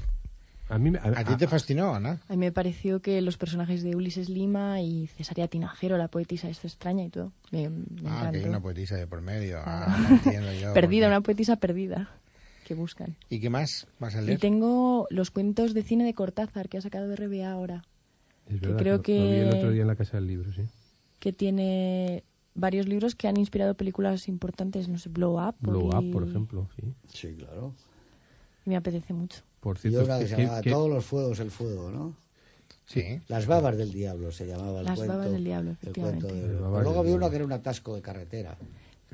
A 0.67 0.79
mí 0.79 0.91
a, 0.97 1.19
A 1.19 1.23
ti 1.23 1.35
te 1.37 1.47
fascinó, 1.47 1.93
Ana. 1.93 2.19
A 2.27 2.33
mí 2.33 2.37
me 2.37 2.51
pareció 2.51 2.99
que 3.01 3.21
los 3.21 3.37
personajes 3.37 3.83
de 3.83 3.95
Ulises 3.95 4.29
Lima 4.29 4.81
y 4.81 5.07
Cesaria 5.07 5.47
Tinajero, 5.47 5.97
la 5.97 6.07
poetisa 6.07 6.49
esta 6.49 6.67
extraña 6.67 7.03
y 7.03 7.09
todo, 7.09 7.31
me, 7.51 7.69
me 7.69 7.85
Ah, 8.09 8.29
que 8.31 8.39
hay 8.39 8.45
una 8.45 8.59
poetisa 8.61 8.95
de 8.95 9.05
por 9.05 9.21
medio. 9.21 9.59
Ah, 9.63 9.95
no 10.09 10.15
entiendo 10.15 10.51
yo. 10.53 10.73
Perdida, 10.73 11.07
una 11.07 11.21
poetisa 11.21 11.57
perdida 11.57 12.09
que 12.65 12.73
buscan. 12.73 13.15
¿Y 13.29 13.39
qué 13.39 13.51
más 13.51 13.85
vas 13.99 14.15
a 14.15 14.23
Y 14.23 14.25
leer? 14.25 14.39
tengo 14.39 15.05
los 15.11 15.29
cuentos 15.29 15.75
de 15.75 15.83
cine 15.83 16.03
de 16.03 16.15
Cortázar 16.15 16.67
que 16.67 16.79
ha 16.79 16.81
sacado 16.81 17.07
de 17.07 17.15
RBA 17.15 17.51
ahora, 17.51 17.83
Es 18.47 18.59
que 18.59 18.67
verdad, 18.67 18.79
creo 18.79 18.93
lo- 18.93 18.97
lo 18.97 19.03
vi 19.03 19.35
el 19.37 19.49
que- 19.51 19.57
otro 19.57 19.69
día 19.71 19.81
en 19.83 19.87
la 19.87 19.95
casa 19.95 20.17
del 20.17 20.25
libro, 20.27 20.51
sí. 20.51 20.63
que 21.19 21.31
tiene 21.31 22.23
varios 22.55 22.87
libros 22.87 23.13
que 23.13 23.27
han 23.27 23.37
inspirado 23.37 23.75
películas 23.75 24.27
importantes, 24.27 24.87
no 24.87 24.97
sé, 24.97 25.09
Blow 25.09 25.37
Up. 25.47 25.55
Blow 25.59 25.91
y- 25.91 25.95
Up, 25.95 26.11
por 26.11 26.27
ejemplo, 26.27 26.67
sí. 26.75 26.93
Sí, 27.07 27.35
claro. 27.35 27.73
y 28.65 28.69
me 28.71 28.77
apetece 28.77 29.13
mucho. 29.13 29.41
Por 29.65 29.77
Y 29.77 29.79
cierto, 29.79 30.03
una 30.05 30.19
que 30.19 30.25
que- 30.25 30.29
se 30.29 30.37
llamaba 30.43 30.61
que- 30.61 30.69
Todos 30.69 30.89
los 30.91 31.03
fuegos 31.03 31.39
el 31.39 31.49
fuego, 31.49 31.89
¿no? 31.89 32.15
Sí. 32.85 33.19
Las 33.27 33.47
babas 33.47 33.75
del 33.75 33.91
diablo 33.91 34.31
se 34.31 34.45
llamaba 34.45 34.81
el 34.81 34.85
Las 34.85 34.95
cuento. 34.95 35.17
babas 35.17 35.31
del 35.31 35.43
diablo, 35.43 35.71
el 35.71 35.77
efectivamente. 35.81 36.27
Las 36.61 36.83
luego 36.83 36.99
había 36.99 37.15
uno 37.15 37.29
que 37.31 37.35
era 37.37 37.45
un 37.45 37.51
atasco 37.51 37.95
de 37.95 38.01
carretera. 38.03 38.55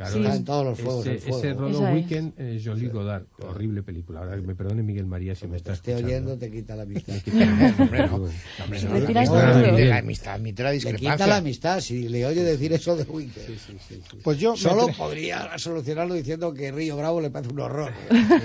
Claro, 0.10 0.30
es- 0.30 0.36
en 0.36 0.46
todos 0.46 0.66
los 0.66 0.80
fuegos 0.80 1.06
ese, 1.08 1.20
fuego. 1.20 1.38
ese 1.40 1.54
Rodo 1.54 1.70
Esa 1.70 1.90
es. 1.90 1.96
Weekend, 1.96 2.34
eh, 2.38 2.62
Jolie 2.64 2.90
Godard. 2.90 3.24
Horrible 3.40 3.84
película. 3.84 4.20
Ahora 4.20 4.36
que 4.36 4.42
me 4.42 4.56
perdone 4.56 4.84
Miguel 4.84 5.06
María 5.06 5.36
si 5.36 5.46
me 5.46 5.50
Como 5.50 5.58
está 5.58 5.72
te 5.72 5.76
esté 5.78 5.92
escuchando. 5.92 6.32
oyendo, 6.32 6.38
te 6.46 6.52
quita 6.52 6.76
la 6.76 6.84
amistad. 6.84 7.14
Me 7.14 7.22
quita 7.22 7.46
no. 7.46 7.76
Hombre, 7.84 8.08
no, 8.08 8.18
la 8.20 9.22
amistad- 9.22 9.80
la 9.88 9.98
amistad 9.98 10.34
admite 10.36 10.64
la 10.64 10.72
Le 10.74 10.94
quita 10.96 11.28
la 11.28 11.38
amistad 11.38 11.80
si 11.82 12.08
le 12.10 12.26
oye 12.26 12.44
decir 12.44 12.74
eso 12.74 12.96
de 12.96 13.04
Winkler. 13.04 13.46
Pues 14.24 14.38
yo 14.40 14.52
me 14.54 14.58
Solo 14.58 14.88
podría 14.98 15.58
solucionarlo 15.58 16.14
diciendo 16.14 16.54
que 16.54 16.72
Río 16.72 16.98
Bravo 16.98 17.22
le 17.22 17.30
parece 17.30 17.54
un 17.54 17.60
horror. 17.60 17.92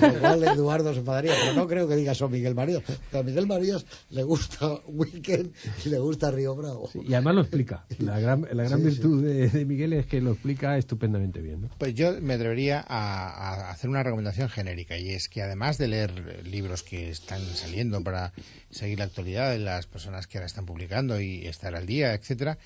Con 0.01 0.13
lo 0.13 0.19
cual 0.21 0.45
Eduardo 0.45 0.93
se 0.93 1.01
enfadaría. 1.01 1.33
Pero 1.41 1.55
no 1.55 1.67
creo 1.67 1.89
que 1.89 1.97
diga 1.97 2.13
eso 2.13 2.27
a 2.27 2.29
Miguel 2.29 2.55
Marías. 2.55 2.83
A 3.13 3.23
Miguel 3.23 3.47
Marías 3.47 3.85
le 4.11 4.23
gusta 4.23 4.69
Weekend 4.89 5.53
y 5.85 5.89
le 5.89 5.99
gusta 5.99 6.31
Río 6.31 6.55
Bravo. 6.55 6.89
Y 6.95 7.13
además 7.15 7.35
lo 7.37 7.41
explica. 7.43 7.85
La 7.99 8.19
gran, 8.19 8.47
la 8.53 8.65
gran 8.65 8.79
Sí, 8.81 8.85
virtud 8.87 9.25
De, 9.25 9.49
de 9.49 9.65
Miguel 9.65 9.93
es 9.93 10.07
que 10.07 10.21
lo 10.21 10.33
explica 10.33 10.77
estupendamente 10.77 11.41
bien. 11.41 11.46
¿No? 11.57 11.69
Pues 11.79 11.95
yo 11.95 12.21
me 12.21 12.35
atrevería 12.35 12.85
a, 12.87 13.29
a 13.29 13.71
hacer 13.71 13.89
una 13.91 14.03
recomendación 14.03 14.49
genérica 14.49 14.97
y 14.99 15.11
es 15.11 15.29
que 15.29 15.43
además 15.43 15.79
de 15.79 15.89
leer 15.89 16.13
eh, 16.29 16.43
libros 16.43 16.83
que 16.83 17.11
están 17.11 17.43
saliendo 17.55 18.03
para 18.03 18.33
seguir 18.71 18.99
la 18.99 19.05
actualidad 19.05 19.51
de 19.53 19.59
las 19.59 19.87
personas 19.87 20.27
que 20.27 20.39
ahora 20.39 20.47
están 20.47 20.67
publicando 20.67 21.21
y 21.21 21.47
estar 21.47 21.75
al 21.77 21.87
día, 21.87 22.15
etcétera, 22.15 22.59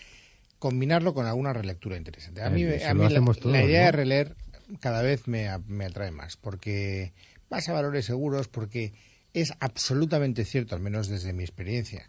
combinarlo 0.58 1.14
con 1.14 1.26
alguna 1.26 1.52
relectura 1.52 1.96
interesante. 1.96 2.42
A 2.42 2.46
Eh, 2.46 2.50
mí, 2.50 2.62
eso 2.62 2.88
a 2.88 2.94
mí 2.94 3.00
la, 3.00 3.06
hacemos 3.06 3.38
todos, 3.38 3.52
la 3.52 3.64
idea 3.64 3.80
¿no? 3.80 3.86
de 3.86 3.92
releer 3.92 4.36
cada 4.80 5.02
vez 5.02 5.26
me, 5.26 5.48
me 5.66 5.86
atrae 5.86 6.10
más 6.10 6.36
porque 6.36 7.12
vas 7.48 7.68
a 7.68 7.72
valores 7.72 8.04
seguros 8.06 8.48
porque 8.48 8.92
es 9.34 9.52
absolutamente 9.60 10.44
cierto, 10.44 10.74
al 10.74 10.80
menos 10.80 11.08
desde 11.08 11.32
mi 11.32 11.42
experiencia, 11.44 12.08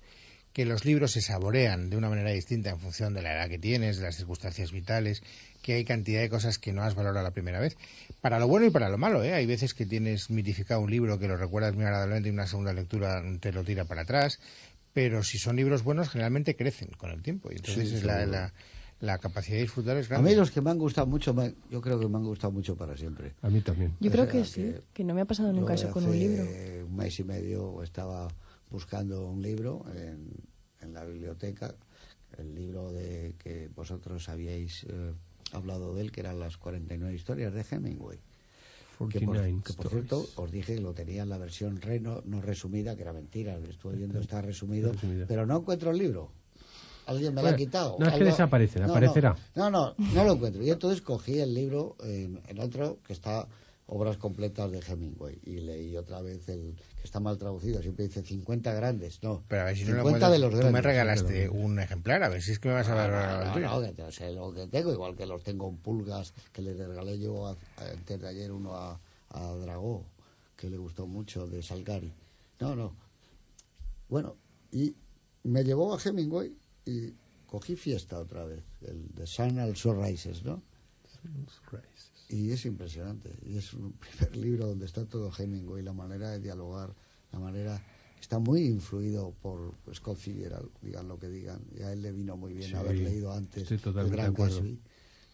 que 0.53 0.65
los 0.65 0.83
libros 0.85 1.11
se 1.13 1.21
saborean 1.21 1.89
de 1.89 1.95
una 1.97 2.09
manera 2.09 2.31
distinta 2.31 2.71
en 2.71 2.79
función 2.79 3.13
de 3.13 3.21
la 3.21 3.33
edad 3.33 3.47
que 3.47 3.57
tienes, 3.57 3.97
de 3.97 4.03
las 4.03 4.15
circunstancias 4.17 4.71
vitales, 4.71 5.23
que 5.61 5.73
hay 5.73 5.85
cantidad 5.85 6.21
de 6.21 6.29
cosas 6.29 6.57
que 6.59 6.73
no 6.73 6.81
has 6.83 6.95
valorado 6.95 7.23
la 7.23 7.31
primera 7.31 7.59
vez. 7.59 7.77
Para 8.21 8.39
lo 8.39 8.47
bueno 8.47 8.65
y 8.65 8.69
para 8.69 8.89
lo 8.89 8.97
malo, 8.97 9.23
¿eh? 9.23 9.33
Hay 9.33 9.45
veces 9.45 9.73
que 9.73 9.85
tienes 9.85 10.29
mitificado 10.29 10.81
un 10.81 10.91
libro 10.91 11.17
que 11.19 11.27
lo 11.27 11.37
recuerdas 11.37 11.73
muy 11.75 11.85
agradablemente 11.85 12.29
y 12.29 12.31
una 12.31 12.47
segunda 12.47 12.73
lectura 12.73 13.21
te 13.39 13.51
lo 13.51 13.63
tira 13.63 13.85
para 13.85 14.01
atrás, 14.01 14.39
pero 14.93 15.23
si 15.23 15.37
son 15.37 15.55
libros 15.55 15.83
buenos 15.83 16.09
generalmente 16.09 16.55
crecen 16.55 16.89
con 16.97 17.11
el 17.11 17.21
tiempo 17.21 17.49
y 17.51 17.55
entonces 17.55 17.89
Sí, 17.89 17.95
es 17.95 18.03
la, 18.03 18.25
la, 18.25 18.53
la 18.99 19.17
capacidad 19.17 19.55
de 19.55 19.61
disfrutar 19.63 19.97
es 19.97 20.07
A 20.07 20.09
grande. 20.09 20.29
mí 20.29 20.35
los 20.35 20.51
que 20.51 20.61
me 20.61 20.69
han 20.69 20.77
gustado 20.77 21.07
mucho, 21.07 21.33
me- 21.33 21.55
yo 21.69 21.81
creo 21.81 21.99
que 21.99 22.07
me 22.07 22.17
han 22.17 22.25
gustado 22.25 22.51
mucho 22.51 22.75
para 22.75 22.95
siempre. 22.97 23.33
A 23.41 23.49
mí 23.49 23.61
también. 23.61 23.93
Yo 23.99 24.09
O 24.09 24.11
creo 24.11 24.25
sea, 24.25 24.31
que 24.33 24.45
sí, 24.45 24.61
que 24.61 24.81
que 24.93 25.03
no 25.03 25.13
me 25.15 25.21
ha 25.21 25.25
pasado 25.25 25.51
nunca 25.53 25.73
eso 25.73 25.89
con 25.91 26.03
un 26.03 26.09
hace 26.11 26.19
libro. 26.19 26.43
Un 26.85 26.95
mes 26.97 27.19
y 27.19 27.23
medio 27.23 27.81
estaba 27.83 28.27
buscando 28.69 29.27
un 29.27 29.41
libro 29.41 29.85
en, 29.95 30.29
en 30.81 30.93
la 30.93 31.05
biblioteca, 31.05 31.73
el 32.37 32.53
libro 32.53 32.91
de 32.91 33.33
que 33.39 33.69
vosotros 33.75 34.29
habíais 34.29 34.83
eh, 34.89 35.13
hablado 35.53 35.93
de 35.95 36.01
él, 36.01 36.11
que 36.11 36.21
eran 36.21 36.39
las 36.39 36.57
49 36.57 37.13
historias 37.15 37.53
de 37.53 37.65
Hemingway. 37.69 38.17
Que 39.09 39.19
por, 39.19 39.35
49 39.35 39.61
que 39.65 39.73
por 39.73 39.85
stories. 39.87 39.91
cierto, 40.09 40.27
os 40.41 40.51
dije 40.51 40.75
que 40.75 40.81
lo 40.81 40.93
tenía 40.93 41.23
en 41.23 41.29
la 41.29 41.37
versión 41.39 41.81
reno, 41.81 42.21
no 42.25 42.39
resumida, 42.41 42.95
que 42.95 43.01
era 43.01 43.13
mentira, 43.13 43.57
lo 43.57 43.67
estuve 43.69 43.95
viendo, 43.95 44.19
está 44.19 44.41
resumido, 44.41 44.91
Resumida. 44.91 45.25
pero 45.27 45.45
no 45.47 45.57
encuentro 45.57 45.89
el 45.91 45.97
libro. 45.97 46.31
Alguien 47.07 47.33
me 47.33 47.41
lo 47.41 47.47
ha 47.47 47.51
Bueno, 47.51 47.57
quitado. 47.57 47.95
no 47.99 48.05
es 48.07 48.13
que 48.13 48.23
desaparecen, 48.23 48.83
no, 48.83 48.89
aparecerá. 48.91 49.35
No, 49.55 49.71
no, 49.71 49.95
no 49.97 50.23
lo 50.23 50.33
encuentro. 50.33 50.61
Y 50.63 50.69
entonces 50.69 51.01
cogí 51.01 51.39
el 51.39 51.51
libro 51.53 51.95
en, 52.03 52.39
en 52.47 52.59
otro 52.59 52.99
que 53.05 53.13
está 53.13 53.47
obras 53.93 54.15
completas 54.17 54.71
de 54.71 54.79
Hemingway 54.79 55.37
y 55.43 55.59
leí 55.59 55.97
otra 55.97 56.21
vez 56.21 56.47
el 56.47 56.75
que 56.95 57.03
está 57.03 57.19
mal 57.19 57.37
traducido, 57.37 57.81
siempre 57.81 58.07
dice 58.07 58.21
50 58.23 58.73
grandes, 58.73 59.21
no. 59.21 59.43
Pero 59.49 59.63
a 59.63 59.65
ver 59.65 59.75
si 59.77 59.83
no 59.83 59.91
lo 59.97 60.03
50 60.03 60.29
de 60.29 60.39
los 60.39 60.49
tú 60.51 60.57
grandes. 60.57 60.73
me 60.73 60.81
regalaste 60.81 61.49
un 61.49 61.77
ejemplar, 61.77 62.23
a 62.23 62.29
ver 62.29 62.41
si 62.41 62.51
es 62.53 62.59
que 62.59 62.69
me 62.69 62.75
vas 62.75 62.87
a 62.87 62.91
No, 62.91 62.97
valorar 62.97 63.29
no, 63.29 63.41
el 63.41 63.47
no, 63.47 63.53
tuyo. 63.53 63.67
no, 63.67 63.81
que 63.81 63.93
te- 64.01 64.11
sé 64.13 64.31
lo 64.31 64.53
que 64.53 64.67
tengo, 64.67 64.93
igual 64.93 65.15
que 65.17 65.25
los 65.25 65.43
tengo 65.43 65.67
en 65.67 65.75
pulgas, 65.77 66.33
que 66.53 66.61
le 66.61 66.73
regalé 66.73 67.19
yo 67.19 67.47
a- 67.47 67.57
a- 67.75 67.89
antes 67.91 68.21
de 68.21 68.27
ayer 68.29 68.51
uno 68.53 68.75
a, 68.75 68.97
a 69.29 69.55
Dragó, 69.55 70.05
que 70.55 70.69
le 70.69 70.77
gustó 70.77 71.05
mucho, 71.05 71.45
de 71.47 71.61
Salgari. 71.61 72.13
No, 72.61 72.75
no. 72.77 72.95
Bueno, 74.07 74.37
y 74.71 74.95
me 75.43 75.65
llevó 75.65 75.93
a 75.93 75.99
Hemingway 76.01 76.55
y 76.85 77.13
cogí 77.45 77.75
fiesta 77.75 78.19
otra 78.19 78.45
vez, 78.45 78.63
el 78.83 79.13
de 79.13 79.27
Sun 79.27 79.59
Also 79.59 79.93
Rises, 80.01 80.43
¿no? 80.45 80.61
Y 82.31 82.51
es 82.51 82.65
impresionante. 82.65 83.31
Y 83.45 83.57
es 83.57 83.73
un 83.73 83.93
primer 83.99 84.35
libro 84.37 84.67
donde 84.67 84.85
está 84.85 85.05
todo 85.05 85.31
Hemingway, 85.37 85.83
la 85.83 85.93
manera 85.93 86.29
de 86.31 86.39
dialogar, 86.39 86.93
la 87.31 87.39
manera. 87.39 87.81
Está 88.19 88.37
muy 88.39 88.65
influido 88.65 89.33
por 89.41 89.73
Scott 89.93 90.17
Fitzgerald, 90.17 90.69
digan 90.81 91.07
lo 91.07 91.17
que 91.19 91.27
digan. 91.27 91.59
Y 91.77 91.81
a 91.81 91.91
él 91.91 92.01
le 92.03 92.11
vino 92.11 92.37
muy 92.37 92.53
bien 92.53 92.69
Sí, 92.69 92.75
haber 92.75 92.95
leído 92.95 93.31
antes 93.33 93.63
estoy 93.63 93.77
el 93.77 93.83
totalmente 93.83 94.15
Gran 94.15 94.27
de 94.27 94.33
acuerdo. 94.33 94.55
Gatsby. 94.57 94.79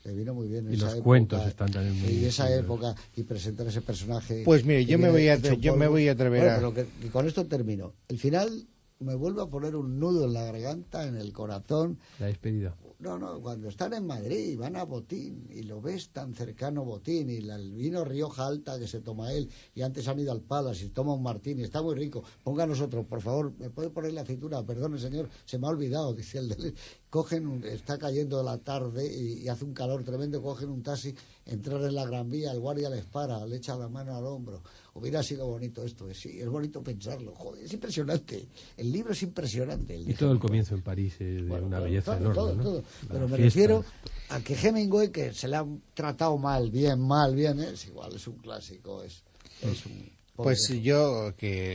Le 0.05 0.13
vino 0.13 0.33
muy 0.33 0.47
bien. 0.47 0.65
en 0.67 0.71
Y 0.71 0.75
esa 0.77 0.85
los 0.85 0.93
época, 0.93 1.03
cuentos 1.03 1.47
están 1.47 1.69
también 1.71 1.99
muy 1.99 2.09
Y 2.11 2.25
esa 2.25 2.55
época, 2.55 2.95
y 3.17 3.23
presentar 3.23 3.67
ese 3.67 3.81
personaje. 3.81 4.43
Pues 4.45 4.63
mire, 4.63 4.85
yo 4.85 4.97
me 4.97 5.09
voy 5.11 5.27
a 5.27 5.35
yo 5.35 5.75
me 5.75 5.87
voy 5.87 6.07
a 6.07 6.13
atrever 6.13 6.39
Bueno, 6.43 6.53
a- 6.53 6.55
pero 6.55 6.73
que- 6.73 7.05
y 7.05 7.09
con 7.09 7.27
esto 7.27 7.45
termino. 7.45 7.93
El 8.07 8.17
final 8.17 8.65
me 8.99 9.15
vuelve 9.15 9.41
a 9.41 9.47
poner 9.47 9.75
un 9.75 9.99
nudo 9.99 10.23
en 10.25 10.33
la 10.33 10.45
garganta, 10.45 11.05
en 11.07 11.17
el 11.17 11.33
corazón. 11.33 11.99
La 12.19 12.27
despedida. 12.27 12.73
No, 12.99 13.19
no, 13.19 13.39
cuando 13.39 13.69
están 13.69 13.93
en 13.93 14.07
Madrid 14.07 14.53
y 14.53 14.55
van 14.55 14.75
a 14.75 14.83
Botín 14.83 15.47
y 15.51 15.61
lo 15.61 15.79
ves 15.79 16.09
tan 16.09 16.33
cercano 16.33 16.83
Botín 16.83 17.29
y 17.29 17.37
el 17.37 17.71
vino 17.73 18.03
Rioja 18.03 18.47
Alta 18.47 18.79
que 18.79 18.87
se 18.87 19.01
toma 19.01 19.31
él 19.33 19.51
y 19.75 19.83
antes 19.83 20.07
han 20.07 20.19
ido 20.19 20.31
al 20.31 20.41
Palas 20.41 20.81
y 20.81 20.89
toma 20.89 21.13
un 21.13 21.21
Martín 21.21 21.59
y 21.59 21.63
está 21.63 21.83
muy 21.83 21.93
rico, 21.93 22.23
pónganos 22.43 22.81
otro, 22.81 23.05
por 23.05 23.21
favor, 23.21 23.53
¿me 23.59 23.69
puede 23.69 23.91
poner 23.91 24.13
la 24.13 24.21
aceituna? 24.21 24.65
Perdone 24.65 24.97
señor, 24.97 25.29
se 25.45 25.59
me 25.59 25.67
ha 25.67 25.69
olvidado, 25.69 26.11
dice 26.15 26.39
el 26.39 26.49
de... 26.49 26.73
Cogen, 27.09 27.47
un- 27.47 27.63
está 27.63 27.97
cayendo 27.97 28.43
la 28.43 28.57
tarde 28.57 29.07
y, 29.07 29.43
y 29.43 29.47
hace 29.47 29.63
un 29.63 29.73
calor 29.73 30.03
tremendo, 30.03 30.41
cogen 30.41 30.69
un 30.69 30.83
taxi, 30.83 31.15
entran 31.45 31.81
en 31.85 31.95
la 31.95 32.05
Gran 32.05 32.29
Vía, 32.29 32.51
el 32.51 32.59
guardia 32.59 32.89
les 32.89 33.05
para, 33.05 33.45
le 33.45 33.55
echa 33.55 33.77
la 33.77 33.87
mano 33.87 34.13
al 34.15 34.25
hombro. 34.25 34.61
Hubiera 34.93 35.23
sido 35.23 35.47
bonito 35.47 35.83
esto, 35.85 36.13
sí, 36.13 36.37
es 36.39 36.47
bonito 36.49 36.83
pensarlo, 36.83 37.33
joder, 37.33 37.63
es 37.63 37.71
impresionante. 37.73 38.45
El 38.75 38.91
libro 38.91 39.13
es 39.13 39.23
impresionante. 39.23 39.95
el 39.95 40.09
Y 40.09 40.13
todo 40.15 40.31
el 40.33 40.39
comienzo 40.39 40.75
en 40.75 40.81
París 40.81 41.13
es 41.21 41.37
de 41.37 41.43
Bueno, 41.43 41.67
una 41.67 41.79
belleza 41.79 42.17
todo, 42.17 42.31
enorme. 42.31 42.35
todo, 42.35 42.55
¿no? 42.55 42.63
todo. 42.63 42.83
Pero 43.07 43.27
me 43.29 43.37
fiesta. 43.37 43.59
refiero 43.59 43.85
a 44.29 44.39
que 44.41 44.53
Hemingway, 44.55 45.09
que 45.09 45.33
se 45.33 45.47
le 45.47 45.55
ha 45.55 45.65
tratado 45.93 46.37
mal, 46.37 46.69
bien, 46.71 46.99
mal, 46.99 47.33
bien, 47.33 47.59
es 47.61 47.85
igual, 47.85 48.15
es 48.15 48.27
un 48.27 48.35
clásico, 48.39 49.01
es, 49.03 49.23
es 49.61 49.85
un... 49.85 50.11
Pues 50.35 50.67
yo, 50.83 51.33
que, 51.37 51.73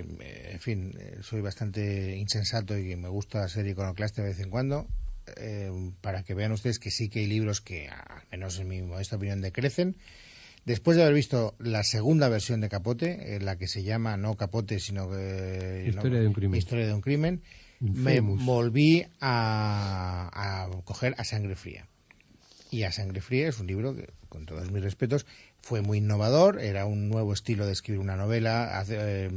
en 0.53 0.61
fin, 0.61 0.95
eh, 0.97 1.19
soy 1.23 1.41
bastante 1.41 2.15
insensato 2.17 2.77
y 2.79 2.87
que 2.87 2.97
me 2.97 3.09
gusta 3.09 3.49
ser 3.49 3.67
iconoclasta 3.67 4.23
de 4.23 4.29
vez 4.29 4.39
en 4.39 4.51
cuando, 4.51 4.87
eh, 5.37 5.71
para 6.01 6.23
que 6.23 6.35
vean 6.35 6.53
ustedes 6.53 6.79
que 6.79 6.91
sí 6.91 7.09
que 7.09 7.21
hay 7.21 7.27
libros 7.27 7.61
que, 7.61 7.89
al 7.89 8.23
menos 8.31 8.59
en 8.59 8.69
mi 8.69 8.83
modesta 8.83 9.17
opinión, 9.17 9.41
decrecen. 9.41 9.97
Después 10.65 10.97
de 10.97 11.03
haber 11.03 11.15
visto 11.15 11.57
la 11.59 11.83
segunda 11.83 12.29
versión 12.29 12.61
de 12.61 12.69
Capote, 12.69 13.35
eh, 13.37 13.41
la 13.41 13.57
que 13.57 13.67
se 13.67 13.83
llama 13.83 14.17
no 14.17 14.37
Capote, 14.37 14.79
sino 14.79 15.11
que... 15.11 15.87
Historia 15.89 16.19
no, 16.19 16.23
de 16.23 16.27
un 16.29 16.33
crimen. 16.35 16.59
Historia 16.59 16.87
de 16.87 16.95
un 16.95 17.01
crimen, 17.01 17.43
me 17.81 18.21
volví 18.21 19.05
a, 19.21 20.31
a 20.33 20.71
coger 20.85 21.15
a 21.19 21.25
Sangre 21.25 21.57
Fría. 21.57 21.89
Y 22.71 22.85
a 22.85 22.93
Sangre 22.93 23.21
Fría 23.21 23.49
es 23.49 23.59
un 23.59 23.67
libro 23.67 23.95
que, 23.95 24.09
con 24.29 24.47
todos 24.47 24.71
mis 24.71 24.83
respetos, 24.83 25.27
fue 25.61 25.83
muy 25.83 25.99
innovador, 25.99 26.61
era 26.61 26.87
un 26.87 27.09
nuevo 27.09 27.33
estilo 27.33 27.67
de 27.67 27.73
escribir 27.73 28.01
una 28.01 28.17
novela, 28.17 28.79
hace- 28.79 28.97
eh, 29.27 29.31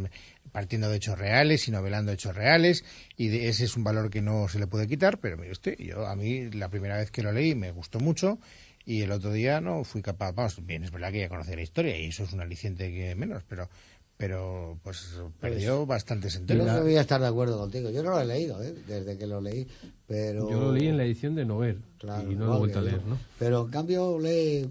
partiendo 0.51 0.89
de 0.89 0.97
hechos 0.97 1.17
reales 1.17 1.67
y 1.67 1.71
novelando 1.71 2.11
hechos 2.11 2.35
reales, 2.35 2.83
y 3.17 3.27
de- 3.29 3.49
ese 3.49 3.65
es 3.65 3.75
un 3.75 3.83
valor 3.83 4.09
que 4.09 4.21
no 4.21 4.47
se 4.47 4.59
le 4.59 4.67
puede 4.67 4.87
quitar, 4.87 5.19
pero 5.19 5.37
mire 5.37 5.53
yo 5.79 6.07
a 6.07 6.15
mí 6.15 6.49
la 6.51 6.69
primera 6.69 6.97
vez 6.97 7.11
que 7.11 7.23
lo 7.23 7.31
leí 7.31 7.55
me 7.55 7.71
gustó 7.71 7.99
mucho, 7.99 8.39
y 8.85 9.01
el 9.01 9.11
otro 9.11 9.31
día 9.33 9.61
no 9.61 9.83
fui 9.83 10.01
capaz, 10.01 10.31
vamos, 10.33 10.63
bien, 10.65 10.83
es 10.83 10.91
verdad 10.91 11.11
que 11.11 11.19
ya 11.21 11.29
conocía 11.29 11.55
la 11.55 11.63
historia, 11.63 11.97
y 11.97 12.07
eso 12.07 12.23
es 12.23 12.33
un 12.33 12.41
aliciente 12.41 12.91
que 12.91 13.15
menos, 13.15 13.43
pero 13.47 13.69
pero 14.17 14.79
pues 14.83 15.19
perdió 15.41 15.85
bastantes 15.85 16.33
Yo 16.35 16.39
enteros. 16.39 16.67
no 16.67 16.81
voy 16.83 16.95
a 16.95 17.01
estar 17.01 17.19
de 17.19 17.27
acuerdo 17.27 17.57
contigo, 17.59 17.89
yo 17.89 18.01
no 18.01 18.11
lo 18.11 18.21
he 18.21 18.25
leído, 18.25 18.63
¿eh? 18.63 18.73
desde 18.87 19.17
que 19.17 19.27
lo 19.27 19.41
leí, 19.41 19.67
pero... 20.07 20.49
Yo 20.49 20.59
lo 20.59 20.71
leí 20.71 20.87
en 20.87 20.97
la 20.97 21.03
edición 21.03 21.35
de 21.35 21.43
Nover 21.45 21.77
Claro, 21.97 22.31
y 22.31 22.35
no 22.35 22.45
lo 22.45 22.55
he 22.55 22.59
vuelto 22.59 22.79
a 22.79 22.81
yo. 22.83 22.87
leer, 22.87 23.05
¿no? 23.05 23.17
Pero 23.39 23.65
en 23.65 23.71
cambio 23.71 24.17
lee 24.19 24.69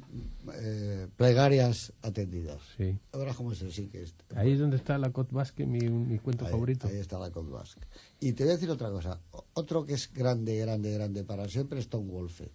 eh, 0.55 1.09
plegarias 1.17 1.93
atendidas. 2.03 2.59
Sí. 2.77 2.97
Ahora 3.13 3.35
cómo 3.35 3.55
se 3.55 3.71
sí 3.73 3.89
que 3.89 4.03
es. 4.05 4.15
Ahí 4.37 4.53
es 4.53 4.59
donde 4.61 4.77
está 4.77 4.97
la 4.99 5.11
Côte 5.11 5.35
Basque, 5.35 5.67
mi, 5.67 5.81
mi 5.89 6.19
cuento 6.19 6.45
Ahí- 6.47 6.51
favorito. 6.53 6.87
Ahí 6.87 6.97
está 6.97 7.19
la 7.19 7.29
Basque. 7.31 7.81
Y 8.21 8.33
te 8.33 8.45
voy 8.45 8.53
a 8.53 8.55
decir 8.57 8.71
otra 8.71 8.91
cosa. 8.91 9.19
Otro 9.55 9.85
que 9.85 9.95
es 9.95 10.13
grande, 10.13 10.57
grande, 10.59 10.93
grande 10.93 11.25
para 11.25 11.49
siempre 11.49 11.81
es 11.81 11.89
Tom 11.89 12.09
Wolfe. 12.09 12.51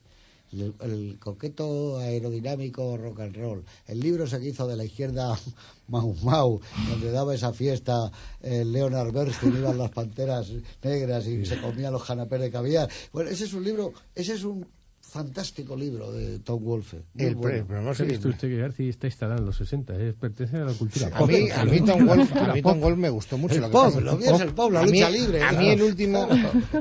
El, 0.51 0.73
el 0.81 1.19
coqueto 1.19 1.97
aerodinámico 1.97 2.97
rock 2.97 3.19
and 3.21 3.37
roll. 3.37 3.63
El 3.87 3.99
libro 3.99 4.27
se 4.27 4.43
hizo 4.45 4.67
de 4.67 4.75
la 4.75 4.85
izquierda 4.85 5.37
Mau 5.87 6.15
Mau, 6.23 6.59
donde 6.89 7.11
daba 7.11 7.35
esa 7.35 7.53
fiesta 7.53 8.11
eh, 8.41 8.63
Leonard 8.65 9.11
Bernstein, 9.11 9.57
iban 9.57 9.77
las 9.77 9.91
panteras 9.91 10.51
negras 10.83 11.27
y 11.27 11.45
se 11.45 11.59
comían 11.59 11.93
los 11.93 12.03
canapés 12.03 12.41
de 12.41 12.51
caviar. 12.51 12.89
Bueno, 13.11 13.29
ese 13.29 13.45
es 13.45 13.53
un 13.53 13.63
libro, 13.63 13.93
ese 14.15 14.33
es 14.33 14.43
un 14.43 14.65
fantástico 15.09 15.75
libro 15.75 16.11
de 16.11 16.39
Tom 16.39 16.63
Wolfe. 16.63 17.01
El, 17.17 17.35
bueno. 17.35 17.65
el 17.71 17.87
¿Ha 17.87 17.93
que- 17.93 18.03
visto 18.03 18.29
usted 18.29 18.47
que 18.47 18.57
García 18.57 18.89
está 18.89 19.07
instalado 19.07 19.39
en 19.39 19.45
los 19.47 19.57
60? 19.57 19.93
¿eh? 19.97 20.13
Pertenece 20.19 20.57
a 20.57 20.65
la 20.65 20.73
cultura 20.73 21.09
pop. 21.09 21.27
mí, 21.29 21.49
a 21.49 21.65
mí 21.65 21.81
Tom 21.81 22.09
a 22.09 22.53
mí 22.53 22.61
Tom 22.61 22.79
Wolf 22.79 22.97
me 22.97 23.09
gustó 23.09 23.37
mucho. 23.37 23.55
El 23.55 23.61
lo 23.61 23.67
que 23.67 23.71
pop, 23.73 23.83
pasa- 23.85 23.99
lo 24.01 24.17
mío 24.17 24.35
es 24.35 24.41
el 24.41 24.53
pop, 24.53 24.71
la 24.71 24.79
a 24.79 24.83
mí- 24.83 24.91
lucha 24.91 25.09
libre, 25.09 25.41
A 25.43 25.51
mí 25.51 25.57
claro. 25.57 25.71
el 25.73 25.81
último, 25.83 26.29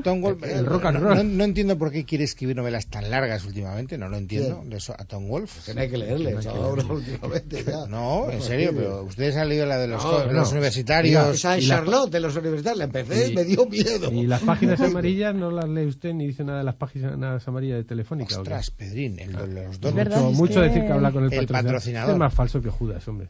Tom 0.03 0.21
Wolf, 0.21 0.43
El 0.43 0.65
rock 0.65 0.85
and 0.85 0.99
no- 0.99 1.03
roll. 1.07 1.17
No, 1.17 1.23
no 1.23 1.43
entiendo 1.43 1.77
por 1.77 1.91
qué 1.91 2.05
quiere 2.05 2.23
escribir 2.23 2.55
novelas 2.55 2.87
tan 2.87 3.09
largas 3.09 3.43
últimamente, 3.45 3.97
no 3.97 4.07
lo 4.09 4.17
entiendo. 4.17 4.63
De 4.65 4.77
eso, 4.77 4.93
a 4.97 5.05
Tom 5.05 5.27
Wolf. 5.27 5.65
Que 5.65 5.73
no 5.73 5.81
hay 5.81 5.89
que 5.89 5.97
leerle, 5.97 6.35
últimamente 6.35 7.63
ya. 7.63 7.85
No, 7.89 8.29
en 8.29 8.41
serio, 8.41 8.71
pero 8.75 9.03
ustedes 9.03 9.35
han 9.35 9.49
leído 9.49 9.65
la 9.65 9.77
de 9.77 9.87
los, 9.87 10.03
No, 10.03 10.25
los 10.31 10.47
no. 10.47 10.51
universitarios. 10.51 11.35
Esa 11.35 11.57
es 11.57 11.63
y 11.63 11.67
la- 11.67 11.75
Charlotte 11.77 12.11
de 12.11 12.19
los 12.19 12.35
universitarios. 12.35 12.77
La 12.77 12.83
empecé, 12.85 13.31
Y- 13.31 13.35
me 13.35 13.43
dio 13.45 13.65
miedo. 13.65 14.11
Y 14.11 14.27
las 14.27 14.41
páginas 14.41 14.79
amarillas 14.81 15.33
no 15.35 15.51
las 15.51 15.67
lee 15.67 15.85
usted 15.85 16.13
ni 16.13 16.27
dice 16.27 16.43
nada 16.43 16.59
de 16.59 16.63
las 16.65 16.75
páginas 16.75 17.47
amarillas 17.47 17.77
de 17.77 17.83
Telefónica. 17.83 18.18
Ostras, 18.23 18.71
Pedrín, 18.71 19.19
el 19.19 19.31
de 19.33 19.47
los 19.47 19.75
Es 19.75 19.81
dos. 19.81 19.93
Mucho, 19.93 20.29
es 20.29 20.35
mucho 20.35 20.53
que- 20.55 20.67
decir 20.67 20.81
que 20.85 20.91
habla 20.91 21.11
con 21.11 21.23
el, 21.25 21.33
El 21.33 21.39
patrocinador. 21.39 21.65
patrocinador. 21.65 22.11
Es 22.13 22.17
más 22.19 22.33
falso 22.33 22.61
que 22.61 22.69
Judas, 22.69 23.07
hombre. 23.07 23.29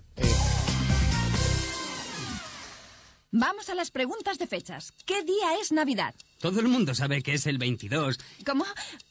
Vamos 3.32 3.70
a 3.70 3.76
las 3.76 3.92
preguntas 3.92 4.40
de 4.40 4.48
fechas. 4.48 4.92
¿Qué 5.06 5.24
día 5.24 5.60
es 5.62 5.72
Navidad? 5.72 6.16
Todo 6.40 6.60
el 6.62 6.68
mundo 6.68 6.96
sabe 6.96 7.22
que 7.22 7.34
es 7.36 7.46
el 7.46 7.60
22. 7.60 8.18
¿Cómo? 8.46 8.66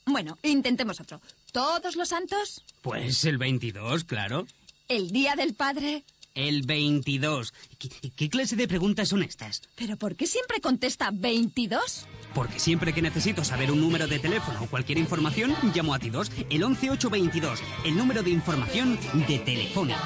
Bueno, 0.06 0.38
intentemos 0.42 1.00
otro. 1.00 1.20
¿Todos 1.52 1.94
los 1.94 2.08
santos? 2.08 2.64
Pues 2.82 3.24
el 3.24 3.38
22, 3.38 4.02
claro. 4.04 4.46
¿El 4.88 5.10
Día 5.12 5.36
del 5.36 5.54
Padre? 5.54 6.02
El 6.38 6.62
22. 6.62 7.52
¿Qué, 7.80 7.88
qué 8.14 8.30
clase 8.30 8.54
de 8.54 8.68
preguntas 8.68 9.08
son 9.08 9.24
estas? 9.24 9.60
¿Pero 9.74 9.96
por 9.96 10.14
qué 10.14 10.28
siempre 10.28 10.60
contesta 10.60 11.10
22? 11.12 12.06
Porque 12.32 12.60
siempre 12.60 12.92
que 12.92 13.02
necesito 13.02 13.42
saber 13.42 13.72
un 13.72 13.80
número 13.80 14.06
de 14.06 14.20
teléfono 14.20 14.62
o 14.62 14.66
cualquier 14.66 14.98
información, 14.98 15.52
llamo 15.74 15.94
a 15.94 15.98
T2, 15.98 16.30
el 16.48 16.62
11822, 16.62 17.58
el 17.84 17.96
número 17.96 18.22
de 18.22 18.30
información 18.30 18.96
de 19.26 19.38
Telefónica. 19.40 19.98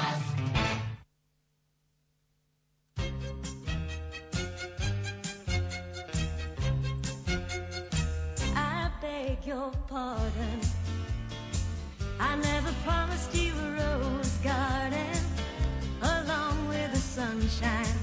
I 8.55 8.89
beg 8.99 9.45
your 9.45 9.69
pardon. 9.87 10.59
I 12.19 12.35
never 12.37 12.73
promised 12.83 13.35
you 13.35 13.53
a 13.53 13.99
rose 13.99 14.37
garden 14.43 15.12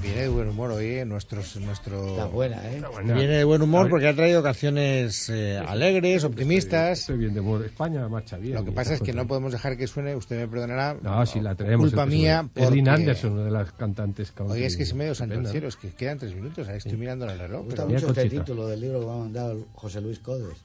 Viene 0.02 0.20
de 0.22 0.28
buen 0.28 0.48
humor 0.48 0.70
hoy, 0.70 0.86
eh, 0.86 1.04
nuestros, 1.04 1.56
nuestro... 1.56 2.10
Está 2.10 2.26
buena, 2.26 2.56
¿eh? 2.70 2.80
Viene 3.04 3.26
de 3.38 3.44
buen 3.44 3.60
humor 3.60 3.88
porque 3.90 4.06
ha 4.06 4.14
traído 4.14 4.42
canciones 4.42 5.28
eh, 5.30 5.58
alegres, 5.58 6.22
optimistas. 6.24 7.00
Estoy 7.00 7.18
bien 7.18 7.34
de 7.34 7.40
humor. 7.40 7.64
España 7.64 8.06
marcha 8.08 8.36
bien. 8.36 8.54
Lo 8.54 8.64
que 8.64 8.70
pasa 8.72 8.94
es 8.94 9.00
que 9.00 9.12
no 9.12 9.26
podemos 9.26 9.50
dejar 9.52 9.76
que 9.76 9.86
suene, 9.86 10.14
usted 10.14 10.38
me 10.38 10.46
perdonará, 10.48 10.96
No, 11.02 11.26
si 11.26 11.40
la 11.40 11.54
traemos. 11.56 11.88
culpa 11.88 12.04
que 12.04 12.10
mía, 12.10 12.48
sube. 12.54 12.64
Es 12.64 12.70
Lynn 12.70 12.84
porque- 12.84 13.00
Anderson, 13.00 13.32
una 13.32 13.44
de 13.44 13.50
las 13.50 13.72
cantantes 13.72 14.32
country 14.32 14.56
Oye, 14.58 14.66
es 14.66 14.76
que 14.76 14.86
se 14.86 14.94
me 14.94 15.04
dio 15.04 15.14
santo 15.14 15.34
al 15.34 15.38
estupenda. 15.40 15.50
cielo, 15.52 15.68
es 15.68 15.76
que 15.76 15.90
quedan 15.96 16.18
tres 16.18 16.34
minutos, 16.34 16.68
ahí 16.68 16.76
estoy 16.78 16.96
mirando 16.96 17.24
el 17.28 17.38
reloj. 17.38 17.60
Me 17.62 17.64
gusta 17.66 17.76
pero- 17.76 17.88
Mira, 17.88 18.00
mucho 18.08 18.20
este 18.20 18.30
título 18.30 18.68
del 18.68 18.80
libro 18.80 19.00
que 19.00 19.06
me 19.06 19.12
ha 19.12 19.16
mandado 19.16 19.66
José 19.74 20.00
Luis 20.00 20.20
Codes. 20.20 20.56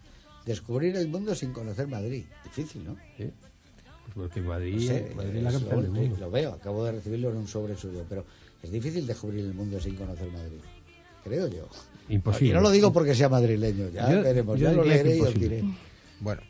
Descubrir 0.45 0.95
el 0.97 1.07
mundo 1.07 1.33
sin 1.33 1.51
conocer 1.51 1.87
Madrid. 1.87 2.25
Difícil, 2.43 2.85
¿no? 2.85 2.95
Sí. 3.17 3.31
Pues 4.13 4.29
porque 4.29 4.41
Madrid, 4.41 4.75
No 4.75 4.81
sé, 4.81 5.11
Madrid 5.15 5.35
es 5.37 5.43
la 5.43 5.49
es 5.49 5.55
capital 5.55 5.81
del 5.81 5.93
lo, 5.93 5.99
mundo. 5.99 6.17
lo 6.19 6.31
veo, 6.31 6.53
acabo 6.53 6.85
de 6.85 6.91
recibirlo 6.93 7.31
en 7.31 7.37
un 7.37 7.47
sobre 7.47 7.75
suyo, 7.75 8.03
pero 8.07 8.23
es 8.63 8.71
difícil 8.71 9.05
descubrir 9.07 9.45
el 9.45 9.53
mundo 9.53 9.79
sin 9.79 9.95
conocer 9.95 10.31
Madrid. 10.31 10.59
Creo 11.23 11.47
yo. 11.47 11.67
Imposible. 12.09 12.51
Y 12.51 12.53
no 12.53 12.61
lo 12.61 12.69
digo 12.71 12.93
porque 12.93 13.15
sea 13.15 13.29
madrileño, 13.29 13.89
ya 13.89 14.11
Yo- 14.11 14.21
veremos, 14.21 14.59
yo 14.59 14.71
lo 14.71 14.83
leeré 14.83 15.17
y 15.17 15.21
os 15.21 15.33
diré. 15.33 15.63
Bueno, 16.19 16.41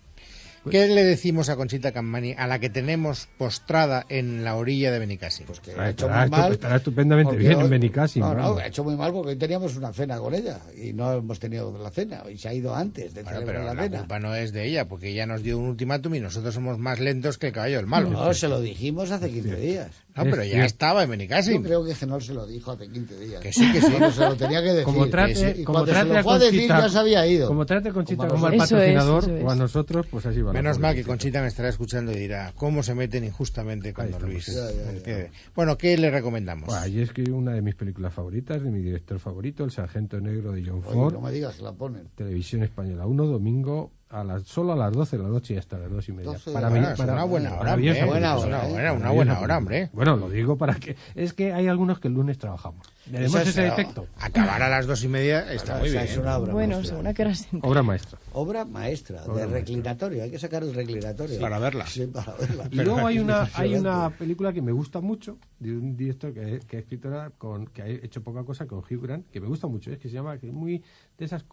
¿qué 0.70 0.88
le 0.88 1.04
decimos 1.04 1.50
a 1.50 1.56
Conchita 1.56 1.92
Campani, 1.92 2.34
a 2.38 2.48
la 2.48 2.60
que 2.60 2.70
tenemos 2.70 3.28
postrada 3.38 4.06
en 4.10 4.44
la 4.44 4.56
orilla 4.56 4.92
de 4.92 5.00
Benicassim? 5.00 5.46
Pues 5.46 5.60
que 5.60 5.72
Ah, 5.72 5.84
ha 5.84 5.90
hecho 5.90 6.06
estará 6.08 6.22
muy 6.22 6.30
mal. 6.30 6.52
estará 6.52 6.76
estupendamente 6.78 7.36
bien 7.38 7.60
en 7.62 7.70
Benicassim, 7.70 8.22
No, 8.22 8.34
no, 8.34 8.58
ha 8.58 8.68
hecho 8.68 8.84
muy 8.84 8.96
mal 8.96 9.12
porque 9.14 9.30
hoy 9.32 9.36
teníamos 9.38 9.76
una 9.78 9.94
cena 9.94 10.18
con 10.20 10.34
ella 10.34 10.60
y 10.82 10.94
no 10.94 11.14
hemos 11.14 11.40
tenido 11.40 11.78
la 11.78 11.92
cena 11.92 12.24
y 12.32 12.38
se 12.38 12.50
ha 12.50 12.54
ido 12.54 12.76
antes 12.76 13.14
de 13.14 13.24
Bueno, 13.24 13.40
celebrar 13.40 13.56
pero 13.62 13.68
la 13.68 13.74
la 13.74 13.84
cena. 13.84 13.98
culpa 14.00 14.20
no 14.20 14.36
es 14.36 14.52
de 14.54 14.68
ella, 14.68 14.88
porque 14.88 15.10
ella 15.10 15.26
nos 15.26 15.44
dio 15.44 15.58
un 15.58 15.70
ultimátum 15.70 16.16
y 16.16 16.20
nosotros 16.20 16.54
somos 16.54 16.78
más 16.78 17.00
lentos 17.00 17.38
que 17.38 17.48
el 17.48 17.54
caballo 17.54 17.78
del 17.78 17.88
malo. 17.88 18.10
No, 18.10 18.34
se 18.34 18.48
lo 18.48 18.60
dijimos 18.62 19.12
hace 19.12 19.30
15 19.30 19.56
días. 19.58 19.90
No, 20.16 20.24
pero 20.24 20.42
Es 20.44 20.48
ya 20.48 20.54
cierto. 20.54 20.66
estaba 20.68 21.02
en 21.04 21.08
Yo 21.08 21.12
Benicassim. 21.12 21.62
creo 21.64 21.84
que 21.84 21.94
Genol 21.94 22.22
se 22.22 22.34
lo 22.34 22.48
dijo 22.48 22.72
hace 22.72 22.88
15 22.90 23.20
días. 23.20 23.42
Que 23.42 23.52
sí, 23.52 23.70
que 23.74 23.82
sí. 23.82 23.88
Cuando 23.92 24.12
se 24.12 24.22
lo 24.22 24.36
tenía 24.36 24.62
que 24.62 24.70
decir. 24.70 24.84
Como 24.86 25.08
trate, 25.10 25.34
Que 25.34 25.54
sí. 25.56 25.64
Como 25.66 25.74
cuando 25.80 25.92
trate 25.92 26.08
se 26.08 26.14
lo 26.14 26.20
a 26.20 26.24
fue 26.24 26.34
a 26.34 26.40
decir 26.40 26.60
Conchita, 26.62 26.80
ya 26.82 26.90
se 26.90 26.98
había 27.00 27.28
ido. 27.28 27.48
Como 27.48 27.66
trate 27.66 27.90
a 27.90 27.92
Conchita 27.94 28.22
Como 28.28 28.34
como, 28.36 28.46
al 28.48 28.58
patrocinador 28.58 29.30
es. 29.30 29.44
o 29.44 29.50
a 29.52 29.56
nosotros, 29.56 30.06
pues 30.10 30.26
así 30.26 30.42
va. 30.42 30.54
Menos 30.54 30.80
mal 30.80 30.96
que 30.96 31.04
Conchita. 31.04 31.42
Me 31.42 31.48
estará 31.48 31.68
escuchando 31.70 32.12
y 32.14 32.16
dirá, 32.16 32.54
¿cómo 32.56 32.82
se 32.82 32.96
meten 32.96 33.24
injustamente 33.26 33.94
con 33.94 34.10
Don 34.10 34.22
Luis? 34.24 34.46
ya, 34.48 34.72
ya, 34.72 35.02
ya. 35.06 35.30
Bueno, 35.54 35.78
¿qué 35.78 35.98
le 35.98 36.10
recomendamos? 36.10 36.68
Buah, 36.68 36.88
y 36.88 37.02
es 37.02 37.12
que 37.12 37.24
una 37.32 37.52
de 37.54 37.62
mis 37.62 37.76
películas 37.76 38.14
favoritas, 38.14 38.64
de 38.64 38.72
mi 38.72 38.80
director 38.82 39.20
favorito, 39.20 39.64
El 39.66 39.72
Sargento 39.72 40.22
Negro 40.22 40.54
de 40.54 40.64
John 40.66 40.82
Oye, 40.86 40.94
Ford, 40.94 41.14
no 41.14 41.22
me 41.22 41.32
digas 41.32 41.56
que 41.56 41.64
la 41.64 41.74
ponen. 41.74 42.08
Televisión 42.16 42.64
Española 42.64 43.06
1, 43.06 43.26
domingo, 43.26 43.92
a 44.16 44.24
las, 44.24 44.44
solo 44.44 44.74
a 44.74 44.76
las 44.76 44.94
12 44.94 45.18
de 45.18 45.24
la 45.24 45.30
noche 45.30 45.54
y 45.54 45.58
hasta 45.58 45.78
las 45.78 45.92
2 45.92 46.10
y 46.10 46.12
media. 46.14 46.32
12 46.32 46.50
de 46.50 46.54
Para 46.54 46.70
mí- 46.70 46.80
para- 46.98 47.14
una 47.14 47.24
buena 47.26 47.56
hora, 47.56 47.74
hombre, 47.74 48.06
buena 48.06 48.36
hora, 48.38 48.48
una 48.94 49.12
buena, 49.12 49.40
hora, 49.40 49.58
hombre. 49.58 49.90
Bueno, 49.94 50.16
lo 50.16 50.30
digo 50.30 50.58
para 50.58 50.76
que... 50.76 50.96
Es 51.16 51.34
que 51.34 51.54
hay 51.54 51.68
algunos 51.68 52.00
que 52.00 52.08
el 52.08 52.14
lunes 52.14 52.38
trabajamos. 52.38 52.88
Tenemos 53.06 53.36
Eso 53.36 53.40
ese 53.50 53.50
es, 53.50 53.76
defecto. 53.76 54.08
Acabar 54.18 54.62
a 54.64 54.70
las 54.70 54.88
dos 54.88 55.04
y 55.04 55.08
media 55.08 55.52
está 55.54 55.78
muy 55.78 55.90
sea, 55.90 56.02
bien. 56.02 56.14
es 56.14 56.18
una 56.18 56.38
obra 56.38 56.54
Bueno, 56.54 56.76
maestra. 56.78 57.36
según 57.36 57.62
Obra 57.64 57.84
maestra. 57.84 58.20
Obra 58.34 58.66
maestra, 58.66 59.24
Obra 59.24 59.34
de 59.34 59.40
maestra. 59.42 59.60
reclinatorio. 59.60 60.24
Hay 60.24 60.32
que 60.32 60.40
sacar 60.40 60.64
el 60.64 60.74
reclinatorio. 60.74 61.40
Para 61.40 61.60
verla. 61.60 61.86
Sí, 61.86 62.08
para 62.08 62.34
verla. 62.34 62.68
Y 62.72 62.76
luego 62.76 63.06
hay 63.06 63.20
una, 63.20 63.50
hay 63.54 63.76
una 63.76 64.10
película 64.10 64.52
que 64.54 64.62
me 64.62 64.72
gusta 64.72 65.02
mucho, 65.02 65.38
de 65.60 65.72
un 65.72 65.96
director 65.96 66.34
que, 66.34 66.60
que 66.68 66.78
ha 66.78 66.80
escrito 66.80 67.10
ahora 67.10 67.30
con, 67.38 67.68
que 67.68 67.82
ha 67.82 67.88
hecho 67.88 68.24
poca 68.24 68.44
cosa 68.44 68.66
con 68.66 68.80
Hugh 68.80 69.02
Grant, 69.02 69.30
que 69.30 69.40
me 69.40 69.48
gusta 69.48 69.68
mucho, 69.68 69.92
es 69.92 70.00
que 70.00 70.10
se 70.10 70.16
llama, 70.16 70.38
que 70.40 70.48
es 70.48 70.54
muy 70.54 70.84
de 71.18 71.26
esas 71.26 71.46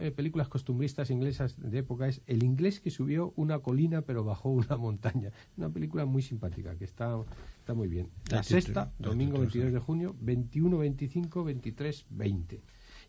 eh, 0.00 0.10
películas 0.10 0.48
costumbristas 0.48 1.10
inglesas 1.10 1.56
de 1.58 1.78
época, 1.78 2.06
es 2.06 2.20
El 2.26 2.42
inglés 2.44 2.80
que 2.80 2.90
subió 2.90 3.32
una 3.36 3.58
colina 3.60 4.02
pero 4.02 4.24
bajó 4.24 4.50
una 4.50 4.76
montaña. 4.76 5.30
Una 5.56 5.70
película 5.70 6.04
muy 6.04 6.22
simpática, 6.22 6.76
que 6.76 6.84
está, 6.84 7.18
está 7.58 7.74
muy 7.74 7.88
bien. 7.88 8.08
La 8.30 8.42
sexta, 8.42 8.92
domingo 8.98 9.38
título, 9.38 9.40
22 9.40 9.68
sí. 9.68 9.72
de 9.74 9.78
junio, 9.80 10.16
21, 10.20 10.78
25, 10.98 11.44
23, 11.44 12.06
20. 12.10 12.60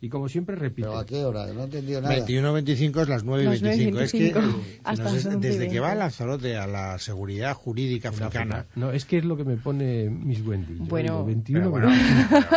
Y 0.02 0.08
como 0.08 0.30
siempre 0.30 0.56
repite. 0.56 0.88
¿Pero 0.88 0.98
a 0.98 1.06
qué 1.06 1.26
hora? 1.26 1.48
No 1.48 1.62
he 1.62 1.64
entendido 1.66 2.00
nada. 2.02 2.16
21.25 2.26 3.02
es 3.02 3.10
las 3.10 3.24
9 3.26 3.44
y 3.44 3.46
Las 3.48 3.62
25. 3.62 4.00
Es 4.00 4.12
que 4.14 4.34
9:25, 4.34 4.38
eh, 4.38 4.80
no 4.86 4.96
sé, 4.96 5.04
las 5.04 5.26
11:20. 5.26 5.40
desde 5.40 5.68
que 5.68 5.80
va 5.82 5.96
Lanzarote 5.96 6.56
a 6.58 6.68
la 6.68 6.98
seguridad 7.00 7.54
jurídica 7.54 8.10
africana, 8.10 8.66
No, 8.76 8.92
es 8.92 9.04
que 9.04 9.18
es 9.18 9.26
lo 9.26 9.36
que 9.36 9.44
me 9.44 9.58
pone 9.58 10.10
Miss 10.10 10.46
Wendy. 10.46 10.78
Yo 10.78 10.86
Bueno. 10.86 11.14
digo 11.14 11.26
21, 11.26 11.60
Pero 11.60 11.72
bueno, 11.72 11.88
25. 11.90 12.48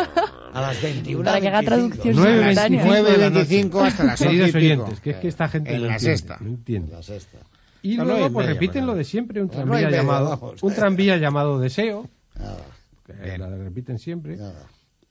A 0.54 0.60
las 0.60 0.82
21. 0.82 1.24
Para 1.24 1.40
que 1.40 1.48
haga 1.48 1.60
25. 1.62 2.02
traducción 2.02 2.16
Nueve 2.16 2.38
simultánea. 2.54 2.84
9.25 2.86 3.86
hasta 3.86 4.04
las 4.04 4.20
11 4.20 4.24
y 4.24 4.28
Queridos 4.28 4.46
pico. 4.50 4.58
oyentes, 4.58 5.00
que 5.00 5.10
es 5.10 5.16
que 5.16 5.28
esta 5.28 5.48
gente 5.48 5.74
En 5.74 5.80
no 5.80 5.86
la 5.88 5.92
entiende, 5.94 6.16
sexta. 6.18 6.38
no 6.40 6.48
entiende. 6.48 6.92
La 6.92 7.02
sexta. 7.02 7.38
Y 7.82 7.96
No, 7.96 8.04
luego 8.04 8.26
y 8.26 8.30
pues 8.30 8.46
media, 8.46 8.54
repiten 8.60 8.86
lo 8.86 8.94
de 8.94 9.02
siempre, 9.02 9.42
un 9.42 9.48
tranvía 9.48 9.74
media, 9.86 9.90
llamado 9.90 10.28
vamos. 10.28 10.62
un 10.62 10.72
tranvía 10.74 11.16
llamado 11.16 11.58
Deseo, 11.58 12.08
Nada, 12.38 12.64
que 13.04 13.36
la 13.38 13.48
repiten 13.56 13.98
siempre. 13.98 14.36
nada. 14.36 14.64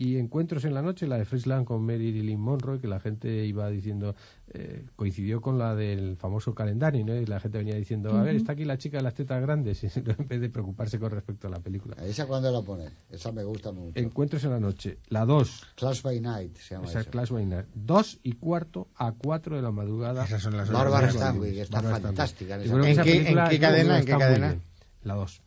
Y 0.04 0.18
Encuentros 0.18 0.66
en 0.66 0.74
la 0.74 0.82
noche, 0.82 1.06
la 1.06 1.20
de 1.20 1.26
Friesland 1.26 1.64
con 1.64 1.86
Marilyn 1.86 2.40
Monroe, 2.40 2.80
que 2.80 2.88
la 2.88 3.00
gente 3.00 3.46
iba 3.46 3.70
diciendo, 3.70 4.16
eh, 4.52 4.84
coincidió 4.96 5.42
con 5.42 5.60
la 5.60 5.76
del 5.76 6.18
famoso 6.18 6.56
calendario, 6.56 7.06
¿no? 7.06 7.16
Y 7.16 7.28
la 7.28 7.40
gente 7.40 7.60
venía 7.60 7.76
diciendo, 7.76 8.18
a 8.18 8.24
ver, 8.24 8.36
está 8.36 8.54
aquí 8.54 8.66
la 8.66 8.80
chica 8.80 8.98
de 8.98 9.04
las 9.04 9.14
tetas 9.14 9.40
grandes, 9.44 9.84
en 9.96 10.28
vez 10.28 10.42
de 10.42 10.50
preocuparse 10.50 10.98
con 10.98 11.12
respecto 11.12 11.46
a 11.46 11.52
la 11.52 11.60
película. 11.60 11.96
¿Esa 12.04 12.26
cuándo 12.26 12.52
la 12.52 12.64
pone? 12.64 12.90
Esa 13.12 13.32
me 13.32 13.44
gusta 13.44 13.72
mucho. 13.72 14.00
Encuentros 14.00 14.44
en 14.44 14.50
la 14.50 14.60
noche, 14.60 14.98
la 15.10 15.24
2, 15.24 15.68
Clash 15.76 16.02
by 16.02 16.20
Night 16.20 16.58
se 16.58 16.74
llama 16.74 16.88
esa 16.88 17.02
eso. 17.02 17.12
Clash 17.12 17.32
Wayne, 17.32 17.66
2 17.76 18.20
y 18.24 18.32
cuarto 18.34 18.88
a 18.96 19.12
4 19.12 19.56
de 19.56 19.62
la 19.62 19.70
madrugada. 19.72 20.26
Esas 20.26 20.42
son 20.42 20.58
las 20.58 20.72
Bárbara 20.72 21.12
Stanwyck, 21.12 21.58
está 21.58 21.78
Stanwyck. 21.78 22.02
fantástica 22.02 22.56
en 22.56 22.62
esa 22.62 22.74
¿En 22.76 22.82
qué- 22.82 22.90
en 22.90 23.04
película- 23.24 23.50
qué 23.50 23.58
creo 23.60 23.70
cadena, 23.70 24.00
en 24.00 24.06
qué 24.06 24.18
cadena? 24.18 24.56
La 25.04 25.14
2. 25.14 25.42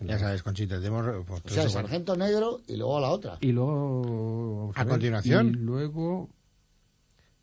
Ya 0.00 0.18
sabes, 0.18 0.42
Conchita, 0.42 0.76
tenemos... 0.78 1.24
pues, 1.26 1.42
O 1.44 1.48
sea, 1.48 1.62
eso, 1.64 1.70
Sargento 1.72 2.16
Negro 2.16 2.60
y 2.66 2.76
luego 2.76 3.00
la 3.00 3.10
otra. 3.10 3.38
Y 3.40 3.52
luego. 3.52 4.72
¿A 4.74 4.84
ver, 4.84 4.90
continuación? 4.92 5.48
Y 5.48 5.52
luego. 5.52 6.28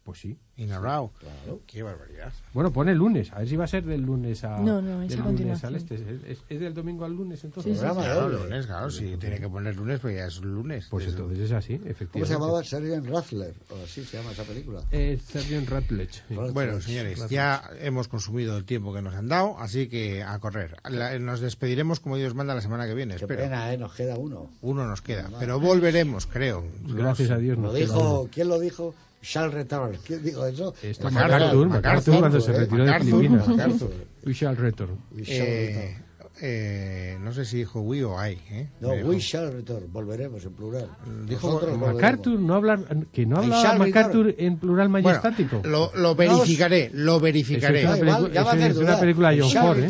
Pues 0.03 0.19
sí. 0.19 0.37
In 0.55 0.71
a 0.71 0.77
row. 0.77 1.09
Claro. 1.19 1.61
Qué 1.65 1.81
barbaridad. 1.81 2.31
Bueno, 2.53 2.71
pone 2.71 2.93
lunes. 2.93 3.31
A 3.33 3.39
ver 3.39 3.49
si 3.49 3.55
va 3.55 3.63
a 3.63 3.67
ser 3.67 3.83
del 3.85 4.01
lunes 4.01 4.43
a. 4.43 4.59
No, 4.59 4.83
no, 4.83 5.01
es 5.01 5.09
del 5.09 5.21
a 5.21 5.25
lunes 5.25 5.63
al 5.63 5.73
este. 5.75 5.95
¿Es, 5.95 6.01
es- 6.27 6.43
es 6.47 6.59
del 6.59 6.75
domingo 6.75 7.05
al 7.05 7.13
lunes 7.13 7.43
entonces? 7.43 7.73
Sí, 7.73 7.79
sí, 7.79 7.83
Programa 7.83 8.03
Claro, 8.03 8.29
lunes, 8.29 8.67
claro, 8.67 8.91
si 8.91 9.17
tiene 9.17 9.39
que 9.39 9.49
poner 9.49 9.75
lunes, 9.75 9.99
pues 9.99 10.15
ya 10.15 10.25
es 10.27 10.41
lunes. 10.41 10.87
Pues 10.91 11.05
Es- 11.05 11.13
entonces 11.13 11.39
es 11.39 11.51
así, 11.53 11.73
efectivamente. 11.73 12.11
¿Cómo 12.11 12.25
se 12.27 12.33
llamaba? 12.33 12.63
Sergeant 12.63 13.07
Rattler. 13.07 13.53
O 13.71 13.83
así 13.83 14.03
se 14.03 14.17
llama 14.17 14.31
esa 14.31 14.43
película. 14.43 14.83
Eh, 14.91 15.19
Sergeant 15.25 15.67
sí. 16.11 16.35
Bueno, 16.53 16.79
señores, 16.81 17.27
ya 17.29 17.63
hemos 17.79 18.07
consumido 18.07 18.55
el 18.55 18.65
tiempo 18.65 18.93
que 18.93 19.01
nos 19.01 19.15
han 19.15 19.27
dado, 19.29 19.57
así 19.57 19.87
que 19.87 20.21
a 20.21 20.37
correr. 20.37 20.75
La- 20.87 21.17
nos 21.17 21.39
despediremos 21.39 21.99
como 21.99 22.15
Dios 22.17 22.35
manda 22.35 22.53
la 22.53 22.61
semana 22.61 22.85
que 22.85 22.93
viene, 22.93 23.15
Qué 23.15 23.21
espero. 23.23 23.41
pena, 23.41 23.73
¿eh? 23.73 23.77
Nos 23.79 23.95
queda 23.95 24.17
uno. 24.19 24.51
Uno 24.61 24.85
nos 24.87 25.01
queda, 25.01 25.31
pero 25.39 25.59
volveremos, 25.59 26.27
creo. 26.27 26.63
Gracias 26.83 27.31
a 27.31 27.37
Dios. 27.37 27.57
Lo 27.57 27.63
nos 27.63 27.73
queda 27.73 27.85
dijo. 27.85 28.29
¿quién 28.31 28.49
lo 28.49 28.59
dijo? 28.59 28.93
Shall 29.23 29.51
return. 29.51 29.97
¿Quién 30.05 30.21
dijo 30.23 30.45
eso? 30.45 30.73
Esto 30.83 31.09
MacArthur, 31.09 31.31
MacArthur, 31.31 31.67
MacArthur, 31.67 31.69
MacArthur 31.69 32.19
cuando 32.19 32.41
se 32.41 32.51
¿eh? 32.51 32.55
retiró 32.55 32.83
de 32.85 32.99
Filipinas. 32.99 33.47
MacArthur. 33.47 33.91
We 34.25 34.33
shall 34.33 34.55
return. 34.57 34.97
We 35.15 35.23
shall 35.23 35.37
Eh, 35.47 35.67
return. 35.97 36.03
eh, 36.41 37.17
no 37.21 37.31
sé 37.31 37.45
si 37.45 37.57
dijo 37.57 37.79
we 37.81 38.03
o 38.03 38.13
I. 38.27 38.37
¿eh? 38.51 38.69
No, 38.81 38.89
we 38.89 38.97
dijo- 38.97 39.19
shall 39.19 39.53
return. 39.53 39.83
Volveremos 39.93 40.43
en 40.43 40.51
plural. 40.53 40.89
Dijo 41.25 41.61
MacArthur 41.77 42.37
no 42.39 42.55
hablar, 42.55 42.79
que 43.13 43.25
no 43.25 43.37
hablaba 43.37 43.77
MacArthur 43.77 44.25
return. 44.25 44.45
en 44.45 44.57
plural 44.57 44.89
Bueno, 44.89 45.07
majestático. 45.07 45.61
lo, 45.63 45.91
lo 45.95 46.15
verificaré, 46.15 46.89
lo 46.93 47.19
verificaré. 47.21 47.83
Es 47.83 47.97
igual, 47.97 48.25
pelicu- 48.25 48.31
ya 48.33 48.43
va 48.43 48.51
a 48.53 48.67
es 48.67 48.75
una 48.77 48.99
película 48.99 49.29
de 49.31 49.41
John 49.41 49.51
Ford, 49.51 49.79
¿eh? 49.79 49.89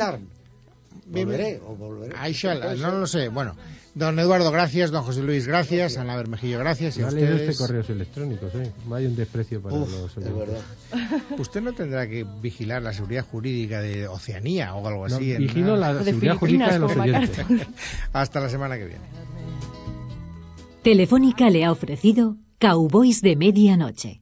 Volveré 1.14 1.61
o 1.66 1.76
volveré. 1.76 2.16
I 2.28 2.32
shall- 2.34 2.59
Puede 2.61 2.78
no 2.78 2.91
lo 2.91 3.07
sé. 3.07 3.30
Bueno, 3.30 3.55
don 3.93 4.18
Eduardo, 4.20 4.51
gracias. 4.51 4.89
Don 4.91 5.03
José 5.03 5.22
Luis, 5.22 5.45
gracias. 5.47 5.97
Ana 5.97 6.16
Bermejillo, 6.16 6.59
gracias. 6.59 6.97
Y 6.97 7.01
a 7.01 7.03
No 7.03 7.07
ha 7.09 7.11
leído 7.11 7.32
ustedes. 7.34 7.49
este 7.51 7.61
correos 7.64 7.89
electrónicos, 7.89 8.55
¿eh? 8.55 8.72
Vaya 8.86 9.07
un 9.07 9.16
desprecio 9.16 9.61
para 9.61 9.76
Uf, 9.76 9.91
los 9.91 10.18
es 10.18 10.36
verdad. 10.36 10.61
Usted 11.38 11.61
no 11.61 11.74
tendrá 11.74 12.07
que 12.07 12.26
vigilar 12.41 12.82
la 12.82 12.93
seguridad 12.93 13.26
jurídica 13.30 13.82
de 13.82 14.07
Oceanía 14.07 14.74
o 14.76 14.88
algo 14.88 15.07
No, 15.07 15.16
así. 15.16 15.36
vigilo 15.38 15.76
nada. 15.78 15.93
la 15.93 15.99
de 15.99 16.05
seguridad 16.05 16.36
jurídica 16.38 16.74
de 16.74 16.80
los 16.80 16.95
oyentes. 16.95 17.45
Hasta 18.14 18.39
la 18.39 18.49
semana 18.49 18.78
que 18.78 18.86
viene. 18.86 19.03
Telefónica 20.84 21.49
le 21.49 21.64
ha 21.64 21.72
ofrecido 21.72 22.36
Cowboys 22.59 23.22
de 23.22 23.36
Medianoche. 23.36 24.22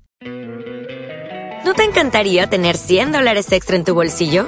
¿No 1.66 1.74
te 1.76 1.84
encantaría 1.84 2.50
tener 2.50 2.76
100 2.76 3.12
dólares 3.12 3.52
extra 3.52 3.76
en 3.76 3.84
tu 3.84 3.94
bolsillo? 3.94 4.48